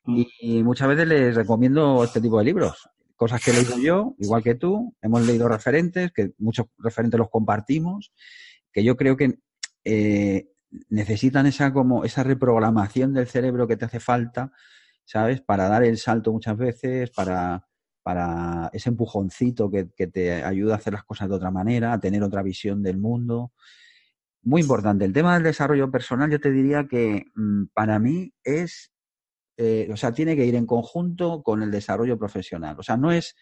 Mm. 0.04 0.16
Y, 0.18 0.28
y 0.40 0.62
muchas 0.62 0.88
veces 0.88 1.08
les 1.08 1.34
recomiendo 1.34 2.04
este 2.04 2.20
tipo 2.20 2.38
de 2.38 2.44
libros, 2.44 2.88
cosas 3.16 3.42
que 3.42 3.50
he 3.50 3.54
leído 3.54 3.78
yo, 3.78 4.14
igual 4.18 4.42
que 4.42 4.54
tú, 4.54 4.94
hemos 5.02 5.26
leído 5.26 5.48
referentes, 5.48 6.12
que 6.12 6.32
muchos 6.38 6.66
referentes 6.78 7.18
los 7.18 7.30
compartimos, 7.30 8.12
que 8.72 8.84
yo 8.84 8.96
creo 8.96 9.16
que 9.16 9.40
eh, 9.84 10.50
necesitan 10.88 11.46
esa 11.46 11.72
como 11.72 12.04
esa 12.04 12.22
reprogramación 12.22 13.14
del 13.14 13.26
cerebro 13.26 13.66
que 13.66 13.76
te 13.76 13.86
hace 13.86 14.00
falta, 14.00 14.52
¿sabes? 15.08 15.40
Para 15.40 15.68
dar 15.68 15.84
el 15.84 15.96
salto 15.96 16.32
muchas 16.32 16.58
veces, 16.58 17.10
para, 17.10 17.66
para 18.02 18.68
ese 18.74 18.90
empujoncito 18.90 19.70
que, 19.70 19.88
que 19.96 20.06
te 20.06 20.44
ayuda 20.44 20.74
a 20.74 20.76
hacer 20.76 20.92
las 20.92 21.04
cosas 21.04 21.30
de 21.30 21.34
otra 21.34 21.50
manera, 21.50 21.94
a 21.94 21.98
tener 21.98 22.22
otra 22.22 22.42
visión 22.42 22.82
del 22.82 22.98
mundo. 22.98 23.52
Muy 24.42 24.60
importante. 24.60 25.06
El 25.06 25.14
tema 25.14 25.32
del 25.32 25.44
desarrollo 25.44 25.90
personal, 25.90 26.30
yo 26.30 26.38
te 26.38 26.52
diría 26.52 26.86
que 26.86 27.24
mm, 27.34 27.68
para 27.72 27.98
mí 27.98 28.34
es, 28.44 28.92
eh, 29.56 29.88
o 29.90 29.96
sea, 29.96 30.12
tiene 30.12 30.36
que 30.36 30.44
ir 30.44 30.54
en 30.54 30.66
conjunto 30.66 31.42
con 31.42 31.62
el 31.62 31.70
desarrollo 31.70 32.18
profesional. 32.18 32.76
O 32.78 32.82
sea, 32.82 32.98
no 32.98 33.10
es 33.10 33.34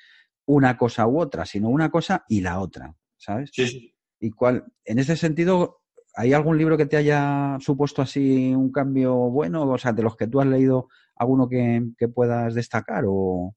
una 0.47 0.77
cosa 0.77 1.09
u 1.09 1.19
otra, 1.19 1.47
sino 1.47 1.69
una 1.69 1.91
cosa 1.91 2.25
y 2.29 2.43
la 2.43 2.61
otra, 2.61 2.95
¿sabes? 3.17 3.51
Sí, 3.53 3.67
sí. 3.67 3.95
¿Y 4.21 4.31
cuál? 4.31 4.73
En 4.85 5.01
ese 5.01 5.17
sentido, 5.17 5.81
¿hay 6.15 6.33
algún 6.33 6.59
libro 6.59 6.77
que 6.77 6.87
te 6.87 6.97
haya 6.97 7.57
supuesto 7.59 8.03
así 8.03 8.55
un 8.55 8.71
cambio 8.71 9.15
bueno? 9.15 9.69
O 9.69 9.79
sea, 9.79 9.93
de 9.93 10.05
los 10.05 10.17
que 10.17 10.29
tú 10.29 10.41
has 10.41 10.47
leído, 10.47 10.89
¿alguno 11.17 11.49
que, 11.49 11.83
que 11.99 12.09
puedas 12.09 12.55
destacar? 12.55 13.05
O... 13.07 13.55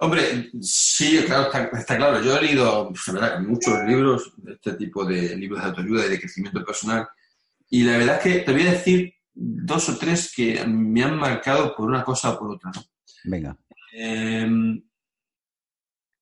Hombre, 0.00 0.50
sí, 0.60 1.22
claro, 1.26 1.44
está, 1.44 1.64
está 1.78 1.96
claro. 1.96 2.22
Yo 2.22 2.36
he 2.36 2.42
leído 2.42 2.88
pues, 2.88 3.06
la 3.08 3.12
verdad, 3.14 3.38
que 3.40 3.46
muchos 3.46 3.84
libros 3.84 4.32
de 4.36 4.52
este 4.54 4.74
tipo 4.74 5.04
de 5.04 5.36
libros 5.36 5.60
de 5.60 5.68
autoayuda 5.68 6.06
y 6.06 6.10
de 6.10 6.20
crecimiento 6.20 6.64
personal. 6.64 7.08
Y 7.70 7.82
la 7.82 7.98
verdad 7.98 8.16
es 8.16 8.22
que 8.22 8.38
te 8.44 8.52
voy 8.52 8.62
a 8.62 8.72
decir 8.72 9.12
dos 9.34 9.88
o 9.88 9.98
tres 9.98 10.32
que 10.34 10.64
me 10.66 11.02
han 11.02 11.16
marcado 11.16 11.74
por 11.76 11.88
una 11.88 12.04
cosa 12.04 12.30
o 12.30 12.38
por 12.38 12.50
otra. 12.52 12.70
Venga. 13.24 13.56
Eh, 13.92 14.48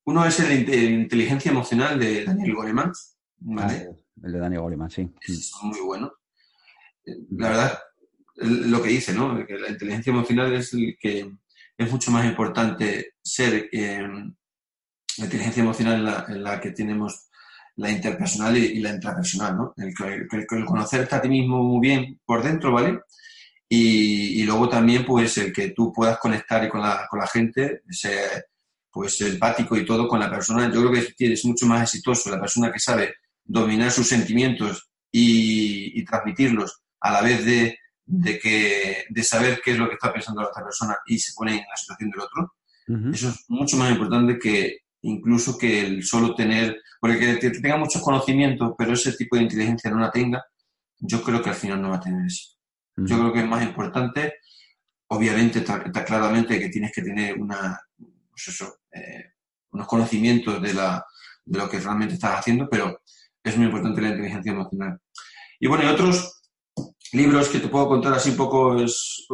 uno 0.04 0.24
es 0.24 0.40
el 0.40 0.48
de 0.48 0.54
inte- 0.54 0.84
inteligencia 1.02 1.50
emocional 1.50 1.98
de 1.98 2.24
Daniel 2.24 2.54
Goleman. 2.54 2.90
Ah, 2.90 2.92
¿vale? 3.40 3.90
el 4.22 4.32
de 4.32 4.38
Daniel 4.38 4.62
Goleman, 4.62 4.90
sí. 4.90 5.10
es 5.20 5.52
muy 5.62 5.80
bueno. 5.80 6.12
Eh, 7.04 7.16
La 7.32 7.48
verdad, 7.48 7.78
lo 8.36 8.82
que 8.82 8.90
dice, 8.90 9.14
¿no? 9.14 9.46
Que 9.46 9.58
la 9.58 9.70
inteligencia 9.70 10.10
emocional 10.10 10.52
es 10.54 10.72
el 10.74 10.96
que 10.98 11.30
es 11.76 11.90
mucho 11.90 12.10
más 12.10 12.24
importante 12.24 13.14
ser 13.22 13.68
eh, 13.72 14.06
la 15.18 15.24
inteligencia 15.24 15.62
emocional 15.62 16.26
en 16.28 16.42
la, 16.42 16.60
que 16.60 16.70
tenemos 16.70 17.28
la 17.76 17.90
interpersonal 17.90 18.56
y, 18.56 18.80
la 18.80 18.90
intrapersonal, 18.90 19.56
¿no? 19.56 19.74
El, 19.76 19.92
el, 20.06 20.28
el 20.50 20.64
conocerte 20.64 21.14
a 21.14 21.20
ti 21.20 21.28
mismo 21.28 21.62
muy 21.62 21.80
bien 21.80 22.20
por 22.24 22.42
dentro, 22.42 22.72
¿vale? 22.72 23.00
Y, 23.68 24.44
luego 24.44 24.68
también, 24.68 25.04
pues, 25.04 25.38
el 25.38 25.52
que 25.52 25.70
tú 25.70 25.92
puedas 25.92 26.18
conectar 26.18 26.68
con 26.68 26.80
la, 26.80 27.06
con 27.10 27.18
la 27.18 27.26
gente, 27.26 27.82
ser, 27.90 28.46
pues, 28.90 29.20
empático 29.22 29.76
y 29.76 29.84
todo 29.84 30.06
con 30.06 30.20
la 30.20 30.30
persona. 30.30 30.70
Yo 30.72 30.88
creo 30.88 30.92
que 30.92 31.32
es 31.32 31.44
mucho 31.44 31.66
más 31.66 31.82
exitoso 31.82 32.30
la 32.30 32.40
persona 32.40 32.70
que 32.70 32.78
sabe 32.78 33.14
dominar 33.44 33.90
sus 33.90 34.08
sentimientos 34.08 34.88
y 35.10 36.04
transmitirlos 36.04 36.82
a 37.00 37.10
la 37.10 37.22
vez 37.22 37.44
de, 37.44 37.78
de, 38.06 38.38
que, 38.38 39.04
de 39.08 39.22
saber 39.24 39.60
qué 39.62 39.72
es 39.72 39.78
lo 39.78 39.88
que 39.88 39.94
está 39.94 40.12
pensando 40.12 40.40
la 40.40 40.48
otra 40.48 40.64
persona 40.64 40.96
y 41.06 41.18
se 41.18 41.32
pone 41.34 41.52
en 41.52 41.64
la 41.68 41.76
situación 41.76 42.10
del 42.10 42.20
otro. 42.20 42.54
Ujú. 42.88 43.10
Eso 43.10 43.28
es 43.28 43.44
mucho 43.48 43.76
más 43.76 43.90
importante 43.90 44.38
que 44.38 44.78
incluso 45.02 45.58
que 45.58 45.86
el 45.86 46.04
solo 46.04 46.34
tener, 46.34 46.80
porque 47.00 47.38
que 47.38 47.50
tenga 47.50 47.76
muchos 47.76 48.02
conocimientos, 48.02 48.74
pero 48.76 48.92
ese 48.92 49.12
tipo 49.12 49.36
de 49.36 49.42
inteligencia 49.42 49.90
no 49.90 50.00
la 50.00 50.10
tenga, 50.10 50.44
yo 50.98 51.22
creo 51.22 51.42
que 51.42 51.50
al 51.50 51.56
final 51.56 51.82
no 51.82 51.90
va 51.90 51.96
a 51.96 52.00
tener 52.00 52.26
eso. 52.26 52.56
Yo 52.98 53.18
creo 53.18 53.32
que 53.32 53.40
es 53.40 53.46
más 53.46 53.62
importante, 53.62 54.36
obviamente, 55.08 55.58
está, 55.58 55.82
claramente 56.04 56.58
que 56.58 56.70
tienes 56.70 56.92
que 56.92 57.02
tener 57.02 57.38
una, 57.38 57.78
pues 58.30 58.48
eso, 58.48 58.78
eh, 58.90 59.32
unos 59.72 59.86
conocimientos 59.86 60.62
de, 60.62 60.72
la, 60.72 61.04
de 61.44 61.58
lo 61.58 61.68
que 61.68 61.78
realmente 61.78 62.14
estás 62.14 62.38
haciendo, 62.38 62.68
pero 62.70 63.02
es 63.44 63.56
muy 63.56 63.66
importante 63.66 64.00
la 64.00 64.08
inteligencia 64.08 64.52
emocional. 64.52 64.98
Y 65.60 65.66
bueno, 65.66 65.84
y 65.84 65.88
otros 65.88 66.35
libros 67.12 67.48
que 67.48 67.60
te 67.60 67.68
puedo 67.68 67.88
contar 67.88 68.14
así 68.14 68.30
un 68.30 68.36
poco 68.36 68.76
es 68.80 69.26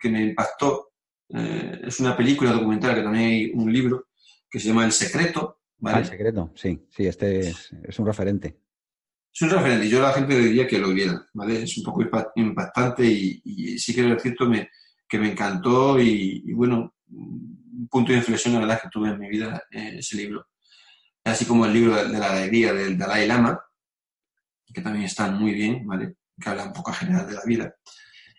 que 0.00 0.08
me 0.08 0.22
impactó. 0.22 0.92
Eh, 1.30 1.82
es 1.84 2.00
una 2.00 2.16
película 2.16 2.52
documental 2.52 2.94
que 2.94 3.02
también 3.02 3.24
hay 3.24 3.50
un 3.52 3.72
libro 3.72 4.08
que 4.50 4.58
se 4.58 4.68
llama 4.68 4.84
El 4.84 4.92
Secreto. 4.92 5.60
¿vale? 5.78 5.98
Ah, 5.98 6.00
el 6.00 6.06
Secreto, 6.06 6.52
sí, 6.54 6.86
sí, 6.88 7.06
este 7.06 7.48
es, 7.50 7.98
un 7.98 8.06
referente. 8.06 8.60
Es 9.32 9.42
un 9.42 9.50
referente 9.50 9.86
y 9.86 9.90
yo 9.90 9.98
a 9.98 10.08
la 10.08 10.14
gente 10.14 10.34
le 10.34 10.46
diría 10.46 10.66
que 10.66 10.78
lo 10.78 10.88
viera, 10.88 11.26
¿vale? 11.34 11.62
Es 11.62 11.76
un 11.78 11.84
poco 11.84 12.02
impactante 12.34 13.04
y, 13.04 13.78
sí 13.78 13.94
que 13.94 14.12
es 14.12 14.22
cierto 14.22 14.48
me, 14.48 14.70
que 15.08 15.18
me 15.18 15.30
encantó 15.32 16.00
y, 16.00 16.52
bueno, 16.52 16.94
un 17.10 17.88
punto 17.90 18.12
de 18.12 18.18
inflexión 18.18 18.54
la 18.54 18.60
verdad 18.60 18.80
que 18.82 18.88
tuve 18.88 19.10
en 19.10 19.18
mi 19.18 19.28
vida 19.28 19.62
eh, 19.70 19.96
ese 19.98 20.16
libro. 20.16 20.46
Así 21.24 21.44
como 21.44 21.66
el 21.66 21.72
libro 21.72 21.94
de, 21.94 22.18
la 22.18 22.32
alegría 22.32 22.72
del 22.72 22.96
Dalai 22.96 23.26
Lama, 23.26 23.60
que 24.72 24.80
también 24.80 25.04
está 25.04 25.30
muy 25.30 25.52
bien, 25.52 25.86
¿vale? 25.86 26.16
Que 26.40 26.50
habla 26.50 26.64
un 26.64 26.72
poco 26.72 26.92
general 26.92 27.26
de 27.26 27.34
la 27.34 27.44
vida. 27.44 27.74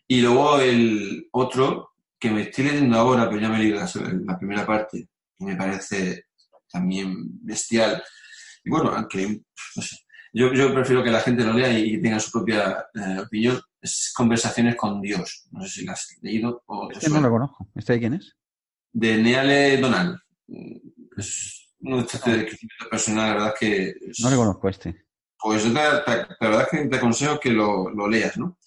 Y 0.07 0.21
luego 0.21 0.59
el 0.59 1.27
otro 1.31 1.91
que 2.19 2.31
me 2.31 2.43
estoy 2.43 2.65
leyendo 2.65 2.97
ahora, 2.97 3.29
pero 3.29 3.41
ya 3.41 3.49
me 3.49 3.57
he 3.57 3.59
leído 3.59 3.79
la 4.25 4.37
primera 4.37 4.65
parte, 4.65 5.07
y 5.37 5.45
me 5.45 5.55
parece 5.55 6.25
también 6.69 7.15
bestial. 7.45 8.03
Y 8.63 8.69
bueno, 8.69 8.89
aunque, 8.89 9.41
no 9.75 9.81
sé, 9.81 9.97
yo, 10.33 10.53
yo 10.53 10.73
prefiero 10.73 11.03
que 11.03 11.11
la 11.11 11.21
gente 11.21 11.43
lo 11.43 11.53
lea 11.53 11.77
y, 11.77 12.01
tenga 12.01 12.19
su 12.19 12.31
propia 12.31 12.85
eh, 12.93 13.19
opinión. 13.19 13.59
Es 13.81 14.11
Conversaciones 14.13 14.75
con 14.75 15.01
Dios. 15.01 15.47
No 15.51 15.63
sé 15.63 15.69
si 15.69 15.85
la 15.85 15.93
has 15.93 16.07
leído 16.21 16.63
o... 16.65 16.91
Este 16.91 17.09
no 17.09 17.21
lo 17.21 17.29
conozco. 17.29 17.69
¿Este 17.75 17.93
de 17.93 17.99
quién 17.99 18.13
es? 18.15 18.35
De 18.91 19.17
Neale 19.17 19.77
Donald. 19.77 20.19
Es 21.17 21.75
un 21.79 22.01
de 22.01 22.05
crecimiento 22.05 22.89
personal, 22.91 23.27
la 23.29 23.33
verdad 23.33 23.53
que... 23.57 23.93
no 24.19 24.29
le 24.29 24.35
conozco 24.35 24.69
este. 24.69 25.05
Pues 25.41 25.65
la 25.71 26.03
verdad 26.39 26.67
que 26.69 26.85
te 26.85 26.97
aconsejo 26.97 27.39
que 27.39 27.51
lo, 27.51 27.89
lo 27.89 28.07
leas, 28.07 28.37
¿no? 28.37 28.57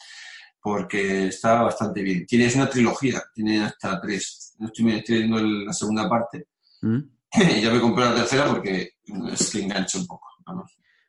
Porque 0.60 1.26
está 1.26 1.62
bastante 1.62 2.02
bien. 2.02 2.24
Tienes 2.26 2.54
una 2.56 2.68
trilogía, 2.68 3.22
tiene 3.34 3.64
hasta 3.64 4.00
tres. 4.00 4.54
Estoy, 4.60 4.92
estoy 4.92 5.16
leyendo 5.16 5.40
la 5.40 5.72
segunda 5.72 6.08
parte 6.08 6.46
¿Mm? 6.82 6.98
ya 7.62 7.72
me 7.72 7.80
compré 7.80 8.04
la 8.04 8.14
tercera 8.14 8.46
porque 8.46 8.90
es 9.32 9.50
que 9.50 9.62
engancha 9.62 9.98
un 9.98 10.06
poco. 10.06 10.28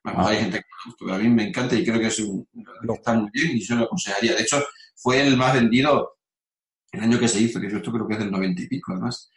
Ah. 0.05 0.27
hay 0.27 0.37
gente 0.37 0.63
que 0.99 1.11
a 1.11 1.17
mí 1.17 1.29
me 1.29 1.47
encanta 1.47 1.75
y 1.75 1.85
creo 1.85 1.97
que 1.97 2.07
es 2.07 2.19
un, 2.19 2.45
está 2.93 3.13
muy 3.13 3.29
bien 3.31 3.57
y 3.57 3.61
yo 3.61 3.75
lo 3.75 3.85
aconsejaría. 3.85 4.35
De 4.35 4.41
hecho, 4.41 4.63
fue 4.95 5.25
el 5.25 5.37
más 5.37 5.53
vendido 5.53 6.17
el 6.91 7.01
año 7.01 7.19
que 7.19 7.27
se 7.27 7.41
hizo, 7.41 7.59
que 7.59 7.69
yo 7.69 7.77
esto 7.77 7.91
creo 7.91 8.07
que 8.07 8.13
es 8.13 8.19
del 8.19 8.31
90 8.31 8.61
y 8.61 8.67
pico, 8.67 8.91
además. 8.91 9.31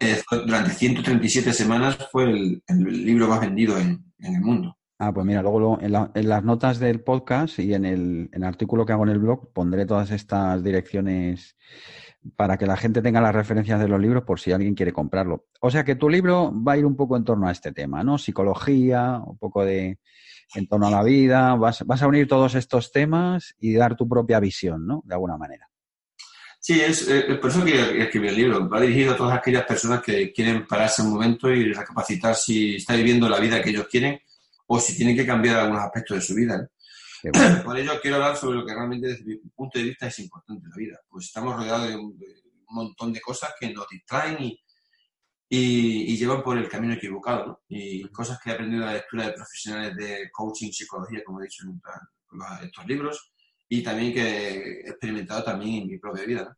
Eh, 0.00 0.22
durante 0.30 0.72
137 0.72 1.54
semanas 1.54 1.96
fue 2.12 2.24
el, 2.24 2.62
libro 2.68 3.28
más 3.28 3.40
vendido 3.40 3.78
en, 3.78 4.04
el 4.18 4.40
mundo. 4.40 4.76
Ah, 5.02 5.14
pues 5.14 5.24
mira, 5.24 5.40
luego 5.40 5.78
en, 5.80 5.94
en, 6.14 6.28
las 6.28 6.44
notas 6.44 6.78
del 6.78 7.00
podcast 7.00 7.58
y 7.58 7.72
en 7.72 7.86
el, 7.86 8.28
en 8.34 8.42
el, 8.42 8.44
artículo 8.44 8.84
que 8.84 8.92
hago 8.92 9.04
en 9.04 9.08
el 9.08 9.18
blog 9.18 9.50
pondré 9.50 9.86
todas 9.86 10.10
estas 10.10 10.62
direcciones 10.62 11.56
para 12.36 12.58
que 12.58 12.66
la 12.66 12.76
gente 12.76 13.00
tenga 13.00 13.22
las 13.22 13.34
referencias 13.34 13.80
de 13.80 13.88
los 13.88 13.98
libros 13.98 14.24
por 14.24 14.40
si 14.40 14.52
alguien 14.52 14.74
quiere 14.74 14.92
comprarlo. 14.92 15.46
O 15.62 15.70
sea 15.70 15.84
que 15.84 15.94
tu 15.94 16.10
libro 16.10 16.52
va 16.52 16.72
a 16.72 16.76
ir 16.76 16.84
un 16.84 16.96
poco 16.96 17.16
en 17.16 17.24
torno 17.24 17.48
a 17.48 17.52
este 17.52 17.72
tema, 17.72 18.04
¿no? 18.04 18.18
Psicología, 18.18 19.22
un 19.24 19.38
poco 19.38 19.64
de 19.64 20.00
en 20.54 20.66
torno 20.66 20.88
a 20.88 20.90
la 20.90 21.02
vida, 21.02 21.54
vas, 21.54 21.82
vas 21.86 22.02
a 22.02 22.06
unir 22.06 22.28
todos 22.28 22.54
estos 22.54 22.92
temas 22.92 23.54
y 23.58 23.72
dar 23.72 23.96
tu 23.96 24.06
propia 24.06 24.38
visión, 24.38 24.86
¿no? 24.86 25.02
De 25.06 25.14
alguna 25.14 25.38
manera. 25.38 25.66
Sí, 26.58 26.78
es, 26.78 27.08
eh, 27.08 27.38
por 27.40 27.48
eso 27.48 27.64
que 27.64 28.02
escribí 28.02 28.28
el 28.28 28.36
libro. 28.36 28.68
Va 28.68 28.78
dirigido 28.78 29.14
a 29.14 29.16
todas 29.16 29.38
aquellas 29.38 29.64
personas 29.64 30.02
que 30.02 30.30
quieren 30.30 30.66
pararse 30.66 31.00
un 31.00 31.08
momento 31.08 31.50
y 31.50 31.72
recapacitar 31.72 32.34
si 32.34 32.76
está 32.76 32.94
viviendo 32.96 33.30
la 33.30 33.40
vida 33.40 33.62
que 33.62 33.70
ellos 33.70 33.88
quieren 33.90 34.20
o 34.72 34.78
si 34.78 34.96
tienen 34.96 35.16
que 35.16 35.26
cambiar 35.26 35.58
algunos 35.58 35.82
aspectos 35.82 36.18
de 36.18 36.22
su 36.22 36.34
vida. 36.34 36.70
Por 37.64 37.76
ello 37.76 38.00
quiero 38.00 38.18
hablar 38.18 38.36
sobre 38.36 38.58
lo 38.58 38.64
que 38.64 38.72
realmente 38.72 39.08
desde 39.08 39.24
mi 39.24 39.36
punto 39.36 39.80
de 39.80 39.84
vista 39.86 40.06
es 40.06 40.18
importante 40.20 40.64
en 40.64 40.70
la 40.70 40.76
vida. 40.76 41.00
Pues 41.08 41.26
estamos 41.26 41.56
rodeados 41.56 41.88
de 41.88 41.96
un, 41.96 42.16
montón 42.68 43.12
de 43.12 43.20
cosas 43.20 43.52
que 43.58 43.72
nos 43.72 43.88
distraen 43.88 44.36
y, 44.40 44.62
y, 45.48 46.16
llevan 46.16 46.40
por 46.40 46.56
el 46.56 46.68
camino 46.68 46.94
equivocado. 46.94 47.46
¿no? 47.46 47.60
Y 47.68 48.08
cosas 48.10 48.38
que 48.38 48.50
he 48.50 48.52
aprendido 48.52 48.82
en 48.82 48.86
la 48.86 48.94
lectura 48.94 49.26
de 49.26 49.32
profesionales 49.32 49.96
de 49.96 50.30
coaching, 50.30 50.70
psicología, 50.70 51.24
como 51.24 51.40
he 51.40 51.46
dicho 51.46 51.64
en 51.64 51.82
estos 52.62 52.86
libros, 52.86 53.32
y 53.68 53.82
también 53.82 54.14
que 54.14 54.22
he 54.22 54.88
experimentado 54.88 55.42
también 55.42 55.82
en 55.82 55.88
mi 55.88 55.98
propia 55.98 56.24
vida. 56.24 56.56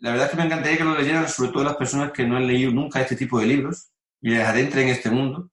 La 0.00 0.10
verdad 0.10 0.26
es 0.26 0.32
que 0.32 0.38
me 0.38 0.46
encantaría 0.46 0.78
que 0.78 0.84
lo 0.84 0.98
leyeran, 0.98 1.28
sobre 1.28 1.52
todo 1.52 1.62
las 1.62 1.76
personas 1.76 2.10
que 2.10 2.26
no 2.26 2.36
han 2.36 2.48
leído 2.48 2.72
nunca 2.72 3.00
este 3.00 3.14
tipo 3.14 3.38
de 3.38 3.46
libros 3.46 3.92
y 4.20 4.30
les 4.30 4.44
adentren 4.44 4.88
en 4.88 4.94
este 4.94 5.08
mundo 5.08 5.52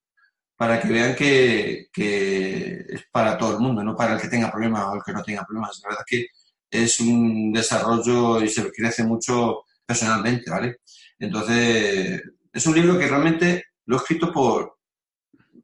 para 0.63 0.79
que 0.79 0.87
vean 0.87 1.13
que, 1.13 1.89
es 1.93 3.05
para 3.11 3.37
todo 3.37 3.51
el 3.51 3.59
mundo, 3.59 3.83
no 3.83 3.97
para 3.97 4.13
el 4.13 4.21
que 4.21 4.29
tenga 4.29 4.49
problemas 4.49 4.85
o 4.85 4.95
el 4.95 5.03
que 5.05 5.11
no 5.11 5.21
tenga 5.21 5.43
problemas. 5.43 5.77
La 5.83 5.89
verdad 5.89 6.05
es 6.07 6.09
que 6.09 6.27
es 6.71 6.99
un 7.01 7.51
desarrollo 7.51 8.41
y 8.41 8.47
se 8.47 8.71
crece 8.71 9.03
mucho 9.03 9.65
personalmente, 9.85 10.49
¿vale? 10.49 10.77
Entonces, 11.19 12.23
es 12.53 12.65
un 12.65 12.75
libro 12.75 12.97
que 12.97 13.09
realmente 13.09 13.65
lo 13.87 13.97
he 13.97 13.99
escrito 13.99 14.31
por, 14.31 14.77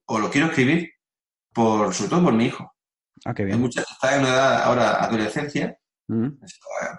o 0.03 0.19
lo 0.19 0.29
quiero 0.29 0.47
escribir, 0.47 0.91
por, 1.53 1.93
sobre 1.93 2.09
todo 2.09 2.23
por 2.25 2.33
mi 2.33 2.47
hijo. 2.47 2.69
Ah, 3.23 3.33
qué 3.33 3.45
bien. 3.45 3.63
está 3.63 4.15
en 4.15 4.19
una 4.19 4.33
edad 4.33 4.63
ahora 4.63 5.01
adolescencia, 5.01 5.79
mm. 6.09 6.27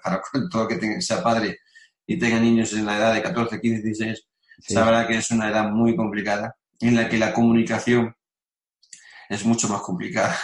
para 0.03 0.23
todo 0.51 0.67
que 0.67 1.03
sea 1.03 1.23
padre 1.23 1.59
y 2.07 2.19
tenga 2.19 2.41
niños 2.41 2.73
en 2.73 2.87
la 2.87 2.97
edad 2.97 3.13
de 3.13 3.21
14, 3.21 3.61
15, 3.61 3.83
16, 3.83 4.27
sabrá 4.61 5.07
que 5.07 5.19
es 5.19 5.31
una 5.31 5.51
edad 5.51 5.69
muy 5.69 5.95
complicada 5.95 6.57
en 6.81 6.97
la 6.97 7.09
que 7.09 7.19
la 7.19 7.33
comunicación 7.33 8.15
es 9.29 9.45
mucho 9.45 9.69
más 9.69 9.81
complicada 9.83 10.37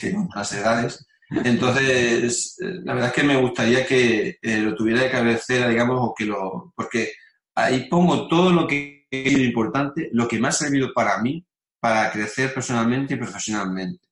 que 0.00 0.08
en 0.08 0.18
otras 0.18 0.52
edades. 0.52 1.06
Entonces, 1.28 2.56
la 2.60 2.94
verdad 2.94 3.08
es 3.08 3.14
que 3.14 3.22
me 3.24 3.36
gustaría 3.36 3.84
que 3.84 4.38
eh, 4.40 4.58
lo 4.58 4.74
tuviera 4.74 5.02
de 5.02 5.10
cabecera, 5.10 5.68
digamos, 5.68 5.98
o 6.00 6.14
que 6.16 6.24
lo. 6.24 6.72
Porque 6.76 7.12
ahí 7.54 7.88
pongo 7.88 8.28
todo 8.28 8.52
lo 8.52 8.66
que 8.66 9.06
es 9.10 9.38
importante, 9.38 10.08
lo 10.12 10.28
que 10.28 10.38
me 10.38 10.48
ha 10.48 10.52
servido 10.52 10.92
para 10.94 11.20
mí, 11.20 11.44
para 11.80 12.10
crecer 12.12 12.54
personalmente 12.54 13.14
y 13.14 13.16
profesionalmente. 13.16 14.06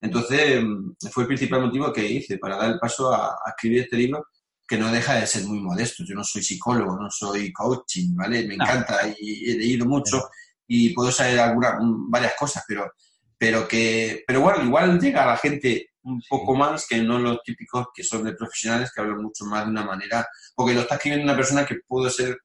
Entonces, 0.00 0.62
fue 1.10 1.24
el 1.24 1.28
principal 1.28 1.62
motivo 1.62 1.92
que 1.92 2.06
hice 2.06 2.38
para 2.38 2.56
dar 2.56 2.70
el 2.70 2.78
paso 2.78 3.12
a, 3.12 3.28
a, 3.28 3.50
escribir 3.50 3.82
este 3.82 3.96
libro, 3.96 4.26
que 4.66 4.78
no 4.78 4.90
deja 4.92 5.14
de 5.14 5.26
ser 5.26 5.44
muy 5.44 5.60
modesto. 5.60 6.04
Yo 6.04 6.14
no 6.14 6.24
soy 6.24 6.42
psicólogo, 6.42 6.98
no 7.00 7.08
soy 7.10 7.52
coaching, 7.52 8.14
¿vale? 8.14 8.46
Me 8.46 8.54
encanta 8.54 9.00
y 9.18 9.50
he 9.50 9.56
leído 9.56 9.86
mucho 9.86 10.22
y 10.66 10.94
puedo 10.94 11.10
saber 11.10 11.38
algunas, 11.40 11.74
varias 12.08 12.34
cosas, 12.38 12.64
pero, 12.66 12.92
pero 13.36 13.66
que, 13.66 14.24
pero 14.26 14.40
bueno, 14.40 14.64
igual 14.64 14.98
llega 15.00 15.24
a 15.24 15.26
la 15.26 15.36
gente 15.36 15.90
un 16.04 16.20
poco 16.28 16.54
más 16.54 16.86
que 16.86 16.98
no 16.98 17.18
los 17.18 17.42
típicos 17.42 17.86
que 17.94 18.02
son 18.02 18.24
de 18.24 18.34
profesionales 18.34 18.90
que 18.92 19.00
hablan 19.00 19.22
mucho 19.22 19.44
más 19.44 19.64
de 19.64 19.70
una 19.70 19.84
manera, 19.84 20.26
porque 20.54 20.74
lo 20.74 20.80
está 20.80 20.96
escribiendo 20.96 21.24
una 21.24 21.36
persona 21.36 21.64
que 21.64 21.76
puede 21.86 22.10
ser 22.10 22.38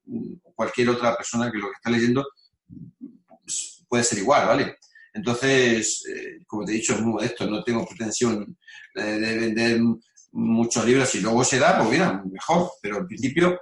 cualquier 0.54 0.90
otra 0.90 1.16
persona 1.16 1.52
que 1.52 1.58
lo 1.58 1.68
que 1.68 1.76
está 1.76 1.90
leyendo 1.90 2.26
pues, 3.42 3.84
puede 3.88 4.04
ser 4.04 4.20
igual, 4.20 4.48
¿vale? 4.48 4.78
Entonces, 5.14 6.06
eh, 6.06 6.44
como 6.46 6.64
te 6.64 6.72
he 6.72 6.76
dicho, 6.76 6.94
es 6.94 7.02
muy 7.02 7.14
modesto, 7.14 7.48
no 7.48 7.64
tengo 7.64 7.88
pretensión 7.88 8.58
de 8.94 9.36
vender 9.38 9.80
muchos 10.32 10.86
libros 10.86 11.14
y 11.16 11.22
luego 11.22 11.44
se 11.44 11.58
da, 11.58 11.78
pues 11.78 11.90
mira, 11.90 12.22
mejor, 12.32 12.72
pero 12.82 12.98
al 12.98 13.08
principio 13.08 13.60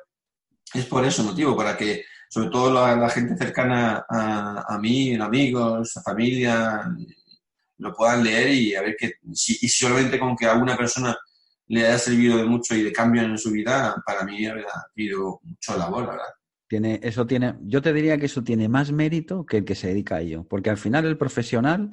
es 0.74 0.86
por 0.86 1.06
ese 1.06 1.24
motivo, 1.24 1.56
para 1.56 1.78
que 1.78 2.04
sobre 2.30 2.50
todo 2.50 2.74
la, 2.74 3.10
gente 3.10 3.38
cercana 3.38 4.06
a, 4.10 4.78
mí, 4.80 5.16
amigos, 5.16 5.96
a 5.98 6.02
familia, 6.02 6.84
lo 7.78 7.94
puedan 7.94 8.24
leer 8.24 8.50
y 8.50 8.76
a 8.76 8.82
ver 8.82 8.96
que, 8.98 9.14
si, 9.34 9.58
y 9.62 9.70
solamente 9.70 10.20
con 10.20 10.36
que 10.36 10.46
a 10.46 10.54
alguna 10.54 10.78
persona 10.78 11.16
le 11.68 11.86
haya 11.86 11.98
servido 11.98 12.38
de 12.38 12.46
mucho 12.46 12.76
y 12.76 12.84
de 12.84 12.92
cambio 12.92 13.24
en 13.24 13.38
su 13.38 13.52
vida, 13.52 13.96
para 14.06 14.24
mí 14.24 14.46
ha 14.46 14.56
sido 14.96 15.40
mucho 15.44 15.78
labor, 15.78 16.08
¿verdad? 16.08 16.34
Tiene, 16.68 17.00
eso 17.04 17.28
tiene, 17.28 17.56
yo 17.62 17.82
te 17.82 17.94
diría 17.94 18.18
que 18.18 18.26
eso 18.26 18.44
tiene 18.44 18.68
más 18.68 18.92
mérito 18.92 19.46
que 19.46 19.58
el 19.58 19.66
que 19.66 19.76
se 19.76 19.90
dedica 19.90 20.16
a 20.16 20.22
ello, 20.22 20.46
porque 20.50 20.72
al 20.72 20.78
final 20.78 21.06
el 21.06 21.18
profesional, 21.18 21.92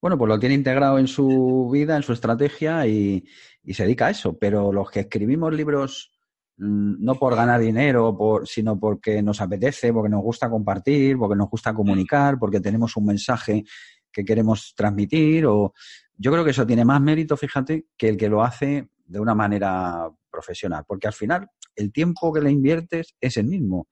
bueno, 0.00 0.18
pues 0.18 0.28
lo 0.28 0.40
tiene 0.40 0.56
integrado 0.56 0.98
en 0.98 1.06
su 1.06 1.70
vida, 1.72 1.96
en 1.96 2.02
su 2.02 2.12
estrategia 2.12 2.86
y, 2.86 3.24
y 3.62 3.74
se 3.74 3.84
dedica 3.84 4.08
a 4.08 4.10
eso, 4.10 4.36
pero 4.36 4.72
los 4.72 4.90
que 4.90 5.00
escribimos 5.00 5.54
libros 5.54 6.17
no 6.58 7.14
por 7.14 7.36
ganar 7.36 7.60
dinero, 7.60 8.16
por, 8.16 8.46
sino 8.48 8.78
porque 8.78 9.22
nos 9.22 9.40
apetece, 9.40 9.92
porque 9.92 10.08
nos 10.08 10.22
gusta 10.22 10.50
compartir, 10.50 11.16
porque 11.16 11.36
nos 11.36 11.48
gusta 11.48 11.72
comunicar, 11.72 12.38
porque 12.38 12.60
tenemos 12.60 12.96
un 12.96 13.06
mensaje 13.06 13.64
que 14.12 14.24
queremos 14.24 14.74
transmitir. 14.76 15.46
O 15.46 15.72
yo 16.16 16.32
creo 16.32 16.44
que 16.44 16.50
eso 16.50 16.66
tiene 16.66 16.84
más 16.84 17.00
mérito, 17.00 17.36
fíjate, 17.36 17.86
que 17.96 18.08
el 18.08 18.16
que 18.16 18.28
lo 18.28 18.42
hace 18.42 18.88
de 19.04 19.20
una 19.20 19.34
manera 19.34 20.10
profesional, 20.30 20.84
porque 20.86 21.06
al 21.06 21.12
final 21.12 21.48
el 21.76 21.92
tiempo 21.92 22.32
que 22.32 22.40
le 22.40 22.50
inviertes 22.50 23.14
es 23.20 23.36
el 23.36 23.46
mismo. 23.46 23.88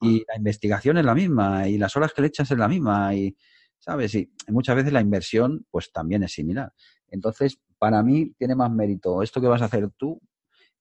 y 0.00 0.24
la 0.28 0.36
investigación 0.36 0.98
es 0.98 1.04
la 1.04 1.14
misma 1.14 1.66
y 1.68 1.78
las 1.78 1.96
horas 1.96 2.12
que 2.12 2.20
le 2.20 2.28
echas 2.28 2.50
es 2.50 2.58
la 2.58 2.68
misma 2.68 3.14
y, 3.14 3.34
¿sabes? 3.78 4.14
Y 4.14 4.30
muchas 4.48 4.76
veces 4.76 4.92
la 4.92 5.00
inversión 5.00 5.66
pues 5.70 5.92
también 5.92 6.22
es 6.24 6.32
similar. 6.32 6.72
Entonces, 7.08 7.58
para 7.78 8.02
mí 8.02 8.34
tiene 8.36 8.54
más 8.54 8.70
mérito 8.70 9.22
esto 9.22 9.40
que 9.40 9.46
vas 9.46 9.62
a 9.62 9.66
hacer 9.66 9.88
tú 9.96 10.20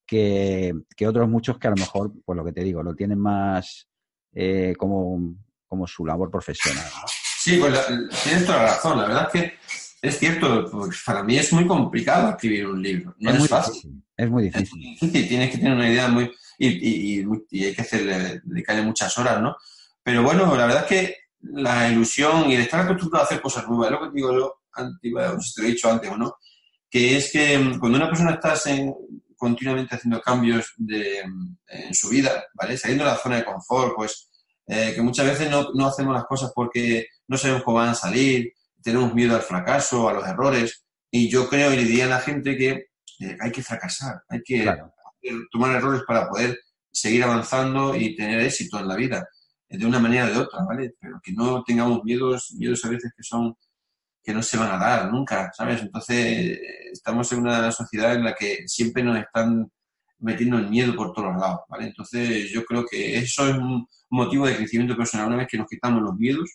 que, 0.05 0.73
otros 1.07 1.29
muchos 1.29 1.57
que 1.57 1.67
a 1.67 1.71
lo 1.71 1.77
mejor, 1.77 2.11
pues 2.25 2.37
lo 2.37 2.45
que 2.45 2.51
te 2.51 2.63
digo, 2.63 2.83
lo 2.83 2.95
tienen 2.95 3.19
más 3.19 3.87
eh, 4.33 4.75
como, 4.77 5.35
como 5.67 5.87
su 5.87 6.05
labor 6.05 6.29
profesional. 6.29 6.85
Sí, 7.39 7.57
pues 7.57 7.77
tienes 8.23 8.45
toda 8.45 8.59
la 8.59 8.69
razón. 8.69 8.97
La 8.97 9.07
verdad 9.07 9.29
es 9.33 9.41
que 9.41 9.53
es 10.01 10.19
cierto, 10.19 10.69
pues 10.71 11.01
para 11.05 11.23
mí 11.23 11.37
es 11.37 11.51
muy 11.53 11.65
complicado 11.65 12.31
escribir 12.31 12.67
un 12.67 12.81
libro. 12.81 13.15
No 13.19 13.31
es, 13.31 13.47
fácil. 13.47 14.03
es 14.15 14.29
muy 14.29 14.43
difícil. 14.43 14.97
Tienes 14.99 15.51
que 15.51 15.57
tener 15.57 15.73
una 15.73 15.89
idea 15.89 16.07
muy. 16.07 16.31
Y, 16.57 17.19
hay 17.63 17.73
que 17.73 17.81
hacerle, 17.81 18.41
dedicarle 18.43 18.83
muchas 18.83 19.17
horas, 19.17 19.41
¿no? 19.41 19.55
Pero 20.03 20.23
bueno, 20.23 20.55
la 20.55 20.65
verdad 20.65 20.83
es 20.83 20.87
que 20.87 21.15
la 21.41 21.89
ilusión 21.89 22.49
y 22.49 22.55
el 22.55 22.61
estar 22.61 22.81
acostumbrado 22.81 23.23
a 23.23 23.27
hacer 23.27 23.41
cosas 23.41 23.67
nuevas, 23.67 23.87
es 23.87 23.91
lo 23.91 24.01
que 24.01 24.15
digo 24.15 24.33
yo, 24.33 24.61
antes, 24.73 24.99
te 25.01 25.61
lo 25.61 25.67
he 25.67 25.71
dicho 25.71 25.89
antes 25.89 26.11
o 26.11 26.17
no, 26.17 26.35
que 26.89 27.17
es 27.17 27.31
que 27.31 27.57
mm, 27.57 27.79
cuando 27.79 27.97
una 27.97 28.09
persona 28.09 28.33
está 28.33 28.55
continuamente 29.43 29.95
haciendo 29.95 30.21
cambios 30.21 30.71
de, 30.77 31.19
en 31.19 31.93
su 31.93 32.07
vida, 32.07 32.45
¿vale? 32.53 32.77
Saliendo 32.77 33.03
de 33.03 33.11
la 33.11 33.17
zona 33.17 33.35
de 33.35 33.43
confort, 33.43 33.93
pues 33.93 34.29
eh, 34.67 34.93
que 34.95 35.01
muchas 35.01 35.25
veces 35.25 35.51
no, 35.51 35.73
no, 35.73 35.87
hacemos 35.87 36.13
las 36.13 36.23
cosas 36.23 36.53
porque 36.55 37.07
no 37.27 37.37
sabemos 37.37 37.63
cómo 37.63 37.79
van 37.79 37.89
a 37.89 37.93
salir, 37.93 38.53
tenemos 38.81 39.13
miedo 39.13 39.35
al 39.35 39.41
fracaso, 39.41 40.07
a 40.07 40.13
los 40.13 40.25
errores, 40.25 40.85
y 41.11 41.29
yo 41.29 41.49
creo 41.49 41.73
y 41.73 41.75
le 41.75 41.83
diría 41.83 42.05
a 42.05 42.15
la 42.15 42.21
gente 42.21 42.55
que 42.55 42.85
eh, 43.19 43.37
hay 43.41 43.51
que 43.51 43.61
fracasar, 43.61 44.23
hay 44.29 44.41
que 44.45 44.65
tomar 45.51 45.75
errores 45.75 46.03
para 46.07 46.29
poder 46.29 46.57
seguir 46.89 47.25
avanzando 47.25 47.97
y 47.97 48.15
tener 48.15 48.39
éxito 48.39 48.79
en 48.79 48.87
la 48.87 48.95
vida, 48.95 49.27
de 49.67 49.85
una 49.85 49.99
manera 49.99 50.27
o 50.27 50.29
de 50.29 50.37
otra, 50.37 50.63
¿vale? 50.63 50.93
Pero 51.01 51.19
que 51.21 51.33
no 51.33 51.63
tengamos 51.63 52.01
miedos, 52.05 52.53
miedos 52.57 52.85
a 52.85 52.89
veces 52.89 53.11
que 53.13 53.23
son 53.23 53.57
que 54.23 54.33
no 54.33 54.41
se 54.41 54.57
van 54.57 54.71
a 54.71 54.77
dar 54.77 55.11
nunca, 55.11 55.51
¿sabes? 55.55 55.81
Entonces, 55.81 56.59
estamos 56.91 57.31
en 57.31 57.39
una 57.39 57.71
sociedad 57.71 58.15
en 58.15 58.23
la 58.23 58.33
que 58.33 58.67
siempre 58.67 59.03
nos 59.03 59.17
están 59.17 59.69
metiendo 60.19 60.57
el 60.57 60.69
miedo 60.69 60.95
por 60.95 61.11
todos 61.11 61.35
lados, 61.35 61.61
¿vale? 61.67 61.87
Entonces, 61.87 62.49
yo 62.49 62.63
creo 62.63 62.85
que 62.85 63.17
eso 63.17 63.47
es 63.47 63.55
un 63.55 63.85
motivo 64.09 64.47
de 64.47 64.55
crecimiento 64.55 64.95
personal. 64.95 65.27
Una 65.27 65.37
vez 65.37 65.47
que 65.49 65.57
nos 65.57 65.67
quitamos 65.67 66.01
los 66.01 66.15
miedos 66.15 66.49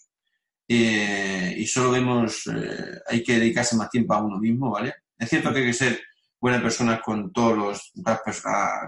eh, 0.67 1.55
y 1.59 1.67
solo 1.67 1.91
vemos, 1.91 2.47
eh, 2.47 3.01
hay 3.07 3.23
que 3.23 3.39
dedicarse 3.39 3.77
más 3.77 3.91
tiempo 3.91 4.15
a 4.15 4.23
uno 4.23 4.39
mismo, 4.39 4.71
¿vale? 4.71 4.95
Es 5.19 5.29
cierto 5.29 5.53
que 5.53 5.59
hay 5.61 5.67
que 5.67 5.75
ser 5.75 6.01
buena 6.41 6.63
persona 6.63 7.01
con 7.03 7.33
todos 7.33 7.57
los, 7.57 7.93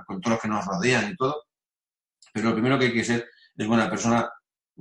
con 0.07 0.21
todos 0.21 0.35
los 0.35 0.41
que 0.41 0.49
nos 0.49 0.65
rodean 0.65 1.13
y 1.13 1.17
todo, 1.17 1.45
pero 2.33 2.51
lo 2.51 2.55
primero 2.55 2.79
que 2.79 2.87
hay 2.87 2.93
que 2.95 3.05
ser 3.05 3.29
es 3.57 3.67
buena 3.67 3.91
persona 3.91 4.31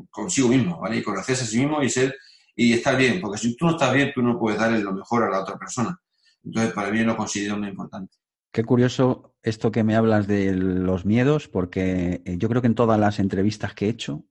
consigo 0.09 0.47
mismo, 0.47 0.79
¿vale? 0.79 0.97
Y 0.97 1.03
conocerse 1.03 1.43
a 1.43 1.47
sí 1.47 1.57
mismo 1.59 1.81
y 1.81 1.89
ser 1.89 2.15
y 2.61 2.73
estar 2.73 2.97
bien, 2.97 3.21
porque 3.21 3.37
si 3.37 3.55
tú 3.55 3.67
no 3.67 3.71
estás 3.71 3.93
bien, 3.93 4.11
tú 4.13 4.21
no 4.21 4.37
puedes 4.37 4.59
darle 4.59 4.81
lo 4.81 4.91
mejor 4.91 5.23
a 5.23 5.29
la 5.29 5.43
otra 5.43 5.57
persona. 5.57 5.97
Entonces, 6.43 6.73
para 6.73 6.91
mí 6.91 6.99
lo 7.03 7.15
considero 7.15 7.57
muy 7.57 7.69
importante. 7.69 8.17
Qué 8.51 8.65
curioso 8.65 9.33
esto 9.41 9.71
que 9.71 9.85
me 9.85 9.95
hablas 9.95 10.27
de 10.27 10.51
los 10.53 11.05
miedos, 11.05 11.47
porque 11.47 12.21
eh, 12.25 12.35
yo 12.37 12.49
creo 12.49 12.61
que 12.61 12.67
en 12.67 12.75
todas 12.75 12.99
las 12.99 13.19
entrevistas 13.19 13.73
que 13.73 13.85
he 13.85 13.89
hecho, 13.89 14.25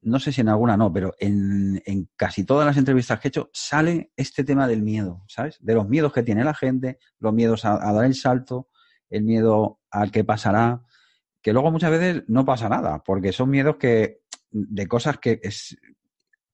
no 0.00 0.20
sé 0.20 0.32
si 0.32 0.40
en 0.40 0.48
alguna 0.48 0.78
no, 0.78 0.90
pero 0.90 1.12
en, 1.18 1.82
casi 2.16 2.44
todas 2.44 2.64
las 2.64 2.78
entrevistas 2.78 3.20
que 3.20 3.28
he 3.28 3.30
hecho 3.30 3.50
sale 3.52 4.10
este 4.16 4.42
tema 4.42 4.66
del 4.66 4.80
miedo, 4.80 5.22
¿sabes? 5.28 5.58
De 5.60 5.74
los 5.74 5.86
miedos 5.86 6.14
que 6.14 6.22
tiene 6.22 6.44
la 6.44 6.54
gente, 6.54 6.98
los 7.18 7.34
miedos 7.34 7.66
a, 7.66 7.92
dar 7.92 8.06
el 8.06 8.14
salto, 8.14 8.70
el 9.10 9.22
miedo 9.22 9.80
al 9.90 10.10
que 10.10 10.24
pasará, 10.24 10.82
que 11.42 11.52
luego 11.52 11.70
muchas 11.70 11.90
veces 11.90 12.24
no 12.28 12.46
pasa 12.46 12.70
nada, 12.70 13.02
porque 13.04 13.32
son 13.32 13.50
miedos 13.50 13.76
que 13.76 14.22
de 14.50 14.86
cosas 14.86 15.18
que 15.18 15.40
es, 15.42 15.76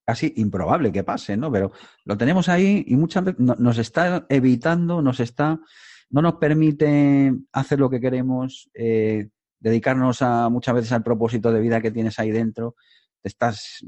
casi 0.09 0.33
improbable 0.37 0.91
que 0.91 1.05
pase, 1.05 1.37
¿no? 1.37 1.53
Pero 1.53 1.71
lo 2.07 2.17
tenemos 2.17 2.49
ahí 2.49 2.83
y 2.89 2.97
muchas 2.97 3.25
veces 3.25 3.41
nos 3.59 3.77
está 3.77 4.25
evitando, 4.31 5.03
nos 5.03 5.21
está, 5.21 5.61
no 6.09 6.23
nos 6.23 6.37
permite 6.37 7.35
hacer 7.53 7.79
lo 7.79 7.91
que 7.91 8.01
queremos, 8.01 8.71
eh, 8.73 9.29
dedicarnos 9.61 10.23
a 10.23 10.49
muchas 10.49 10.77
veces 10.77 10.93
al 10.93 11.03
propósito 11.03 11.53
de 11.53 11.61
vida 11.61 11.83
que 11.83 11.91
tienes 11.91 12.19
ahí 12.19 12.31
dentro. 12.31 12.75
Te 13.21 13.29
estás 13.29 13.85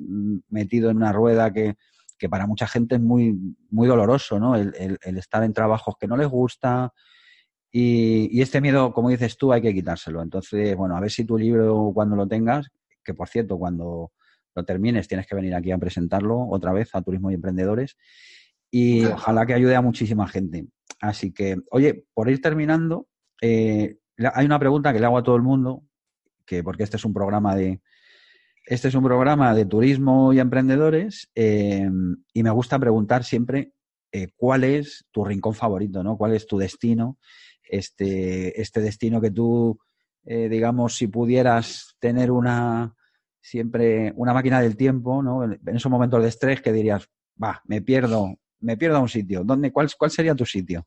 metido 0.50 0.90
en 0.90 0.98
una 0.98 1.10
rueda 1.10 1.54
que, 1.54 1.76
que 2.18 2.28
para 2.28 2.46
mucha 2.46 2.66
gente 2.66 2.96
es 2.96 3.00
muy, 3.00 3.34
muy 3.70 3.88
doloroso, 3.88 4.38
¿no? 4.38 4.56
El, 4.56 4.98
el, 5.00 5.16
estar 5.16 5.42
en 5.42 5.54
trabajos 5.54 5.94
que 5.98 6.06
no 6.06 6.18
les 6.18 6.28
gusta. 6.28 6.92
Y, 7.72 8.28
y 8.30 8.42
este 8.42 8.60
miedo, 8.60 8.92
como 8.92 9.08
dices 9.08 9.38
tú, 9.38 9.54
hay 9.54 9.62
que 9.62 9.72
quitárselo. 9.72 10.20
Entonces, 10.20 10.76
bueno, 10.76 10.98
a 10.98 11.00
ver 11.00 11.10
si 11.10 11.24
tu 11.24 11.38
libro, 11.38 11.92
cuando 11.94 12.14
lo 12.14 12.28
tengas, 12.28 12.68
que 13.02 13.14
por 13.14 13.26
cierto, 13.26 13.56
cuando 13.56 14.12
lo 14.54 14.64
termines, 14.64 15.08
tienes 15.08 15.26
que 15.26 15.34
venir 15.34 15.54
aquí 15.54 15.70
a 15.70 15.78
presentarlo 15.78 16.46
otra 16.48 16.72
vez 16.72 16.94
a 16.94 17.02
Turismo 17.02 17.30
y 17.30 17.34
Emprendedores 17.34 17.96
y 18.70 19.04
ojalá 19.04 19.46
que 19.46 19.54
ayude 19.54 19.74
a 19.74 19.82
muchísima 19.82 20.28
gente. 20.28 20.66
Así 21.00 21.32
que, 21.32 21.56
oye, 21.70 22.04
por 22.14 22.30
ir 22.30 22.40
terminando, 22.40 23.08
eh, 23.42 23.96
hay 24.34 24.46
una 24.46 24.58
pregunta 24.58 24.92
que 24.92 25.00
le 25.00 25.06
hago 25.06 25.18
a 25.18 25.22
todo 25.22 25.36
el 25.36 25.42
mundo, 25.42 25.82
que 26.46 26.62
porque 26.62 26.84
este 26.84 26.96
es 26.96 27.04
un 27.04 27.14
programa 27.14 27.56
de 27.56 27.80
este 28.66 28.88
es 28.88 28.94
un 28.94 29.02
programa 29.02 29.54
de 29.54 29.64
turismo 29.64 30.32
y 30.32 30.38
emprendedores 30.38 31.30
eh, 31.34 31.88
y 32.32 32.42
me 32.42 32.50
gusta 32.50 32.78
preguntar 32.78 33.24
siempre 33.24 33.72
eh, 34.12 34.28
cuál 34.36 34.64
es 34.64 35.06
tu 35.10 35.24
rincón 35.24 35.54
favorito, 35.54 36.04
¿no? 36.04 36.16
¿Cuál 36.16 36.34
es 36.34 36.46
tu 36.46 36.58
destino? 36.58 37.18
Este, 37.64 38.60
este 38.60 38.80
destino 38.80 39.20
que 39.20 39.30
tú, 39.30 39.78
digamos, 40.24 40.96
si 40.96 41.06
pudieras 41.06 41.96
tener 42.00 42.30
una, 42.30 42.94
siempre 43.40 44.12
una 44.16 44.32
máquina 44.32 44.60
del 44.60 44.76
tiempo, 44.76 45.22
¿no? 45.22 45.44
En 45.44 45.76
esos 45.76 45.90
momentos 45.90 46.22
de 46.22 46.28
estrés 46.28 46.60
que 46.60 46.72
dirías, 46.72 47.08
va, 47.42 47.62
me 47.64 47.80
pierdo, 47.80 48.36
me 48.60 48.76
pierdo 48.76 48.98
a 48.98 49.00
un 49.00 49.08
sitio. 49.08 49.42
¿Dónde, 49.44 49.72
cuál, 49.72 49.90
¿Cuál 49.98 50.10
sería 50.10 50.34
tu 50.34 50.44
sitio? 50.44 50.86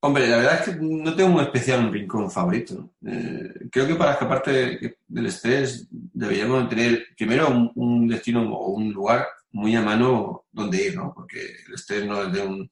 Hombre, 0.00 0.28
la 0.28 0.36
verdad 0.36 0.60
es 0.60 0.68
que 0.68 0.76
no 0.80 1.16
tengo 1.16 1.34
un 1.34 1.40
especial 1.40 1.90
rincón 1.90 2.30
favorito. 2.30 2.92
Eh, 3.04 3.68
creo 3.72 3.86
que 3.88 3.94
para 3.94 4.12
escaparte 4.12 4.98
del 5.08 5.26
estrés 5.26 5.88
deberíamos 5.90 6.68
tener 6.68 7.06
primero 7.16 7.72
un, 7.74 8.06
destino 8.06 8.42
o 8.54 8.68
un 8.68 8.92
lugar 8.92 9.26
muy 9.50 9.74
a 9.74 9.82
mano 9.82 10.44
donde 10.52 10.86
ir, 10.86 10.96
¿no? 10.96 11.12
Porque 11.14 11.40
el 11.66 11.74
estrés 11.74 12.06
no 12.06 12.22
es 12.22 12.32
de 12.32 12.40
un... 12.40 12.70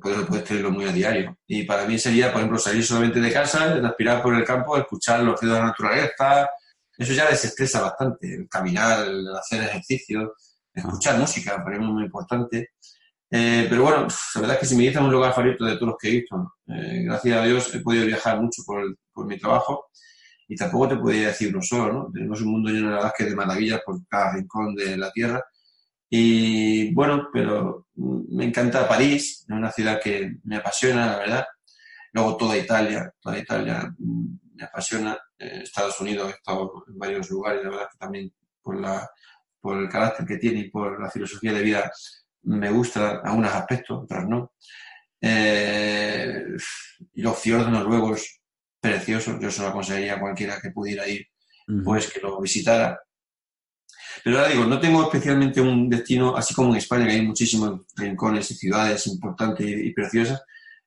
Puedes, 0.00 0.24
puedes 0.26 0.44
tenerlo 0.44 0.70
muy 0.70 0.84
a 0.84 0.92
diario. 0.92 1.36
Y 1.46 1.64
para 1.64 1.84
mí 1.84 1.98
sería, 1.98 2.30
por 2.30 2.40
ejemplo, 2.40 2.58
salir 2.58 2.84
solamente 2.84 3.20
de 3.20 3.32
casa, 3.32 3.74
respirar 3.74 4.22
por 4.22 4.34
el 4.34 4.44
campo, 4.44 4.76
escuchar 4.76 5.20
los 5.22 5.40
ruidos 5.40 5.56
de 5.56 5.62
la 5.62 5.68
naturaleza, 5.68 6.48
eso 6.96 7.12
ya 7.12 7.28
desestresa 7.28 7.82
bastante, 7.82 8.46
caminar, 8.50 9.06
hacer 9.38 9.62
ejercicio, 9.62 10.34
escuchar 10.72 11.18
música, 11.18 11.62
para 11.62 11.78
mí 11.78 11.84
es 11.84 11.90
muy 11.90 12.04
importante. 12.04 12.70
Eh, 13.30 13.66
pero 13.68 13.84
bueno, 13.84 14.06
la 14.34 14.40
verdad 14.40 14.56
es 14.56 14.60
que 14.60 14.66
si 14.66 14.76
me 14.76 14.82
dicen 14.82 15.04
un 15.04 15.10
lugar 15.12 15.32
favorito 15.32 15.64
de 15.64 15.76
todos 15.76 15.88
los 15.88 15.96
que 15.98 16.08
he 16.08 16.20
visto, 16.20 16.54
eh, 16.66 17.02
gracias 17.04 17.38
a 17.38 17.44
Dios 17.44 17.74
he 17.74 17.80
podido 17.80 18.04
viajar 18.04 18.38
mucho 18.40 18.62
por, 18.66 18.94
por, 19.10 19.26
mi 19.26 19.38
trabajo 19.38 19.86
y 20.46 20.54
tampoco 20.54 20.88
te 20.88 20.96
podría 20.96 21.28
decir 21.28 21.48
uno 21.48 21.62
solo, 21.62 21.92
¿no? 21.92 22.10
Tenemos 22.12 22.42
un 22.42 22.52
mundo 22.52 22.70
lleno 22.70 22.88
de 22.88 22.96
verdad 22.96 23.12
que 23.16 23.24
de 23.24 23.34
maravillas 23.34 23.80
por 23.86 24.06
cada 24.06 24.34
rincón 24.34 24.74
de 24.74 24.98
la 24.98 25.10
Tierra. 25.10 25.42
Y 26.10 26.92
bueno, 26.92 27.30
pero 27.32 27.86
me 27.94 28.44
encanta 28.44 28.86
París, 28.86 29.46
es 29.48 29.56
una 29.56 29.72
ciudad 29.72 29.98
que 29.98 30.36
me 30.44 30.56
apasiona, 30.56 31.06
la 31.06 31.18
verdad. 31.18 31.46
Luego 32.12 32.36
toda 32.36 32.58
Italia, 32.58 33.10
toda 33.18 33.38
Italia 33.38 33.94
me 33.98 34.64
apasiona. 34.64 35.18
Eh, 35.42 35.60
Estados 35.62 36.00
Unidos 36.00 36.28
he 36.30 36.36
estado 36.36 36.84
en 36.88 36.98
varios 36.98 37.30
lugares, 37.30 37.64
la 37.64 37.70
verdad 37.70 37.88
que 37.90 37.98
también 37.98 38.32
por, 38.62 38.80
la, 38.80 39.10
por 39.60 39.78
el 39.78 39.88
carácter 39.88 40.26
que 40.26 40.36
tiene 40.36 40.60
y 40.60 40.70
por 40.70 41.00
la 41.00 41.10
filosofía 41.10 41.52
de 41.52 41.62
vida 41.62 41.90
me 42.44 42.70
gusta 42.70 43.20
algunos 43.24 43.52
aspectos, 43.52 44.04
otros 44.04 44.24
no. 44.28 44.52
Eh, 45.20 46.44
y 47.14 47.22
los 47.22 47.38
fiordos 47.38 47.70
noruegos 47.70 48.40
preciosos, 48.80 49.38
yo 49.40 49.50
se 49.50 49.62
lo 49.62 49.68
aconsejaría 49.68 50.14
a 50.14 50.20
cualquiera 50.20 50.60
que 50.60 50.70
pudiera 50.70 51.06
ir, 51.06 51.26
pues 51.84 52.12
que 52.12 52.20
lo 52.20 52.40
visitara. 52.40 53.00
Pero 54.24 54.38
ahora 54.38 54.50
digo, 54.50 54.64
no 54.64 54.80
tengo 54.80 55.04
especialmente 55.04 55.60
un 55.60 55.88
destino, 55.88 56.36
así 56.36 56.52
como 56.52 56.70
en 56.70 56.78
España, 56.78 57.06
que 57.06 57.12
hay 57.12 57.22
muchísimos 57.22 57.82
rincones 57.96 58.50
y 58.50 58.54
ciudades 58.54 59.06
importantes 59.06 59.66
y 59.66 59.92
preciosas, 59.92 60.42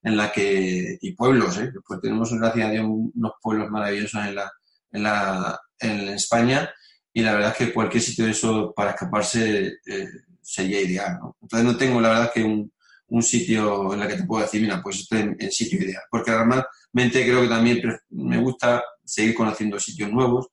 en 0.05 0.15
la 0.15 0.31
que, 0.31 0.99
y 1.01 1.13
pueblos, 1.13 1.57
¿eh? 1.57 1.73
pues 1.85 1.99
tenemos, 1.99 2.31
gracias 2.31 2.67
a 2.67 2.71
Dios, 2.71 2.85
unos 2.87 3.31
pueblos 3.41 3.71
maravillosos 3.71 4.23
en, 4.23 4.35
la, 4.35 4.51
en, 4.91 5.03
la, 5.03 5.59
en 5.79 6.09
España 6.09 6.69
y 7.11 7.23
la 7.23 7.33
verdad 7.33 7.51
es 7.51 7.57
que 7.57 7.73
cualquier 7.73 8.03
sitio 8.03 8.25
de 8.25 8.31
eso 8.31 8.71
para 8.75 8.91
escaparse 8.91 9.79
eh, 9.83 10.07
sería 10.43 10.79
ideal. 10.79 11.17
¿no? 11.19 11.37
Entonces 11.41 11.65
no 11.65 11.75
tengo 11.75 11.99
la 11.99 12.09
verdad 12.09 12.31
que 12.31 12.43
un, 12.43 12.71
un 13.07 13.23
sitio 13.23 13.95
en 13.95 14.03
el 14.03 14.07
que 14.07 14.17
te 14.17 14.25
puedo 14.25 14.43
decir, 14.43 14.61
mira, 14.61 14.79
pues 14.79 14.99
estoy 14.99 15.21
en, 15.39 15.51
sitio 15.51 15.81
ideal, 15.81 16.03
porque 16.11 16.29
realmente 16.29 17.25
creo 17.25 17.41
que 17.41 17.47
también 17.47 17.81
me 18.11 18.37
gusta 18.37 18.83
seguir 19.03 19.33
conociendo 19.33 19.79
sitios 19.79 20.11
nuevos 20.11 20.49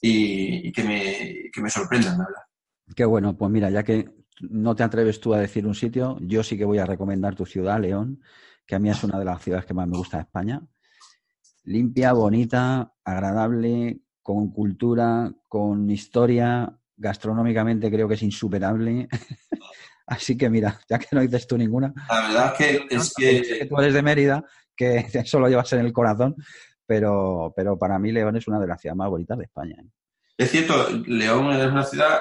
y, 0.00 0.66
y 0.68 0.72
que, 0.72 0.82
me, 0.82 1.50
que 1.52 1.60
me 1.60 1.68
sorprendan, 1.68 2.16
la 2.16 2.24
verdad. 2.24 2.42
Qué 2.96 3.04
bueno, 3.04 3.36
pues 3.36 3.50
mira, 3.50 3.68
ya 3.68 3.82
que 3.82 4.08
no 4.40 4.74
te 4.74 4.82
atreves 4.82 5.20
tú 5.20 5.34
a 5.34 5.40
decir 5.40 5.66
un 5.66 5.74
sitio, 5.74 6.16
yo 6.22 6.42
sí 6.42 6.56
que 6.56 6.64
voy 6.64 6.78
a 6.78 6.86
recomendar 6.86 7.34
tu 7.34 7.44
ciudad, 7.44 7.78
León, 7.78 8.22
que 8.66 8.74
a 8.74 8.78
mí 8.78 8.90
es 8.90 9.02
una 9.04 9.18
de 9.18 9.24
las 9.24 9.42
ciudades 9.42 9.66
que 9.66 9.74
más 9.74 9.86
me 9.86 9.98
gusta 9.98 10.18
de 10.18 10.22
España. 10.22 10.60
Limpia, 11.64 12.12
bonita, 12.12 12.92
agradable, 13.04 14.00
con 14.22 14.50
cultura, 14.50 15.32
con 15.48 15.90
historia, 15.90 16.78
gastronómicamente 16.96 17.90
creo 17.90 18.08
que 18.08 18.14
es 18.14 18.22
insuperable. 18.22 19.08
Así 20.06 20.36
que 20.36 20.50
mira, 20.50 20.78
ya 20.88 20.98
que 20.98 21.08
no 21.12 21.20
dices 21.20 21.46
tú 21.46 21.56
ninguna. 21.56 21.92
La 22.08 22.28
verdad 22.28 22.56
que 22.56 22.86
es 22.90 23.12
que... 23.14 23.66
tú 23.68 23.78
eres 23.78 23.94
de 23.94 24.02
Mérida, 24.02 24.44
que 24.76 25.06
eso 25.12 25.38
lo 25.38 25.48
llevas 25.48 25.72
en 25.72 25.80
el 25.80 25.92
corazón, 25.92 26.36
pero, 26.86 27.52
pero 27.56 27.78
para 27.78 27.98
mí 27.98 28.12
León 28.12 28.36
es 28.36 28.46
una 28.46 28.60
de 28.60 28.66
las 28.66 28.80
ciudades 28.80 28.98
más 28.98 29.08
bonitas 29.08 29.38
de 29.38 29.44
España. 29.44 29.76
¿eh? 29.78 29.88
Es 30.36 30.50
cierto, 30.50 30.90
León 31.06 31.52
es 31.52 31.66
una 31.66 31.84
ciudad 31.84 32.20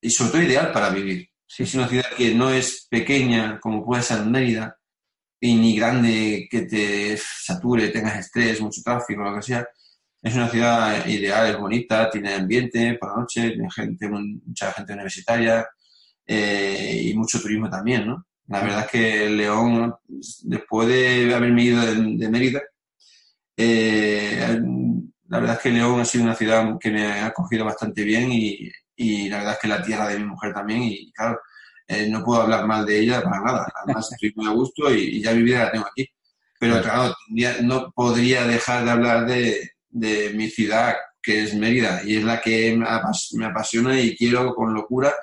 y 0.00 0.10
sobre 0.10 0.30
todo 0.30 0.42
ideal 0.42 0.72
para 0.72 0.90
vivir. 0.90 1.28
Es 1.56 1.74
una 1.74 1.88
ciudad 1.88 2.04
que 2.16 2.34
no 2.34 2.50
es 2.50 2.86
pequeña 2.90 3.58
como 3.58 3.84
puede 3.84 4.02
ser 4.02 4.24
Mérida 4.26 4.77
y 5.40 5.54
ni 5.54 5.76
grande 5.76 6.48
que 6.50 6.62
te 6.62 7.16
sature, 7.16 7.88
tengas 7.88 8.18
estrés, 8.18 8.60
mucho 8.60 8.82
tráfico, 8.82 9.22
lo 9.22 9.34
que 9.36 9.42
sea. 9.42 9.68
Es 10.20 10.34
una 10.34 10.48
ciudad 10.48 11.06
ideal, 11.06 11.50
es 11.50 11.58
bonita, 11.58 12.10
tiene 12.10 12.34
ambiente 12.34 12.94
por 12.98 13.10
la 13.10 13.20
noche, 13.20 13.50
tiene 13.50 13.70
gente, 13.70 14.08
mucha 14.08 14.72
gente 14.72 14.92
universitaria 14.92 15.66
eh, 16.26 17.02
y 17.04 17.14
mucho 17.14 17.40
turismo 17.40 17.70
también, 17.70 18.06
¿no? 18.06 18.26
La 18.48 18.62
verdad 18.62 18.84
es 18.86 18.90
que 18.90 19.30
León, 19.30 19.94
después 20.42 20.88
de 20.88 21.34
haberme 21.34 21.62
ido 21.64 21.82
de, 21.84 22.28
Mérida, 22.28 22.62
eh, 23.56 24.58
la 25.28 25.38
verdad 25.40 25.56
es 25.56 25.62
que 25.62 25.70
León 25.70 26.00
ha 26.00 26.04
sido 26.04 26.24
una 26.24 26.34
ciudad 26.34 26.76
que 26.80 26.90
me 26.90 27.04
ha 27.06 27.26
acogido 27.26 27.64
bastante 27.64 28.02
bien 28.02 28.32
y, 28.32 28.70
y 28.96 29.28
la 29.28 29.38
verdad 29.38 29.52
es 29.54 29.58
que 29.60 29.68
la 29.68 29.82
tierra 29.82 30.08
de 30.08 30.18
mi 30.18 30.24
mujer 30.24 30.52
también 30.54 30.82
y 30.82 31.12
claro, 31.12 31.38
eh, 31.88 32.06
no 32.08 32.22
puedo 32.22 32.42
hablar 32.42 32.66
mal 32.66 32.84
de 32.84 33.00
ella 33.00 33.22
para 33.22 33.40
nada. 33.40 33.72
Además 33.82 34.08
estoy 34.12 34.32
muy 34.36 34.46
a 34.46 34.50
gusto 34.50 34.94
y, 34.94 35.22
ya 35.22 35.32
mi 35.32 35.42
vida 35.42 35.64
la 35.64 35.72
tengo 35.72 35.86
aquí. 35.86 36.06
Pero 36.60 36.82
claro, 36.82 37.14
no 37.62 37.92
podría 37.92 38.44
dejar 38.44 38.84
de 38.84 38.90
hablar 38.90 39.26
de, 39.26 39.70
de 39.88 40.30
mi 40.34 40.50
ciudad, 40.50 40.94
que 41.22 41.44
es 41.44 41.54
Mérida, 41.54 42.02
y 42.04 42.16
es 42.16 42.24
la 42.24 42.40
que 42.40 42.76
me 42.76 43.46
apasiona 43.46 44.00
y 44.00 44.16
quiero 44.16 44.54
con 44.54 44.74
locura 44.74 45.14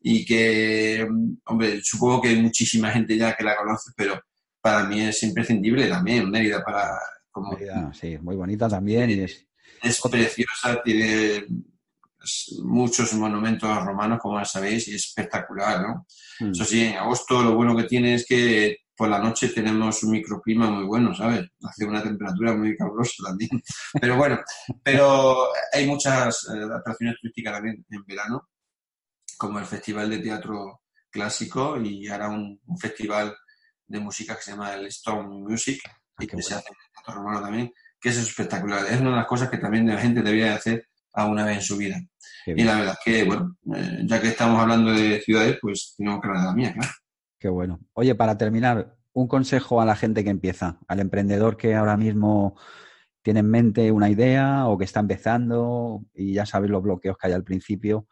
y 0.00 0.24
que, 0.24 1.04
hombre, 1.46 1.80
supongo 1.82 2.22
que 2.22 2.28
hay 2.28 2.40
muchísima 2.40 2.92
gente 2.92 3.16
ya 3.16 3.34
que 3.34 3.42
la 3.42 3.56
conoce, 3.56 3.90
pero 3.96 4.20
para 4.60 4.84
mí 4.84 5.00
es 5.00 5.20
imprescindible 5.24 5.88
también 5.88 6.30
Mérida 6.30 6.62
para... 6.64 6.90
Como, 7.30 7.50
Mérida, 7.50 7.92
sí, 7.92 8.16
muy 8.18 8.36
bonita 8.36 8.68
también. 8.68 9.10
Y 9.10 9.14
es, 9.14 9.44
es 9.82 10.00
preciosa, 10.00 10.80
tiene 10.84 11.44
muchos 12.62 13.12
monumentos 13.14 13.84
romanos, 13.84 14.18
como 14.20 14.38
ya 14.38 14.44
sabéis, 14.44 14.88
y 14.88 14.94
es 14.94 15.04
espectacular, 15.06 15.82
¿no? 15.82 16.06
Mm. 16.40 16.50
Eso 16.50 16.64
sí, 16.64 16.84
en 16.84 16.96
agosto 16.96 17.42
lo 17.42 17.54
bueno 17.54 17.76
que 17.76 17.84
tiene 17.84 18.14
es 18.14 18.26
que 18.26 18.84
por 18.96 19.08
la 19.08 19.18
noche 19.18 19.48
tenemos 19.48 20.02
un 20.04 20.12
microclima 20.12 20.70
muy 20.70 20.84
bueno, 20.84 21.14
¿sabes? 21.14 21.48
Hace 21.62 21.84
una 21.84 22.02
temperatura 22.02 22.54
muy 22.54 22.76
calurosa 22.76 23.24
también. 23.24 23.50
Pero 24.00 24.16
bueno, 24.16 24.40
pero 24.82 25.48
hay 25.72 25.86
muchas 25.86 26.48
eh, 26.54 26.62
atracciones 26.72 27.16
turísticas 27.20 27.54
también 27.54 27.84
en 27.90 28.04
verano, 28.04 28.48
como 29.36 29.58
el 29.58 29.64
Festival 29.64 30.10
de 30.10 30.18
Teatro 30.18 30.82
Clásico 31.10 31.80
y 31.80 32.08
ahora 32.08 32.28
un, 32.28 32.60
festival 32.78 33.36
de 33.86 34.00
música 34.00 34.36
que 34.36 34.42
se 34.42 34.50
llama 34.52 34.74
el 34.74 34.86
Stone 34.86 35.28
Music, 35.28 35.80
ah, 35.86 36.24
y 36.24 36.26
que 36.26 36.42
se 36.42 36.54
hace 36.54 36.68
en 36.68 36.74
el 36.74 36.92
Teatro 36.92 37.14
Romano 37.14 37.40
también, 37.40 37.72
que 38.00 38.08
es 38.08 38.16
espectacular. 38.18 38.84
Es 38.86 39.00
una 39.00 39.10
de 39.10 39.16
las 39.16 39.26
cosas 39.26 39.48
que 39.48 39.58
también 39.58 39.86
la 39.86 39.98
gente 39.98 40.22
debería 40.22 40.54
hacer 40.54 40.88
alguna 41.14 41.44
vez 41.44 41.56
en 41.56 41.62
su 41.62 41.76
vida. 41.76 42.00
y 42.46 42.64
la 42.64 42.76
verdad 42.76 42.96
es 42.98 43.04
que, 43.04 43.24
bueno, 43.24 43.56
eh, 43.74 44.00
ya 44.04 44.20
que 44.20 44.28
estamos 44.28 44.60
hablando 44.60 44.92
de 44.92 45.20
ciudades, 45.20 45.58
pues 45.60 45.94
tengo 45.96 46.20
que 46.20 46.28
hablar 46.28 46.42
de 46.42 46.48
la 46.48 46.54
mía, 46.54 46.72
claro. 46.74 46.92
Qué 47.38 47.48
bueno. 47.48 47.80
Oye, 47.92 48.14
para 48.14 48.36
terminar, 48.36 48.96
un 49.12 49.28
consejo 49.28 49.80
a 49.80 49.84
la 49.84 49.96
gente 49.96 50.24
que 50.24 50.30
empieza, 50.30 50.78
al 50.88 51.00
emprendedor 51.00 51.56
que 51.56 51.74
ahora 51.74 51.96
mismo 51.96 52.56
tiene 53.22 53.40
en 53.40 53.50
mente 53.50 53.90
una 53.90 54.10
idea 54.10 54.66
o 54.66 54.76
que 54.76 54.84
está 54.84 55.00
empezando 55.00 56.04
y 56.14 56.34
ya 56.34 56.44
sabes 56.44 56.70
los 56.70 56.82
bloqueos 56.82 57.16
que 57.16 57.28
hay 57.28 57.32
al 57.32 57.44
principio, 57.44 58.06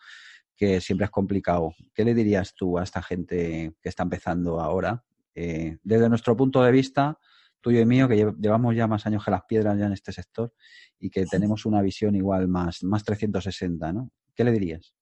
que 0.56 0.80
siempre 0.80 1.04
es 1.04 1.10
complicado. 1.10 1.74
¿Qué 1.92 2.04
le 2.04 2.14
dirías 2.14 2.54
tú 2.54 2.78
a 2.78 2.84
esta 2.84 3.02
gente 3.02 3.74
que 3.82 3.88
está 3.88 4.04
empezando 4.04 4.60
ahora? 4.60 5.04
Eh, 5.34 5.78
desde 5.82 6.08
nuestro 6.08 6.36
punto 6.36 6.62
de 6.62 6.70
vista, 6.70 7.18
tuyo 7.62 7.80
y 7.80 7.86
mío, 7.86 8.08
que 8.08 8.16
llevamos 8.38 8.74
ya 8.74 8.86
más 8.86 9.06
años 9.06 9.24
que 9.24 9.30
las 9.30 9.44
piedras 9.44 9.78
ya 9.78 9.86
en 9.86 9.92
este 9.92 10.12
sector 10.12 10.52
y 10.98 11.08
que 11.08 11.24
tenemos 11.24 11.64
una 11.64 11.80
visión 11.80 12.14
igual 12.14 12.48
más, 12.48 12.82
más 12.82 13.04
360, 13.04 13.92
¿no? 13.92 14.10
¿Qué 14.34 14.44
le 14.44 14.52
dirías? 14.52 14.92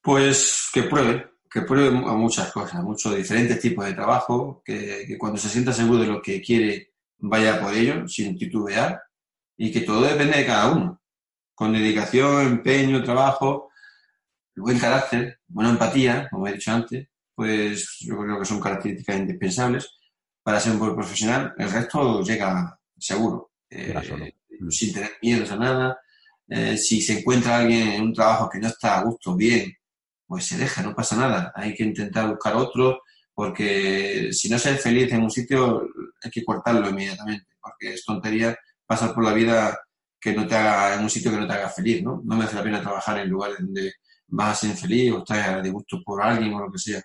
Pues 0.00 0.70
que 0.72 0.84
pruebe, 0.84 1.30
que 1.48 1.62
pruebe 1.62 1.96
a 1.96 2.14
muchas 2.14 2.50
cosas, 2.50 2.82
muchos 2.82 3.14
diferentes 3.14 3.60
tipos 3.60 3.84
de 3.84 3.92
trabajo, 3.92 4.62
que, 4.64 5.16
cuando 5.18 5.38
se 5.38 5.48
sienta 5.48 5.72
seguro 5.72 6.00
de 6.00 6.08
lo 6.08 6.20
que 6.20 6.40
quiere 6.40 6.94
vaya 7.18 7.60
por 7.60 7.72
ello, 7.72 8.08
sin 8.08 8.36
titubear, 8.36 9.00
y 9.56 9.70
que 9.70 9.82
todo 9.82 10.02
depende 10.02 10.38
de 10.38 10.46
cada 10.46 10.72
uno, 10.72 11.00
con 11.54 11.72
dedicación, 11.72 12.46
empeño, 12.46 13.04
trabajo, 13.04 13.70
buen 14.56 14.78
carácter, 14.78 15.38
buena 15.46 15.70
empatía, 15.70 16.28
como 16.30 16.48
he 16.48 16.54
dicho 16.54 16.72
antes, 16.72 17.08
pues 17.34 17.98
yo 18.00 18.18
creo 18.18 18.38
que 18.38 18.44
son 18.44 18.60
características 18.60 19.16
indispensables 19.16 19.88
para 20.44 20.60
ser 20.60 20.72
un 20.72 20.78
buen 20.78 20.94
profesional, 20.94 21.54
el 21.56 21.70
resto 21.70 22.22
llega 22.22 22.78
seguro, 22.98 23.50
eh, 23.70 23.94
sin 24.68 24.92
tener 24.92 25.12
miedo 25.22 25.50
a 25.50 25.56
nada. 25.56 25.98
Eh, 26.46 26.76
si 26.76 27.00
se 27.00 27.20
encuentra 27.20 27.56
alguien 27.56 27.88
en 27.88 28.02
un 28.02 28.12
trabajo 28.12 28.50
que 28.50 28.58
no 28.58 28.68
está 28.68 28.98
a 28.98 29.04
gusto, 29.04 29.34
bien, 29.34 29.72
pues 30.26 30.44
se 30.44 30.58
deja, 30.58 30.82
no 30.82 30.94
pasa 30.94 31.16
nada. 31.16 31.50
Hay 31.56 31.74
que 31.74 31.84
intentar 31.84 32.28
buscar 32.28 32.54
otro, 32.56 33.00
porque 33.32 34.28
si 34.32 34.50
no 34.50 34.58
se 34.58 34.72
es 34.72 34.82
feliz 34.82 35.10
en 35.12 35.22
un 35.22 35.30
sitio, 35.30 35.88
hay 36.22 36.30
que 36.30 36.44
cortarlo 36.44 36.90
inmediatamente, 36.90 37.46
porque 37.58 37.94
es 37.94 38.04
tontería 38.04 38.54
pasar 38.86 39.14
por 39.14 39.24
la 39.24 39.32
vida 39.32 39.78
que 40.20 40.34
no 40.34 40.46
te 40.46 40.56
haga, 40.56 40.96
en 40.96 41.04
un 41.04 41.10
sitio 41.10 41.30
que 41.30 41.38
no 41.38 41.46
te 41.46 41.54
haga 41.54 41.70
feliz, 41.70 42.02
¿no? 42.02 42.20
No 42.22 42.36
me 42.36 42.44
hace 42.44 42.56
la 42.56 42.62
pena 42.62 42.82
trabajar 42.82 43.18
en 43.18 43.30
lugares 43.30 43.56
donde 43.60 43.94
vas 44.28 44.50
a 44.50 44.60
ser 44.60 44.70
infeliz 44.70 45.10
o 45.12 45.18
estás 45.18 45.62
de 45.62 45.70
gusto 45.70 46.02
por 46.04 46.22
alguien 46.22 46.52
o 46.52 46.60
lo 46.60 46.70
que 46.70 46.78
sea. 46.78 47.02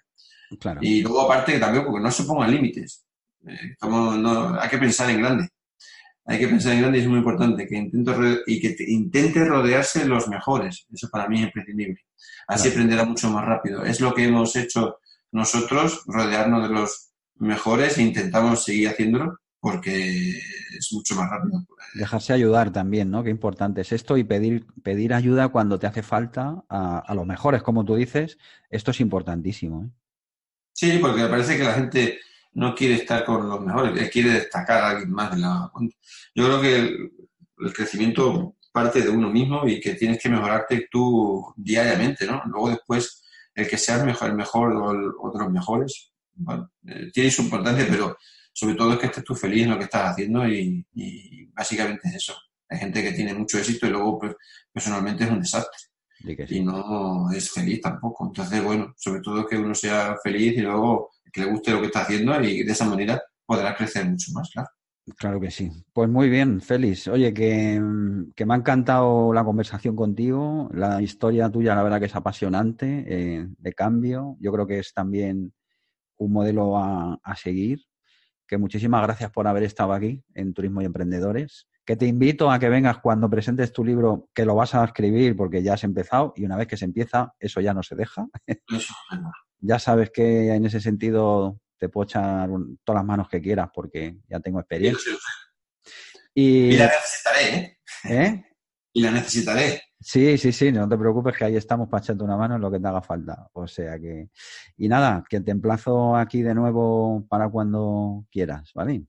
Y 0.82 1.02
luego 1.04 1.22
aparte 1.22 1.58
también 1.58 1.86
porque 1.86 2.04
no 2.04 2.12
se 2.12 2.24
pongan 2.24 2.52
límites. 2.52 3.06
Eh, 3.48 3.76
no, 3.82 4.60
hay 4.60 4.70
que 4.70 4.78
pensar 4.78 5.10
en 5.10 5.22
grande. 5.22 5.50
Hay 6.26 6.38
que 6.38 6.48
pensar 6.48 6.74
en 6.74 6.82
grande 6.82 7.00
y 7.00 7.02
es 7.02 7.08
muy 7.08 7.20
importante 7.20 7.68
que 7.68 7.76
intento 7.76 8.16
y 8.46 8.60
que 8.60 8.76
intente 8.88 9.44
rodearse 9.46 10.00
de 10.00 10.06
los 10.06 10.28
mejores. 10.28 10.86
Eso 10.94 11.10
para 11.10 11.28
mí 11.28 11.40
es 11.40 11.46
imprescindible. 11.46 12.06
Así 12.48 12.70
aprenderá 12.70 13.04
mucho 13.04 13.30
más 13.30 13.46
rápido. 13.46 13.84
Es 13.84 14.00
lo 14.00 14.14
que 14.14 14.26
hemos 14.26 14.56
hecho 14.56 15.00
nosotros, 15.32 16.04
rodearnos 16.06 16.68
de 16.68 16.74
los 16.74 17.12
mejores 17.36 17.98
e 17.98 18.04
intentamos 18.04 18.64
seguir 18.64 18.90
haciéndolo 18.90 19.40
porque 19.60 20.38
es 20.78 20.90
mucho 20.92 21.16
más 21.16 21.30
rápido. 21.30 21.66
Dejarse 21.96 22.34
ayudar 22.34 22.72
también, 22.72 23.12
¿no? 23.12 23.24
Qué 23.24 23.30
importante 23.30 23.82
es 23.82 23.92
esto 23.92 24.18
y 24.18 24.24
pedir, 24.24 24.66
pedir 24.84 25.14
ayuda 25.14 25.50
cuando 25.50 25.80
te 25.80 25.88
hace 25.88 26.04
falta 26.04 26.64
a, 26.70 27.00
a 27.00 27.16
los 27.16 27.26
mejores, 27.26 27.62
como 27.62 27.84
tú 27.84 27.96
dices. 27.96 28.38
Esto 28.70 28.92
es 28.92 29.02
importantísimo. 29.02 29.84
¿eh? 29.84 29.90
Sí, 30.74 30.98
porque 31.02 31.24
me 31.24 31.30
parece 31.30 31.58
que 31.58 31.64
la 31.64 31.74
gente 31.74 32.20
no 32.60 32.76
quiere 32.76 32.96
estar 32.96 33.24
con 33.24 33.48
los 33.48 33.62
mejores, 33.62 34.10
quiere 34.12 34.32
destacar 34.32 34.84
a 34.84 34.90
alguien 34.90 35.12
más 35.12 35.32
de 35.32 35.38
la 35.38 35.70
cuenta. 35.74 35.96
Yo 36.36 36.46
creo 36.46 36.62
que 36.62 36.76
el, 36.76 37.74
crecimiento 37.74 38.56
parte 38.72 39.02
de 39.02 39.10
uno 39.10 39.30
mismo 39.30 39.68
y 39.68 39.80
que 39.80 39.94
tienes 39.94 40.22
que 40.22 40.30
mejorarte 40.30 40.88
tú 40.92 41.54
diariamente, 41.56 42.26
¿no? 42.26 42.42
Luego 42.46 42.70
después, 42.70 43.24
el 43.56 43.68
que 43.68 43.78
seas 43.78 44.06
mejor, 44.06 44.30
el 44.30 44.36
mejor 44.36 44.76
o, 44.76 45.32
de 45.32 45.40
los 45.40 45.52
mejores, 45.52 46.12
bueno, 46.34 46.70
eh, 46.86 47.10
tiene 47.14 47.32
su 47.32 47.44
importancia, 47.44 47.86
pero 47.90 48.18
sobre 48.54 48.76
todo 48.76 48.94
es 48.94 49.00
que 49.00 49.06
estés 49.08 49.24
tú 49.24 49.36
feliz 49.36 49.64
en 49.64 49.72
lo 49.72 49.78
que 49.78 49.86
estás 49.86 50.12
haciendo 50.12 50.48
y, 50.48 50.86
básicamente 51.54 52.10
es 52.10 52.16
eso. 52.16 52.36
Hay 52.70 52.78
gente 52.78 53.02
que 53.02 53.14
tiene 53.14 53.34
mucho 53.34 53.58
éxito 53.58 53.88
y 53.88 53.90
luego 53.90 54.20
pues, 54.20 54.36
personalmente 54.72 55.24
es 55.24 55.32
un 55.32 55.40
desastre. 55.40 55.80
Y 56.50 56.62
no 56.62 57.32
es 57.32 57.50
feliz 57.52 57.80
tampoco. 57.82 58.28
Entonces, 58.28 58.62
bueno, 58.62 58.94
sobre 58.98 59.22
todo 59.22 59.48
que 59.48 59.58
uno 59.58 59.74
sea 59.74 60.16
feliz 60.22 60.58
y 60.58 60.62
luego 60.62 61.10
que 61.32 61.42
le 61.42 61.52
guste 61.52 61.72
lo 61.72 61.82
que 61.82 61.88
está 61.88 62.02
haciendo 62.02 62.40
y 62.42 62.64
de 62.64 62.72
esa 62.72 62.86
manera 62.86 63.22
podrá 63.46 63.76
crecer 63.76 64.06
mucho 64.08 64.32
más, 64.34 64.50
claro. 64.52 64.70
Claro 65.18 65.40
que 65.40 65.52
sí. 65.52 65.72
Pues 65.94 66.10
muy 66.10 66.30
bien, 66.30 66.62
Félix. 66.62 67.08
Oye, 67.08 67.34
que, 67.34 67.80
me 67.80 68.54
ha 68.54 68.58
encantado 68.58 69.34
la 69.34 69.44
conversación 69.44 69.96
contigo. 69.96 70.70
La 70.74 71.02
historia 71.02 71.50
tuya, 71.50 71.76
la 71.76 71.84
verdad 71.84 72.00
que 72.00 72.06
es 72.06 72.16
apasionante, 72.16 73.06
eh, 73.08 73.48
de 73.58 73.74
cambio. 73.74 74.38
Yo 74.40 74.52
creo 74.52 74.68
que 74.68 74.80
es 74.80 74.94
también 74.94 75.54
un 76.18 76.32
modelo 76.32 76.78
a, 76.78 77.20
a, 77.24 77.36
seguir. 77.36 77.80
Que 78.48 78.58
muchísimas 78.58 79.04
gracias 79.04 79.32
por 79.32 79.48
haber 79.48 79.64
estado 79.64 79.94
aquí 79.94 80.24
en 80.34 80.54
Turismo 80.54 80.82
y 80.82 80.86
Emprendedores. 80.86 81.68
Que 81.86 81.96
te 81.96 82.06
invito 82.06 82.52
a 82.52 82.60
que 82.60 82.70
vengas 82.70 83.00
cuando 83.00 83.30
presentes 83.30 83.74
tu 83.74 83.84
libro, 83.84 84.30
que 84.34 84.46
lo 84.46 84.56
vas 84.56 84.76
a 84.76 84.84
escribir 84.84 85.36
porque 85.36 85.64
ya 85.64 85.74
has 85.74 85.84
empezado 85.84 86.34
y 86.36 86.46
una 86.46 86.58
vez 86.58 86.68
que 86.68 86.78
se 86.78 86.86
empieza, 86.86 87.34
eso 87.40 87.62
ya 87.62 87.74
no 87.74 87.84
se 87.84 87.96
deja. 87.96 88.28
Ya 89.60 89.80
sabes 89.80 90.12
que 90.12 90.54
en 90.54 90.66
ese 90.66 90.80
sentido 90.80 91.60
te 91.78 91.90
puedo 91.90 92.06
echar 92.06 92.50
todas 92.84 93.00
las 93.00 93.06
manos 93.06 93.30
que 93.30 93.42
quieras 93.42 93.70
porque 93.74 94.18
ya 94.30 94.40
tengo 94.40 94.60
experiencia. 94.60 95.14
Y, 96.34 96.78
la 96.78 96.86
necesitaré, 96.86 97.56
¿eh? 97.56 97.78
¿eh? 98.06 98.46
Y 98.94 99.02
la 99.02 99.12
necesitaré. 99.12 99.82
Sí, 100.00 100.38
sí, 100.38 100.54
sí, 100.54 100.72
no 100.72 100.88
te 100.88 100.98
preocupes 100.98 101.36
que 101.36 101.46
ahí 101.46 101.56
estamos 101.58 101.90
para 101.90 102.02
echarte 102.02 102.24
una 102.24 102.38
mano 102.38 102.56
en 102.56 102.62
lo 102.62 102.72
que 102.72 102.80
te 102.80 102.88
haga 102.88 103.02
falta. 103.02 103.50
O 103.54 103.68
sea 103.68 104.00
que... 104.00 104.30
Y 104.78 104.88
nada, 104.88 105.24
que 105.28 105.42
te 105.42 105.52
emplazo 105.52 106.16
aquí 106.16 106.42
de 106.42 106.56
nuevo 106.56 107.26
para 107.28 107.50
cuando 107.50 108.26
quieras, 108.32 108.72
¿vale? 108.74 109.04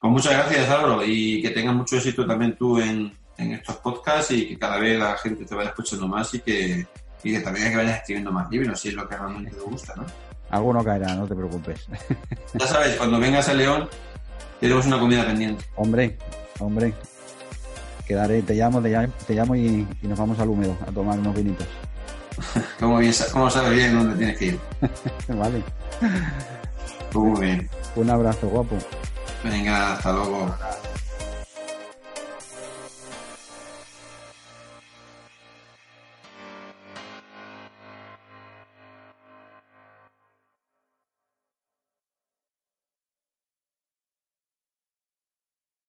Pues 0.00 0.12
muchas 0.12 0.32
gracias, 0.32 0.68
Álvaro, 0.68 1.04
y 1.04 1.40
que 1.42 1.50
tengas 1.50 1.74
mucho 1.74 1.96
éxito 1.96 2.26
también 2.26 2.56
tú 2.56 2.80
en, 2.80 3.12
en 3.36 3.52
estos 3.52 3.76
podcasts 3.76 4.32
y 4.32 4.48
que 4.48 4.58
cada 4.58 4.78
vez 4.78 4.98
la 4.98 5.16
gente 5.16 5.44
te 5.44 5.54
vaya 5.54 5.68
escuchando 5.68 6.08
más 6.08 6.34
y 6.34 6.40
que, 6.40 6.86
y 7.22 7.32
que 7.32 7.40
también 7.40 7.70
que 7.70 7.76
vayas 7.76 7.98
escribiendo 7.98 8.32
más 8.32 8.50
libros, 8.50 8.80
si 8.80 8.88
es 8.88 8.94
lo 8.94 9.08
que 9.08 9.16
realmente 9.16 9.50
te 9.50 9.60
gusta, 9.60 9.94
¿no? 9.96 10.04
Alguno 10.50 10.84
caerá, 10.84 11.14
no 11.14 11.26
te 11.26 11.34
preocupes. 11.34 11.86
Ya 12.54 12.66
sabes, 12.66 12.96
cuando 12.96 13.20
vengas 13.20 13.48
a 13.48 13.54
León, 13.54 13.88
tenemos 14.58 14.86
una 14.86 14.98
comida 14.98 15.24
pendiente. 15.24 15.64
Hombre, 15.76 16.18
hombre. 16.58 16.92
Quedaré, 18.06 18.42
te 18.42 18.54
llamo, 18.54 18.82
te 18.82 18.88
llamo, 18.88 19.12
te 19.24 19.34
llamo 19.34 19.54
y, 19.54 19.86
y 20.02 20.08
nos 20.08 20.18
vamos 20.18 20.38
al 20.40 20.48
húmedo 20.48 20.76
a 20.86 20.90
tomar 20.90 21.18
unos 21.18 21.34
vinitos. 21.34 21.66
¿Cómo, 22.80 22.98
bien, 22.98 23.14
cómo 23.32 23.50
sabes 23.50 23.72
bien 23.72 23.94
dónde 23.94 24.16
tienes 24.16 24.38
que 24.38 24.46
ir? 24.46 24.60
vale. 25.28 25.62
Muy 27.14 27.40
bien. 27.40 27.70
Un 27.96 28.10
abrazo, 28.10 28.48
guapo. 28.48 28.76
Venga, 29.44 29.94
hasta 29.94 30.12
luego. 30.12 30.54